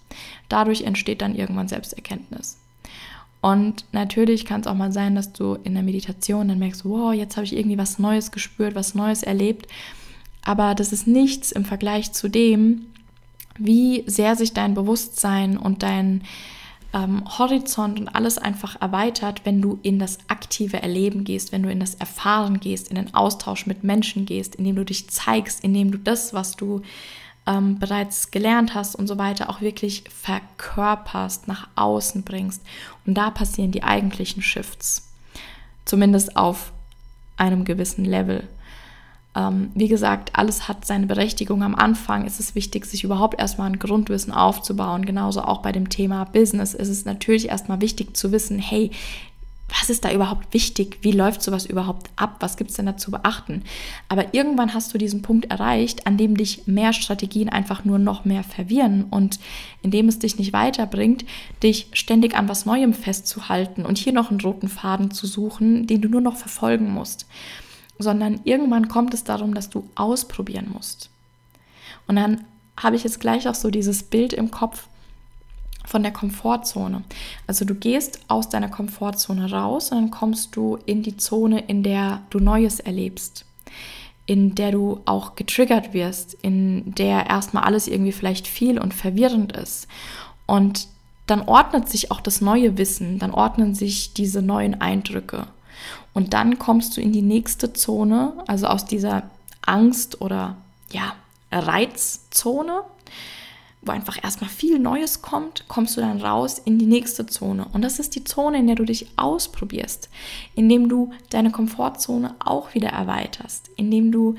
Dadurch 0.48 0.82
entsteht 0.82 1.20
dann 1.20 1.34
irgendwann 1.34 1.68
Selbsterkenntnis. 1.68 2.58
Und 3.46 3.84
natürlich 3.92 4.44
kann 4.44 4.62
es 4.62 4.66
auch 4.66 4.74
mal 4.74 4.90
sein, 4.90 5.14
dass 5.14 5.32
du 5.32 5.54
in 5.62 5.74
der 5.74 5.84
Meditation 5.84 6.48
dann 6.48 6.58
merkst, 6.58 6.84
wow, 6.84 7.14
jetzt 7.14 7.36
habe 7.36 7.44
ich 7.44 7.56
irgendwie 7.56 7.78
was 7.78 8.00
Neues 8.00 8.32
gespürt, 8.32 8.74
was 8.74 8.96
Neues 8.96 9.22
erlebt. 9.22 9.68
Aber 10.42 10.74
das 10.74 10.92
ist 10.92 11.06
nichts 11.06 11.52
im 11.52 11.64
Vergleich 11.64 12.10
zu 12.10 12.26
dem, 12.26 12.86
wie 13.56 14.02
sehr 14.08 14.34
sich 14.34 14.52
dein 14.52 14.74
Bewusstsein 14.74 15.56
und 15.58 15.84
dein 15.84 16.24
ähm, 16.92 17.22
Horizont 17.38 18.00
und 18.00 18.08
alles 18.08 18.36
einfach 18.36 18.80
erweitert, 18.80 19.42
wenn 19.44 19.62
du 19.62 19.78
in 19.84 20.00
das 20.00 20.18
aktive 20.26 20.82
Erleben 20.82 21.22
gehst, 21.22 21.52
wenn 21.52 21.62
du 21.62 21.70
in 21.70 21.78
das 21.78 21.94
Erfahren 21.94 22.58
gehst, 22.58 22.88
in 22.88 22.96
den 22.96 23.14
Austausch 23.14 23.64
mit 23.64 23.84
Menschen 23.84 24.26
gehst, 24.26 24.56
indem 24.56 24.74
du 24.74 24.84
dich 24.84 25.08
zeigst, 25.08 25.62
indem 25.62 25.92
du 25.92 25.98
das, 25.98 26.34
was 26.34 26.56
du 26.56 26.82
ähm, 27.46 27.78
bereits 27.78 28.30
gelernt 28.30 28.74
hast 28.74 28.94
und 28.94 29.06
so 29.06 29.18
weiter, 29.18 29.48
auch 29.48 29.60
wirklich 29.60 30.04
verkörperst, 30.10 31.48
nach 31.48 31.68
außen 31.76 32.22
bringst. 32.22 32.62
Und 33.06 33.14
da 33.14 33.30
passieren 33.30 33.70
die 33.70 33.84
eigentlichen 33.84 34.42
Shifts. 34.42 35.12
Zumindest 35.84 36.36
auf 36.36 36.72
einem 37.36 37.64
gewissen 37.64 38.04
Level. 38.04 38.48
Ähm, 39.36 39.70
wie 39.74 39.88
gesagt, 39.88 40.30
alles 40.32 40.66
hat 40.66 40.84
seine 40.84 41.06
Berechtigung. 41.06 41.62
Am 41.62 41.74
Anfang 41.74 42.24
ist 42.24 42.40
es 42.40 42.54
wichtig, 42.54 42.86
sich 42.86 43.04
überhaupt 43.04 43.38
erstmal 43.38 43.70
ein 43.70 43.78
Grundwissen 43.78 44.32
aufzubauen. 44.32 45.04
Genauso 45.04 45.42
auch 45.42 45.62
bei 45.62 45.72
dem 45.72 45.88
Thema 45.90 46.24
Business 46.24 46.74
ist 46.74 46.88
es 46.88 47.04
natürlich 47.04 47.50
erstmal 47.50 47.80
wichtig 47.80 48.16
zu 48.16 48.32
wissen, 48.32 48.58
hey, 48.58 48.90
was 49.68 49.90
ist 49.90 50.04
da 50.04 50.12
überhaupt 50.12 50.54
wichtig? 50.54 50.98
Wie 51.02 51.10
läuft 51.10 51.42
sowas 51.42 51.66
überhaupt 51.66 52.10
ab? 52.14 52.36
Was 52.40 52.56
gibt 52.56 52.70
es 52.70 52.76
denn 52.76 52.86
da 52.86 52.96
zu 52.96 53.10
beachten? 53.10 53.62
Aber 54.08 54.32
irgendwann 54.32 54.74
hast 54.74 54.94
du 54.94 54.98
diesen 54.98 55.22
Punkt 55.22 55.50
erreicht, 55.50 56.06
an 56.06 56.16
dem 56.16 56.36
dich 56.36 56.66
mehr 56.66 56.92
Strategien 56.92 57.48
einfach 57.48 57.84
nur 57.84 57.98
noch 57.98 58.24
mehr 58.24 58.44
verwirren 58.44 59.04
und 59.10 59.40
in 59.82 59.90
dem 59.90 60.08
es 60.08 60.20
dich 60.20 60.38
nicht 60.38 60.52
weiterbringt, 60.52 61.24
dich 61.62 61.88
ständig 61.94 62.36
an 62.36 62.48
was 62.48 62.64
Neuem 62.64 62.94
festzuhalten 62.94 63.84
und 63.84 63.98
hier 63.98 64.12
noch 64.12 64.30
einen 64.30 64.40
roten 64.40 64.68
Faden 64.68 65.10
zu 65.10 65.26
suchen, 65.26 65.86
den 65.86 66.00
du 66.00 66.08
nur 66.08 66.20
noch 66.20 66.36
verfolgen 66.36 66.92
musst. 66.92 67.26
Sondern 67.98 68.40
irgendwann 68.44 68.88
kommt 68.88 69.14
es 69.14 69.24
darum, 69.24 69.54
dass 69.54 69.68
du 69.68 69.88
ausprobieren 69.96 70.70
musst. 70.72 71.10
Und 72.06 72.16
dann 72.16 72.44
habe 72.76 72.94
ich 72.94 73.02
jetzt 73.04 73.20
gleich 73.20 73.48
auch 73.48 73.54
so 73.54 73.70
dieses 73.70 74.04
Bild 74.04 74.32
im 74.32 74.50
Kopf, 74.50 74.86
von 75.86 76.02
der 76.02 76.12
Komfortzone. 76.12 77.04
Also 77.46 77.64
du 77.64 77.74
gehst 77.74 78.20
aus 78.28 78.48
deiner 78.48 78.68
Komfortzone 78.68 79.50
raus 79.50 79.90
und 79.92 79.98
dann 79.98 80.10
kommst 80.10 80.56
du 80.56 80.78
in 80.84 81.02
die 81.02 81.16
Zone, 81.16 81.60
in 81.60 81.82
der 81.82 82.22
du 82.30 82.40
Neues 82.40 82.80
erlebst, 82.80 83.46
in 84.26 84.54
der 84.54 84.72
du 84.72 85.00
auch 85.06 85.36
getriggert 85.36 85.94
wirst, 85.94 86.34
in 86.34 86.94
der 86.94 87.26
erstmal 87.26 87.64
alles 87.64 87.86
irgendwie 87.86 88.12
vielleicht 88.12 88.48
viel 88.48 88.78
und 88.78 88.92
verwirrend 88.92 89.52
ist. 89.52 89.86
Und 90.46 90.88
dann 91.26 91.42
ordnet 91.42 91.88
sich 91.88 92.10
auch 92.10 92.20
das 92.20 92.40
neue 92.40 92.76
Wissen, 92.78 93.18
dann 93.18 93.32
ordnen 93.32 93.74
sich 93.74 94.14
diese 94.14 94.42
neuen 94.42 94.80
Eindrücke. 94.80 95.46
Und 96.12 96.34
dann 96.34 96.58
kommst 96.58 96.96
du 96.96 97.00
in 97.00 97.12
die 97.12 97.22
nächste 97.22 97.72
Zone, 97.72 98.32
also 98.46 98.66
aus 98.66 98.84
dieser 98.84 99.24
Angst 99.62 100.20
oder 100.20 100.56
ja, 100.90 101.14
Reizzone, 101.52 102.82
wo 103.86 103.92
einfach 103.92 104.22
erstmal 104.22 104.50
viel 104.50 104.78
Neues 104.78 105.22
kommt, 105.22 105.64
kommst 105.68 105.96
du 105.96 106.00
dann 106.00 106.20
raus 106.20 106.60
in 106.64 106.78
die 106.78 106.86
nächste 106.86 107.26
Zone. 107.26 107.66
Und 107.72 107.82
das 107.82 107.98
ist 107.98 108.14
die 108.14 108.24
Zone, 108.24 108.58
in 108.58 108.66
der 108.66 108.76
du 108.76 108.84
dich 108.84 109.06
ausprobierst, 109.16 110.08
indem 110.54 110.88
du 110.88 111.12
deine 111.30 111.50
Komfortzone 111.50 112.34
auch 112.38 112.74
wieder 112.74 112.90
erweiterst, 112.90 113.70
indem 113.76 114.12
du 114.12 114.36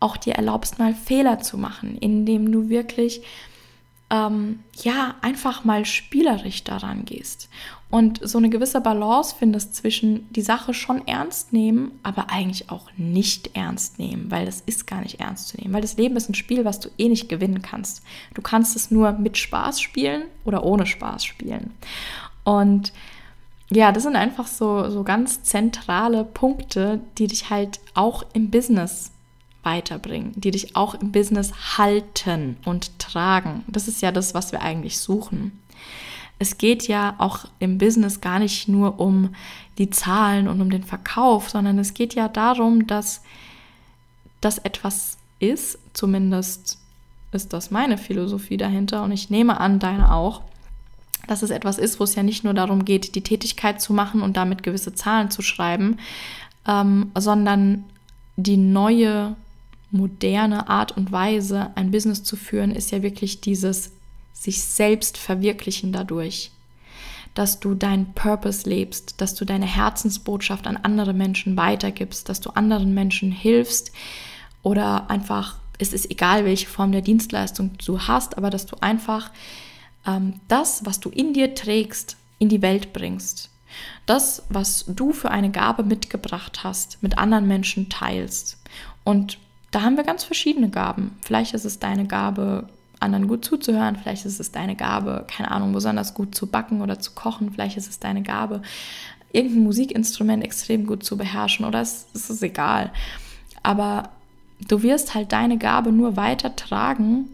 auch 0.00 0.16
dir 0.16 0.34
erlaubst, 0.34 0.78
mal 0.78 0.94
Fehler 0.94 1.40
zu 1.40 1.56
machen, 1.56 1.96
indem 1.98 2.50
du 2.50 2.68
wirklich 2.68 3.22
ähm, 4.10 4.60
ja, 4.82 5.14
einfach 5.22 5.64
mal 5.64 5.84
spielerisch 5.84 6.64
daran 6.64 7.04
gehst 7.04 7.48
und 7.92 8.26
so 8.26 8.38
eine 8.38 8.48
gewisse 8.48 8.80
Balance 8.80 9.36
findest 9.38 9.74
zwischen 9.74 10.26
die 10.32 10.40
Sache 10.40 10.72
schon 10.72 11.06
ernst 11.06 11.52
nehmen, 11.52 11.92
aber 12.02 12.30
eigentlich 12.30 12.70
auch 12.70 12.88
nicht 12.96 13.54
ernst 13.54 13.98
nehmen, 13.98 14.30
weil 14.30 14.46
das 14.46 14.62
ist 14.62 14.86
gar 14.86 15.02
nicht 15.02 15.20
ernst 15.20 15.48
zu 15.48 15.58
nehmen, 15.58 15.74
weil 15.74 15.82
das 15.82 15.98
Leben 15.98 16.16
ist 16.16 16.30
ein 16.30 16.34
Spiel, 16.34 16.64
was 16.64 16.80
du 16.80 16.88
eh 16.96 17.10
nicht 17.10 17.28
gewinnen 17.28 17.60
kannst. 17.60 18.02
Du 18.32 18.40
kannst 18.40 18.76
es 18.76 18.90
nur 18.90 19.12
mit 19.12 19.36
Spaß 19.36 19.78
spielen 19.78 20.22
oder 20.46 20.64
ohne 20.64 20.86
Spaß 20.86 21.22
spielen. 21.22 21.74
Und 22.44 22.94
ja, 23.70 23.92
das 23.92 24.04
sind 24.04 24.16
einfach 24.16 24.46
so, 24.46 24.88
so 24.88 25.02
ganz 25.04 25.42
zentrale 25.42 26.24
Punkte, 26.24 27.00
die 27.18 27.26
dich 27.26 27.50
halt 27.50 27.78
auch 27.92 28.24
im 28.32 28.50
Business 28.50 29.12
weiterbringen, 29.64 30.32
die 30.34 30.50
dich 30.50 30.76
auch 30.76 30.94
im 30.94 31.12
Business 31.12 31.76
halten 31.76 32.56
und 32.64 32.98
tragen. 32.98 33.64
Das 33.68 33.86
ist 33.86 34.00
ja 34.00 34.12
das, 34.12 34.32
was 34.32 34.50
wir 34.50 34.62
eigentlich 34.62 34.98
suchen. 34.98 35.52
Es 36.42 36.58
geht 36.58 36.88
ja 36.88 37.14
auch 37.18 37.44
im 37.60 37.78
Business 37.78 38.20
gar 38.20 38.40
nicht 38.40 38.66
nur 38.66 38.98
um 38.98 39.32
die 39.78 39.90
Zahlen 39.90 40.48
und 40.48 40.60
um 40.60 40.70
den 40.70 40.82
Verkauf, 40.82 41.48
sondern 41.48 41.78
es 41.78 41.94
geht 41.94 42.14
ja 42.14 42.26
darum, 42.26 42.88
dass 42.88 43.22
das 44.40 44.58
etwas 44.58 45.18
ist, 45.38 45.78
zumindest 45.92 46.78
ist 47.30 47.52
das 47.52 47.70
meine 47.70 47.96
Philosophie 47.96 48.56
dahinter. 48.56 49.04
Und 49.04 49.12
ich 49.12 49.30
nehme 49.30 49.60
an, 49.60 49.78
deine 49.78 50.12
auch, 50.12 50.42
dass 51.28 51.42
es 51.42 51.50
etwas 51.50 51.78
ist, 51.78 52.00
wo 52.00 52.04
es 52.04 52.16
ja 52.16 52.24
nicht 52.24 52.42
nur 52.42 52.54
darum 52.54 52.84
geht, 52.84 53.14
die 53.14 53.22
Tätigkeit 53.22 53.80
zu 53.80 53.92
machen 53.92 54.20
und 54.20 54.36
damit 54.36 54.64
gewisse 54.64 54.96
Zahlen 54.96 55.30
zu 55.30 55.42
schreiben, 55.42 55.98
ähm, 56.66 57.12
sondern 57.16 57.84
die 58.34 58.56
neue 58.56 59.36
moderne 59.92 60.68
Art 60.68 60.96
und 60.96 61.12
Weise, 61.12 61.70
ein 61.76 61.92
Business 61.92 62.24
zu 62.24 62.34
führen, 62.34 62.72
ist 62.72 62.90
ja 62.90 63.04
wirklich 63.04 63.40
dieses 63.40 63.92
sich 64.32 64.62
selbst 64.62 65.18
verwirklichen 65.18 65.92
dadurch. 65.92 66.50
Dass 67.34 67.60
du 67.60 67.74
deinen 67.74 68.12
Purpose 68.12 68.68
lebst, 68.68 69.20
dass 69.20 69.34
du 69.34 69.44
deine 69.44 69.66
Herzensbotschaft 69.66 70.66
an 70.66 70.76
andere 70.76 71.14
Menschen 71.14 71.56
weitergibst, 71.56 72.28
dass 72.28 72.40
du 72.40 72.50
anderen 72.50 72.92
Menschen 72.92 73.32
hilfst 73.32 73.92
oder 74.62 75.08
einfach, 75.10 75.56
es 75.78 75.92
ist 75.92 76.10
egal, 76.10 76.44
welche 76.44 76.66
Form 76.66 76.92
der 76.92 77.00
Dienstleistung 77.00 77.70
du 77.84 78.00
hast, 78.00 78.36
aber 78.36 78.50
dass 78.50 78.66
du 78.66 78.76
einfach 78.80 79.30
ähm, 80.06 80.40
das, 80.48 80.84
was 80.84 81.00
du 81.00 81.08
in 81.08 81.32
dir 81.32 81.54
trägst, 81.54 82.16
in 82.38 82.48
die 82.48 82.62
Welt 82.62 82.92
bringst. 82.92 83.50
Das, 84.04 84.42
was 84.48 84.84
du 84.86 85.12
für 85.12 85.30
eine 85.30 85.50
Gabe 85.50 85.82
mitgebracht 85.82 86.62
hast, 86.62 87.02
mit 87.02 87.16
anderen 87.16 87.48
Menschen 87.48 87.88
teilst. 87.88 88.58
Und 89.04 89.38
da 89.70 89.82
haben 89.82 89.96
wir 89.96 90.04
ganz 90.04 90.24
verschiedene 90.24 90.68
Gaben. 90.68 91.16
Vielleicht 91.22 91.54
ist 91.54 91.64
es 91.64 91.78
deine 91.78 92.06
Gabe, 92.06 92.68
anderen 93.02 93.28
gut 93.28 93.44
zuzuhören, 93.44 93.96
vielleicht 93.96 94.24
ist 94.24 94.40
es 94.40 94.52
deine 94.52 94.76
Gabe, 94.76 95.26
keine 95.28 95.50
Ahnung, 95.50 95.72
besonders 95.72 96.14
gut 96.14 96.34
zu 96.34 96.46
backen 96.46 96.80
oder 96.80 96.98
zu 96.98 97.12
kochen, 97.12 97.52
vielleicht 97.52 97.76
ist 97.76 97.88
es 97.88 97.98
deine 97.98 98.22
Gabe, 98.22 98.62
irgendein 99.32 99.64
Musikinstrument 99.64 100.44
extrem 100.44 100.86
gut 100.86 101.04
zu 101.04 101.16
beherrschen 101.16 101.64
oder 101.64 101.80
es, 101.80 102.06
es 102.14 102.30
ist 102.30 102.42
egal. 102.42 102.92
Aber 103.62 104.10
du 104.68 104.82
wirst 104.82 105.14
halt 105.14 105.32
deine 105.32 105.58
Gabe 105.58 105.92
nur 105.92 106.16
weitertragen, 106.16 107.28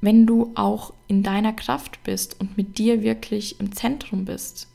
wenn 0.00 0.26
du 0.26 0.52
auch 0.54 0.92
in 1.08 1.22
deiner 1.22 1.52
Kraft 1.52 2.02
bist 2.04 2.38
und 2.40 2.56
mit 2.56 2.78
dir 2.78 3.02
wirklich 3.02 3.60
im 3.60 3.72
Zentrum 3.72 4.24
bist. 4.24 4.68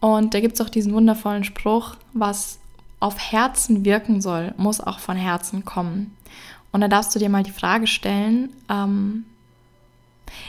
Und 0.00 0.34
da 0.34 0.40
gibt 0.40 0.54
es 0.54 0.60
auch 0.60 0.68
diesen 0.68 0.92
wundervollen 0.92 1.44
Spruch, 1.44 1.96
was 2.12 2.58
auf 3.00 3.18
Herzen 3.18 3.84
wirken 3.84 4.20
soll, 4.20 4.54
muss 4.56 4.80
auch 4.80 5.00
von 5.00 5.16
Herzen 5.16 5.64
kommen. 5.64 6.16
Und 6.72 6.80
da 6.80 6.88
darfst 6.88 7.14
du 7.14 7.18
dir 7.18 7.28
mal 7.28 7.42
die 7.42 7.50
Frage 7.50 7.86
stellen, 7.86 8.50
ähm, 8.68 9.24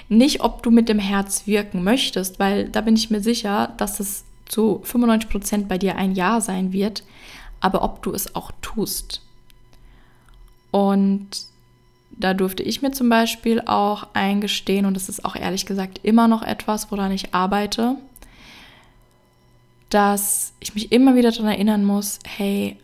nicht 0.08 0.42
ob 0.42 0.64
du 0.64 0.72
mit 0.72 0.90
dem 0.90 1.00
Herz 1.00 1.46
wirken 1.46 1.84
möchtest, 1.84 2.40
weil 2.40 2.70
da 2.70 2.82
bin 2.82 2.96
ich 2.96 3.10
mir 3.10 3.22
sicher, 3.22 3.74
dass 3.78 4.00
es 4.00 4.24
zu 4.46 4.82
95 4.84 5.30
Prozent 5.30 5.68
bei 5.68 5.78
dir 5.78 5.98
ein 5.98 6.16
Ja 6.16 6.40
sein 6.40 6.72
wird, 6.72 7.04
aber 7.60 7.84
ob 7.84 8.02
du 8.02 8.12
es 8.12 8.36
auch 8.36 8.52
tust. 8.62 9.22
Und 10.72 11.28
da 12.12 12.34
durfte 12.34 12.64
ich 12.64 12.82
mir 12.82 12.92
zum 12.92 13.10
Beispiel 13.10 13.62
auch 13.62 14.08
eingestehen, 14.14 14.86
und 14.86 14.96
das 14.96 15.10
ist 15.10 15.26
auch 15.26 15.36
ehrlich 15.36 15.66
gesagt 15.66 16.00
immer 16.04 16.28
noch 16.28 16.44
etwas, 16.44 16.92
woran 16.92 17.12
ich 17.12 17.34
arbeite, 17.34 17.96
dass 19.90 20.54
ich 20.60 20.74
mich 20.74 20.92
immer 20.92 21.16
wieder 21.16 21.32
daran 21.32 21.52
erinnern 21.52 21.86
muss, 21.86 22.20
hey, 22.26 22.78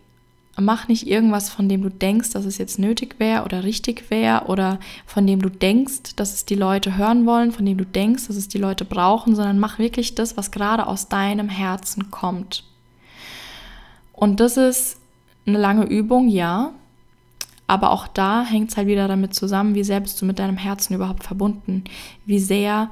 mach 0.62 0.88
nicht 0.88 1.08
irgendwas, 1.08 1.50
von 1.50 1.70
dem 1.70 1.82
du 1.82 1.90
denkst, 1.90 2.32
dass 2.32 2.46
es 2.46 2.58
jetzt 2.58 2.80
nötig 2.80 3.16
wäre 3.20 3.44
oder 3.44 3.64
richtig 3.64 4.10
wäre 4.10 4.46
oder 4.46 4.80
von 5.06 5.26
dem 5.28 5.42
du 5.42 5.50
denkst, 5.50 6.16
dass 6.16 6.34
es 6.34 6.46
die 6.46 6.56
Leute 6.56 6.98
hören 6.98 7.26
wollen, 7.26 7.52
von 7.52 7.66
dem 7.66 7.78
du 7.78 7.86
denkst, 7.86 8.28
dass 8.28 8.36
es 8.36 8.48
die 8.48 8.58
Leute 8.58 8.86
brauchen, 8.86 9.36
sondern 9.36 9.60
mach 9.60 9.80
wirklich 9.80 10.16
das, 10.16 10.38
was 10.38 10.52
gerade 10.52 10.88
aus 10.88 11.08
deinem 11.08 11.50
Herzen 11.50 12.12
kommt. 12.12 12.64
Und 14.14 14.40
das 14.40 14.58
ist 14.58 15.00
eine 15.46 15.58
lange 15.58 15.86
Übung, 15.86 16.28
ja, 16.28 16.74
aber 17.68 17.92
auch 17.92 18.08
da 18.08 18.44
hängt 18.44 18.72
es 18.72 18.78
halt 18.78 18.88
wieder 18.88 19.08
damit 19.08 19.36
zusammen, 19.36 19.76
wie 19.76 19.84
sehr 19.84 20.00
bist 20.00 20.22
du 20.22 20.26
mit 20.26 20.40
deinem 20.40 20.58
Herzen 20.58 20.96
überhaupt 20.96 21.24
verbunden, 21.24 21.84
wie 22.26 22.40
sehr 22.40 22.90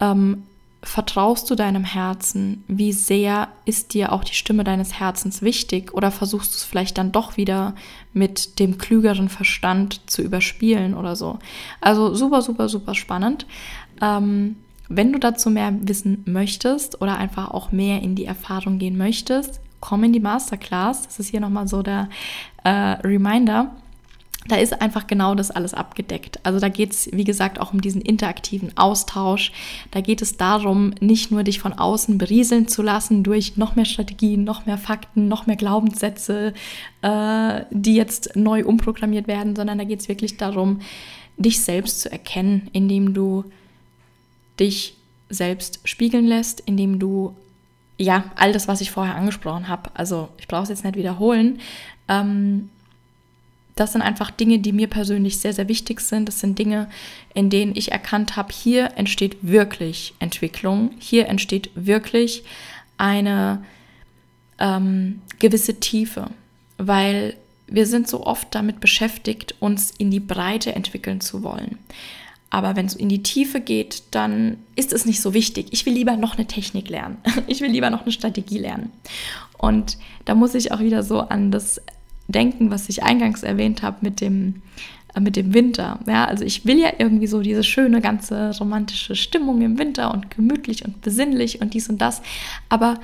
ähm, 0.00 0.44
vertraust 0.84 1.50
du 1.50 1.54
deinem 1.54 1.84
Herzen? 1.84 2.62
Wie 2.68 2.92
sehr 2.92 3.48
ist 3.64 3.94
dir 3.94 4.12
auch 4.12 4.22
die 4.22 4.34
Stimme 4.34 4.64
deines 4.64 5.00
Herzens 5.00 5.42
wichtig? 5.42 5.94
Oder 5.94 6.10
versuchst 6.10 6.52
du 6.52 6.56
es 6.56 6.64
vielleicht 6.64 6.98
dann 6.98 7.10
doch 7.10 7.36
wieder 7.36 7.74
mit 8.12 8.58
dem 8.58 8.78
klügeren 8.78 9.28
Verstand 9.28 10.00
zu 10.08 10.22
überspielen 10.22 10.94
oder 10.94 11.16
so? 11.16 11.38
Also 11.80 12.14
super, 12.14 12.42
super, 12.42 12.68
super 12.68 12.94
spannend. 12.94 13.46
Ähm, 14.00 14.56
wenn 14.88 15.12
du 15.12 15.18
dazu 15.18 15.50
mehr 15.50 15.74
wissen 15.80 16.22
möchtest 16.26 17.00
oder 17.00 17.16
einfach 17.16 17.50
auch 17.50 17.72
mehr 17.72 18.02
in 18.02 18.14
die 18.14 18.26
Erfahrung 18.26 18.78
gehen 18.78 18.98
möchtest, 18.98 19.60
komm 19.80 20.04
in 20.04 20.12
die 20.12 20.20
Masterclass. 20.20 21.04
Das 21.04 21.18
ist 21.18 21.28
hier 21.28 21.40
nochmal 21.40 21.66
so 21.66 21.82
der 21.82 22.08
äh, 22.62 22.70
Reminder 22.70 23.74
da 24.46 24.56
ist 24.56 24.80
einfach 24.80 25.06
genau 25.06 25.34
das 25.34 25.50
alles 25.50 25.72
abgedeckt. 25.72 26.38
Also 26.42 26.60
da 26.60 26.68
geht 26.68 26.92
es, 26.92 27.08
wie 27.12 27.24
gesagt, 27.24 27.58
auch 27.58 27.72
um 27.72 27.80
diesen 27.80 28.02
interaktiven 28.02 28.76
Austausch. 28.76 29.52
Da 29.90 30.00
geht 30.00 30.20
es 30.20 30.36
darum, 30.36 30.94
nicht 31.00 31.30
nur 31.30 31.44
dich 31.44 31.60
von 31.60 31.72
außen 31.72 32.18
berieseln 32.18 32.68
zu 32.68 32.82
lassen 32.82 33.22
durch 33.22 33.56
noch 33.56 33.74
mehr 33.74 33.86
Strategien, 33.86 34.44
noch 34.44 34.66
mehr 34.66 34.78
Fakten, 34.78 35.28
noch 35.28 35.46
mehr 35.46 35.56
Glaubenssätze, 35.56 36.52
äh, 37.00 37.60
die 37.70 37.94
jetzt 37.94 38.36
neu 38.36 38.64
umprogrammiert 38.64 39.28
werden, 39.28 39.56
sondern 39.56 39.78
da 39.78 39.84
geht 39.84 40.00
es 40.00 40.08
wirklich 40.08 40.36
darum, 40.36 40.80
dich 41.36 41.62
selbst 41.62 42.02
zu 42.02 42.12
erkennen, 42.12 42.68
indem 42.72 43.14
du 43.14 43.44
dich 44.60 44.96
selbst 45.30 45.80
spiegeln 45.84 46.26
lässt, 46.26 46.60
indem 46.60 46.98
du 46.98 47.34
ja 47.96 48.24
all 48.36 48.52
das, 48.52 48.68
was 48.68 48.80
ich 48.80 48.90
vorher 48.90 49.14
angesprochen 49.14 49.68
habe, 49.68 49.90
also 49.94 50.28
ich 50.38 50.48
brauche 50.48 50.64
es 50.64 50.68
jetzt 50.68 50.84
nicht 50.84 50.96
wiederholen, 50.96 51.60
ähm, 52.08 52.68
das 53.74 53.92
sind 53.92 54.02
einfach 54.02 54.30
Dinge, 54.30 54.60
die 54.60 54.72
mir 54.72 54.86
persönlich 54.86 55.40
sehr, 55.40 55.52
sehr 55.52 55.68
wichtig 55.68 56.00
sind. 56.00 56.28
Das 56.28 56.40
sind 56.40 56.58
Dinge, 56.58 56.88
in 57.34 57.50
denen 57.50 57.74
ich 57.74 57.90
erkannt 57.90 58.36
habe, 58.36 58.52
hier 58.52 58.92
entsteht 58.96 59.38
wirklich 59.42 60.14
Entwicklung, 60.20 60.92
hier 60.98 61.28
entsteht 61.28 61.70
wirklich 61.74 62.44
eine 62.98 63.64
ähm, 64.58 65.20
gewisse 65.40 65.80
Tiefe, 65.80 66.30
weil 66.78 67.36
wir 67.66 67.86
sind 67.86 68.08
so 68.08 68.24
oft 68.24 68.54
damit 68.54 68.78
beschäftigt, 68.78 69.56
uns 69.58 69.90
in 69.90 70.10
die 70.10 70.20
Breite 70.20 70.74
entwickeln 70.74 71.20
zu 71.20 71.42
wollen. 71.42 71.78
Aber 72.50 72.76
wenn 72.76 72.86
es 72.86 72.94
in 72.94 73.08
die 73.08 73.24
Tiefe 73.24 73.60
geht, 73.60 74.04
dann 74.12 74.58
ist 74.76 74.92
es 74.92 75.06
nicht 75.06 75.20
so 75.20 75.34
wichtig. 75.34 75.66
Ich 75.72 75.86
will 75.86 75.92
lieber 75.92 76.16
noch 76.16 76.36
eine 76.36 76.46
Technik 76.46 76.88
lernen. 76.88 77.16
Ich 77.48 77.60
will 77.60 77.70
lieber 77.70 77.90
noch 77.90 78.02
eine 78.02 78.12
Strategie 78.12 78.58
lernen. 78.58 78.92
Und 79.58 79.98
da 80.24 80.36
muss 80.36 80.54
ich 80.54 80.70
auch 80.70 80.78
wieder 80.78 81.02
so 81.02 81.20
an 81.20 81.50
das 81.50 81.80
denken, 82.28 82.70
was 82.70 82.88
ich 82.88 83.02
eingangs 83.02 83.42
erwähnt 83.42 83.82
habe 83.82 83.98
mit 84.00 84.20
dem, 84.20 84.62
äh, 85.14 85.20
mit 85.20 85.36
dem 85.36 85.54
Winter. 85.54 85.98
Ja, 86.06 86.24
also 86.24 86.44
ich 86.44 86.64
will 86.64 86.78
ja 86.78 86.92
irgendwie 86.98 87.26
so 87.26 87.40
diese 87.40 87.64
schöne, 87.64 88.00
ganze 88.00 88.56
romantische 88.58 89.16
Stimmung 89.16 89.62
im 89.62 89.78
Winter 89.78 90.12
und 90.12 90.30
gemütlich 90.30 90.84
und 90.84 91.02
besinnlich 91.02 91.60
und 91.60 91.74
dies 91.74 91.88
und 91.88 91.98
das. 91.98 92.22
Aber 92.68 92.98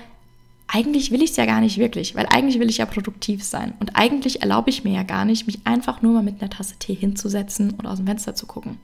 eigentlich 0.73 1.11
will 1.11 1.23
ich 1.23 1.31
es 1.31 1.37
ja 1.37 1.47
gar 1.47 1.61
nicht 1.61 1.79
wirklich, 1.79 2.15
weil 2.15 2.27
eigentlich 2.31 2.61
will 2.61 2.71
ich 2.71 2.79
ja 2.79 2.87
produktiv 2.87 3.43
sein. 3.43 3.75
Und 3.81 3.97
eigentlich 3.97 4.41
erlaube 4.43 4.71
ich 4.71 4.85
mir 4.85 4.93
ja 4.93 5.03
gar 5.03 5.25
nicht, 5.25 5.47
mich 5.47 5.61
einfach 5.65 6.01
nur 6.01 6.13
mal 6.13 6.23
mit 6.23 6.41
einer 6.41 6.51
Tasse 6.51 6.77
Tee 6.79 6.95
hinzusetzen 6.95 7.73
und 7.73 7.87
aus 7.87 7.99
dem 7.99 8.07
Fenster 8.07 8.35
zu 8.35 8.47
gucken. 8.47 8.79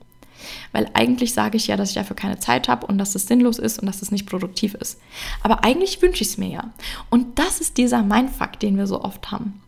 Weil 0.71 0.89
eigentlich 0.93 1.33
sage 1.33 1.57
ich 1.57 1.67
ja, 1.67 1.77
dass 1.77 1.89
ich 1.89 1.95
dafür 1.95 2.15
keine 2.15 2.39
Zeit 2.39 2.67
habe 2.67 2.85
und 2.85 2.97
dass 2.97 3.15
es 3.15 3.25
sinnlos 3.25 3.57
ist 3.57 3.79
und 3.79 3.87
dass 3.87 4.01
es 4.01 4.11
nicht 4.11 4.27
produktiv 4.27 4.75
ist. 4.75 4.99
Aber 5.41 5.63
eigentlich 5.63 6.01
wünsche 6.01 6.23
ich 6.23 6.29
es 6.29 6.37
mir 6.37 6.49
ja. 6.49 6.73
Und 7.09 7.39
das 7.39 7.59
ist 7.59 7.77
dieser 7.77 8.03
Mindfuck, 8.03 8.59
den 8.59 8.77
wir 8.77 8.85
so 8.85 9.01
oft 9.01 9.31
haben 9.31 9.61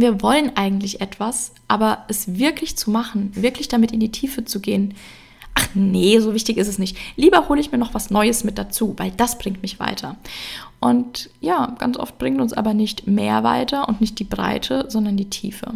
wir 0.00 0.22
wollen 0.22 0.56
eigentlich 0.56 1.00
etwas, 1.00 1.52
aber 1.66 2.04
es 2.08 2.38
wirklich 2.38 2.76
zu 2.76 2.90
machen, 2.90 3.30
wirklich 3.34 3.68
damit 3.68 3.92
in 3.92 4.00
die 4.00 4.12
Tiefe 4.12 4.44
zu 4.44 4.60
gehen, 4.60 4.94
ach 5.54 5.68
nee, 5.74 6.18
so 6.20 6.34
wichtig 6.34 6.56
ist 6.56 6.68
es 6.68 6.78
nicht. 6.78 6.96
Lieber 7.16 7.48
hole 7.48 7.60
ich 7.60 7.72
mir 7.72 7.78
noch 7.78 7.94
was 7.94 8.10
Neues 8.10 8.44
mit 8.44 8.58
dazu, 8.58 8.94
weil 8.96 9.10
das 9.16 9.38
bringt 9.38 9.62
mich 9.62 9.80
weiter. 9.80 10.16
Und 10.80 11.30
ja, 11.40 11.74
ganz 11.78 11.96
oft 11.96 12.18
bringt 12.18 12.40
uns 12.40 12.52
aber 12.52 12.74
nicht 12.74 13.06
mehr 13.06 13.42
weiter 13.42 13.88
und 13.88 14.00
nicht 14.00 14.18
die 14.18 14.24
Breite, 14.24 14.86
sondern 14.88 15.16
die 15.16 15.30
Tiefe. 15.30 15.74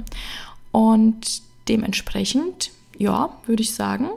Und 0.71 1.43
dementsprechend, 1.69 2.71
ja, 2.99 3.31
würde 3.47 3.63
ich 3.63 3.75
sagen, 3.75 4.09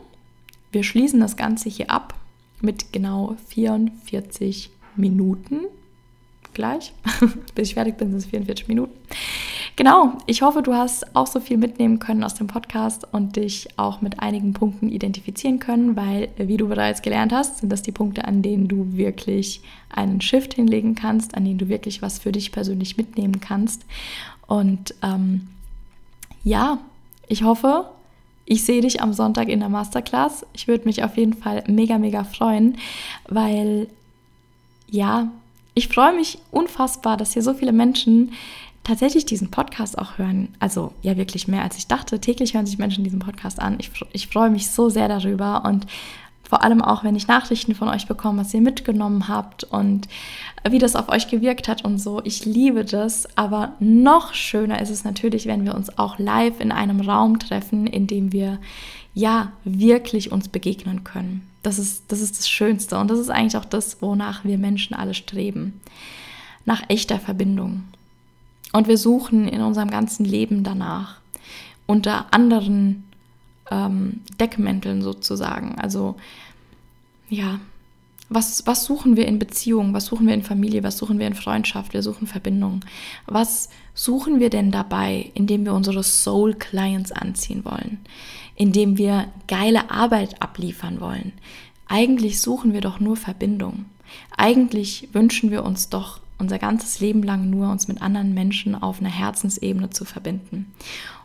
wir 0.72 0.84
schließen 0.84 1.20
das 1.20 1.38
Ganze 1.38 1.70
hier 1.70 1.90
ab 1.90 2.14
mit 2.62 2.94
genau 2.94 3.36
44 3.48 4.70
Minuten. 4.96 5.62
Gleich, 6.56 6.94
bis 7.56 7.70
ich 7.70 7.74
fertig 7.76 7.98
bin, 7.98 8.10
sind 8.10 8.18
es 8.18 8.26
44 8.26 8.68
Minuten. 8.68 8.94
Genau, 9.76 10.14
ich 10.26 10.42
hoffe, 10.42 10.62
du 10.62 10.74
hast 10.74 11.16
auch 11.18 11.28
so 11.28 11.42
viel 11.42 11.58
mitnehmen 11.58 12.00
können 12.00 12.24
aus 12.24 12.34
dem 12.34 12.48
Podcast 12.48 13.06
und 13.12 13.36
dich 13.36 13.68
auch 13.76 14.00
mit 14.00 14.22
einigen 14.22 14.54
Punkten 14.54 14.88
identifizieren 14.88 15.60
können, 15.60 15.98
weil, 15.98 16.30
wie 16.38 16.56
du 16.56 16.70
bereits 16.70 17.02
gelernt 17.02 17.34
hast, 17.34 17.58
sind 17.58 17.70
das 17.70 17.82
die 17.82 17.92
Punkte, 17.92 18.24
an 18.26 18.42
denen 18.42 18.70
du 18.70 18.94
wirklich 18.94 19.62
einen 19.90 20.22
Shift 20.22 20.54
hinlegen 20.54 20.96
kannst, 20.96 21.36
an 21.36 21.44
denen 21.44 21.58
du 21.58 21.68
wirklich 21.68 22.02
was 22.02 22.20
für 22.20 22.32
dich 22.32 22.54
persönlich 22.54 22.96
mitnehmen 22.96 23.42
kannst. 23.42 23.86
Und 24.48 24.96
ähm, 25.04 25.50
ja, 26.46 26.80
ich 27.28 27.44
hoffe, 27.44 27.90
ich 28.46 28.64
sehe 28.64 28.80
dich 28.80 29.02
am 29.02 29.12
Sonntag 29.12 29.50
in 29.50 29.60
der 29.60 29.70
Masterclass. 29.70 30.46
Ich 30.54 30.70
würde 30.70 30.86
mich 30.86 31.04
auf 31.04 31.18
jeden 31.18 31.34
Fall 31.34 31.66
mega, 31.68 31.98
mega 31.98 32.24
freuen, 32.24 32.78
weil 33.28 33.88
ja, 34.90 35.32
ich 35.76 35.90
freue 35.90 36.16
mich 36.16 36.40
unfassbar, 36.52 37.18
dass 37.18 37.34
hier 37.34 37.44
so 37.44 37.54
viele 37.54 37.74
Menschen 37.74 38.32
tatsächlich 38.84 39.26
diesen 39.26 39.52
Podcast 39.52 39.98
auch 39.98 40.18
hören. 40.18 40.50
Also 40.60 40.94
ja, 41.02 41.18
wirklich 41.18 41.48
mehr 41.48 41.64
als 41.64 41.78
ich 41.78 41.88
dachte. 41.88 42.20
Täglich 42.20 42.54
hören 42.54 42.66
sich 42.66 42.78
Menschen 42.78 43.04
diesen 43.04 43.20
Podcast 43.20 43.60
an. 43.60 43.76
Ich, 43.80 43.92
ich 44.14 44.28
freue 44.28 44.50
mich 44.50 44.70
so 44.72 44.90
sehr 44.90 45.08
darüber 45.08 45.66
und 45.66 45.86
vor 46.48 46.64
allem 46.64 46.82
auch, 46.82 47.04
wenn 47.04 47.16
ich 47.16 47.28
Nachrichten 47.28 47.74
von 47.74 47.90
euch 47.90 48.08
bekomme, 48.08 48.42
was 48.42 48.54
ihr 48.54 48.62
mitgenommen 48.62 49.28
habt 49.28 49.64
und 49.64 50.08
wie 50.70 50.78
das 50.78 50.96
auf 50.96 51.10
euch 51.10 51.28
gewirkt 51.28 51.68
hat 51.68 51.84
und 51.84 51.98
so. 51.98 52.22
Ich 52.24 52.46
liebe 52.46 52.86
das, 52.86 53.28
aber 53.36 53.74
noch 53.80 54.36
schöner 54.36 54.80
ist 54.80 54.92
es 54.92 55.04
natürlich, 55.04 55.48
wenn 55.48 55.66
wir 55.66 55.74
uns 55.74 55.98
auch 55.98 56.20
live 56.20 56.60
in 56.60 56.72
einem 56.72 57.02
Raum 57.02 57.40
treffen, 57.40 57.88
in 57.88 58.06
dem 58.06 58.32
wir 58.32 58.60
ja 59.16 59.52
wirklich 59.64 60.32
uns 60.32 60.48
begegnen 60.48 61.04
können. 61.04 61.48
Das 61.66 61.80
ist, 61.80 62.04
das 62.10 62.22
ist 62.22 62.38
das 62.38 62.48
Schönste 62.48 63.00
und 63.00 63.10
das 63.10 63.18
ist 63.18 63.32
eigentlich 63.32 63.58
auch 63.58 63.66
das, 63.66 64.00
wonach 64.00 64.46
wir 64.46 64.60
Menschen 64.60 64.94
alle 64.94 65.16
streben. 65.16 65.82
Nach 66.64 66.84
echter 66.90 67.20
Verbindung. 67.20 67.86
Und 68.72 68.88
wir 68.88 69.00
suchen 69.00 69.48
in 69.48 69.62
unserem 69.62 69.90
ganzen 69.90 70.26
Leben 70.26 70.64
danach. 70.64 71.22
Unter 71.88 72.32
anderen 72.32 73.06
ähm, 73.72 74.22
Deckmänteln 74.40 75.02
sozusagen. 75.02 75.76
Also 75.80 76.18
ja, 77.30 77.60
was, 78.30 78.68
was 78.68 78.86
suchen 78.86 79.18
wir 79.18 79.28
in 79.28 79.40
Beziehungen? 79.40 79.94
Was 79.94 80.06
suchen 80.06 80.28
wir 80.28 80.36
in 80.36 80.44
Familie? 80.44 80.84
Was 80.84 80.98
suchen 80.98 81.18
wir 81.18 81.26
in 81.26 81.34
Freundschaft? 81.34 81.94
Wir 81.94 82.04
suchen 82.04 82.28
Verbindung. 82.28 82.82
Was 83.26 83.70
suchen 83.96 84.40
wir 84.40 84.52
denn 84.52 84.72
dabei, 84.72 85.32
indem 85.34 85.66
wir 85.66 85.74
unsere 85.74 86.04
Soul 86.04 86.54
Clients 86.54 87.12
anziehen 87.12 87.66
wollen? 87.66 88.00
Indem 88.56 88.98
wir 88.98 89.28
geile 89.48 89.92
Arbeit 89.92 90.42
abliefern 90.42 91.02
wollen? 91.02 91.34
Eigentlich 91.88 92.42
suchen 92.42 92.74
wir 92.74 92.82
doch 92.82 93.00
nur 93.00 93.18
Verbindung. 93.18 93.86
Eigentlich 94.38 95.10
wünschen 95.14 95.52
wir 95.52 95.64
uns 95.64 95.90
doch 95.90 96.20
unser 96.38 96.60
ganzes 96.60 97.00
Leben 97.00 97.24
lang 97.24 97.50
nur, 97.50 97.70
uns 97.70 97.88
mit 97.88 98.02
anderen 98.02 98.34
Menschen 98.34 98.76
auf 98.76 99.00
einer 99.00 99.10
Herzensebene 99.10 99.90
zu 99.90 100.06
verbinden. 100.06 100.72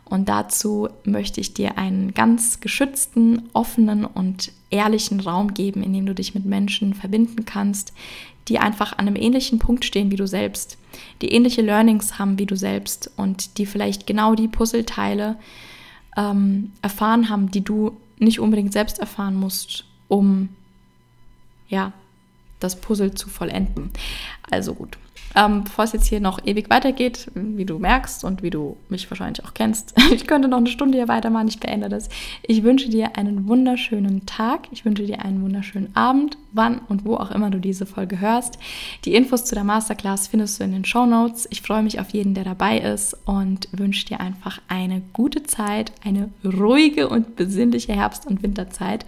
Und 0.05 0.27
dazu 0.27 0.89
möchte 1.05 1.39
ich 1.39 1.53
dir 1.53 1.77
einen 1.77 2.13
ganz 2.13 2.59
geschützten, 2.59 3.43
offenen 3.53 4.03
und 4.03 4.51
ehrlichen 4.69 5.21
Raum 5.21 5.53
geben, 5.53 5.83
in 5.83 5.93
dem 5.93 6.05
du 6.05 6.13
dich 6.13 6.35
mit 6.35 6.45
Menschen 6.45 6.93
verbinden 6.93 7.45
kannst, 7.45 7.93
die 8.49 8.59
einfach 8.59 8.93
an 8.97 9.07
einem 9.07 9.15
ähnlichen 9.15 9.57
Punkt 9.57 9.85
stehen 9.85 10.11
wie 10.11 10.17
du 10.17 10.27
selbst, 10.27 10.77
die 11.21 11.31
ähnliche 11.31 11.61
Learnings 11.61 12.19
haben 12.19 12.37
wie 12.37 12.45
du 12.45 12.57
selbst 12.57 13.09
und 13.15 13.57
die 13.57 13.65
vielleicht 13.65 14.05
genau 14.05 14.35
die 14.35 14.49
Puzzleteile 14.49 15.37
ähm, 16.17 16.71
erfahren 16.81 17.29
haben, 17.29 17.51
die 17.51 17.63
du 17.63 17.97
nicht 18.19 18.39
unbedingt 18.39 18.73
selbst 18.73 18.99
erfahren 18.99 19.35
musst, 19.35 19.85
um 20.07 20.49
ja 21.67 21.93
das 22.59 22.79
Puzzle 22.79 23.13
zu 23.13 23.29
vollenden. 23.29 23.91
Also 24.49 24.73
gut. 24.73 24.97
Ähm, 25.35 25.63
bevor 25.63 25.85
es 25.85 25.93
jetzt 25.93 26.07
hier 26.07 26.19
noch 26.19 26.45
ewig 26.45 26.69
weitergeht, 26.69 27.31
wie 27.35 27.65
du 27.65 27.79
merkst 27.79 28.23
und 28.23 28.43
wie 28.43 28.49
du 28.49 28.77
mich 28.89 29.09
wahrscheinlich 29.09 29.43
auch 29.45 29.53
kennst, 29.53 29.93
ich 30.11 30.27
könnte 30.27 30.47
noch 30.47 30.57
eine 30.57 30.67
Stunde 30.67 30.97
hier 30.97 31.07
weitermachen, 31.07 31.47
ich 31.47 31.59
beende 31.59 31.89
das. 31.89 32.09
Ich 32.43 32.63
wünsche 32.63 32.89
dir 32.89 33.17
einen 33.17 33.47
wunderschönen 33.47 34.25
Tag, 34.25 34.67
ich 34.71 34.83
wünsche 34.83 35.05
dir 35.05 35.23
einen 35.23 35.41
wunderschönen 35.41 35.95
Abend, 35.95 36.37
wann 36.51 36.79
und 36.89 37.05
wo 37.05 37.15
auch 37.15 37.31
immer 37.31 37.49
du 37.49 37.59
diese 37.59 37.85
Folge 37.85 38.19
hörst. 38.19 38.59
Die 39.05 39.15
Infos 39.15 39.45
zu 39.45 39.55
der 39.55 39.63
Masterclass 39.63 40.27
findest 40.27 40.59
du 40.59 40.63
in 40.63 40.71
den 40.71 40.85
Show 40.85 41.05
Notes. 41.05 41.47
Ich 41.49 41.61
freue 41.61 41.83
mich 41.83 41.99
auf 41.99 42.09
jeden, 42.09 42.33
der 42.33 42.43
dabei 42.43 42.79
ist 42.79 43.15
und 43.25 43.69
wünsche 43.71 44.05
dir 44.05 44.19
einfach 44.19 44.59
eine 44.67 45.01
gute 45.13 45.43
Zeit, 45.43 45.91
eine 46.03 46.29
ruhige 46.43 47.07
und 47.07 47.35
besinnliche 47.35 47.93
Herbst- 47.93 48.25
und 48.25 48.43
Winterzeit. 48.43 49.05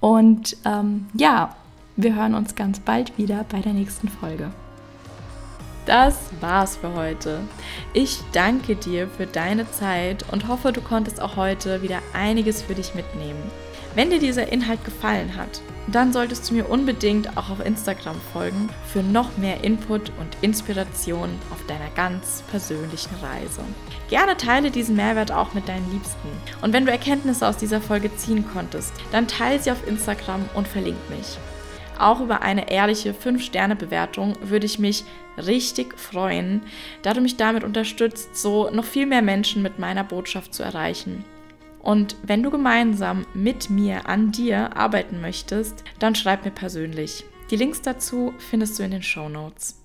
Und 0.00 0.56
ähm, 0.64 1.06
ja, 1.14 1.54
wir 1.96 2.14
hören 2.14 2.34
uns 2.34 2.54
ganz 2.54 2.80
bald 2.80 3.16
wieder 3.18 3.44
bei 3.50 3.60
der 3.60 3.74
nächsten 3.74 4.08
Folge. 4.08 4.50
Das 5.90 6.20
war's 6.38 6.76
für 6.76 6.94
heute. 6.94 7.40
Ich 7.94 8.20
danke 8.30 8.76
dir 8.76 9.08
für 9.08 9.26
deine 9.26 9.68
Zeit 9.72 10.24
und 10.30 10.46
hoffe, 10.46 10.70
du 10.70 10.80
konntest 10.80 11.20
auch 11.20 11.34
heute 11.34 11.82
wieder 11.82 11.98
einiges 12.12 12.62
für 12.62 12.76
dich 12.76 12.94
mitnehmen. 12.94 13.42
Wenn 13.96 14.10
dir 14.10 14.20
dieser 14.20 14.52
Inhalt 14.52 14.84
gefallen 14.84 15.34
hat, 15.36 15.60
dann 15.88 16.12
solltest 16.12 16.48
du 16.48 16.54
mir 16.54 16.70
unbedingt 16.70 17.36
auch 17.36 17.50
auf 17.50 17.66
Instagram 17.66 18.20
folgen 18.32 18.68
für 18.86 19.02
noch 19.02 19.36
mehr 19.36 19.64
Input 19.64 20.12
und 20.20 20.36
Inspiration 20.42 21.28
auf 21.50 21.66
deiner 21.66 21.90
ganz 21.96 22.44
persönlichen 22.52 23.16
Reise. 23.20 23.62
Gerne 24.10 24.36
teile 24.36 24.70
diesen 24.70 24.94
Mehrwert 24.94 25.32
auch 25.32 25.54
mit 25.54 25.68
deinen 25.68 25.90
Liebsten. 25.90 26.28
Und 26.62 26.72
wenn 26.72 26.86
du 26.86 26.92
Erkenntnisse 26.92 27.48
aus 27.48 27.56
dieser 27.56 27.80
Folge 27.80 28.14
ziehen 28.14 28.44
konntest, 28.52 28.92
dann 29.10 29.26
teile 29.26 29.58
sie 29.58 29.72
auf 29.72 29.88
Instagram 29.88 30.48
und 30.54 30.68
verlink 30.68 30.98
mich. 31.10 31.36
Auch 32.00 32.20
über 32.20 32.40
eine 32.40 32.70
ehrliche 32.70 33.12
5-Sterne-Bewertung 33.12 34.34
würde 34.40 34.64
ich 34.64 34.78
mich 34.78 35.04
richtig 35.46 35.98
freuen, 35.98 36.62
da 37.02 37.14
du 37.14 37.20
mich 37.20 37.36
damit 37.36 37.64
unterstützt, 37.64 38.36
so 38.36 38.70
noch 38.70 38.84
viel 38.84 39.06
mehr 39.06 39.22
Menschen 39.22 39.62
mit 39.62 39.78
meiner 39.78 40.04
Botschaft 40.04 40.54
zu 40.54 40.62
erreichen. 40.62 41.24
Und 41.82 42.16
wenn 42.22 42.42
du 42.42 42.50
gemeinsam 42.50 43.26
mit 43.32 43.70
mir 43.70 44.08
an 44.08 44.32
dir 44.32 44.76
arbeiten 44.76 45.20
möchtest, 45.20 45.84
dann 45.98 46.14
schreib 46.14 46.44
mir 46.44 46.50
persönlich. 46.50 47.24
Die 47.50 47.56
Links 47.56 47.80
dazu 47.80 48.34
findest 48.38 48.78
du 48.78 48.82
in 48.82 48.90
den 48.90 49.02
Show 49.02 49.28
Notes. 49.28 49.79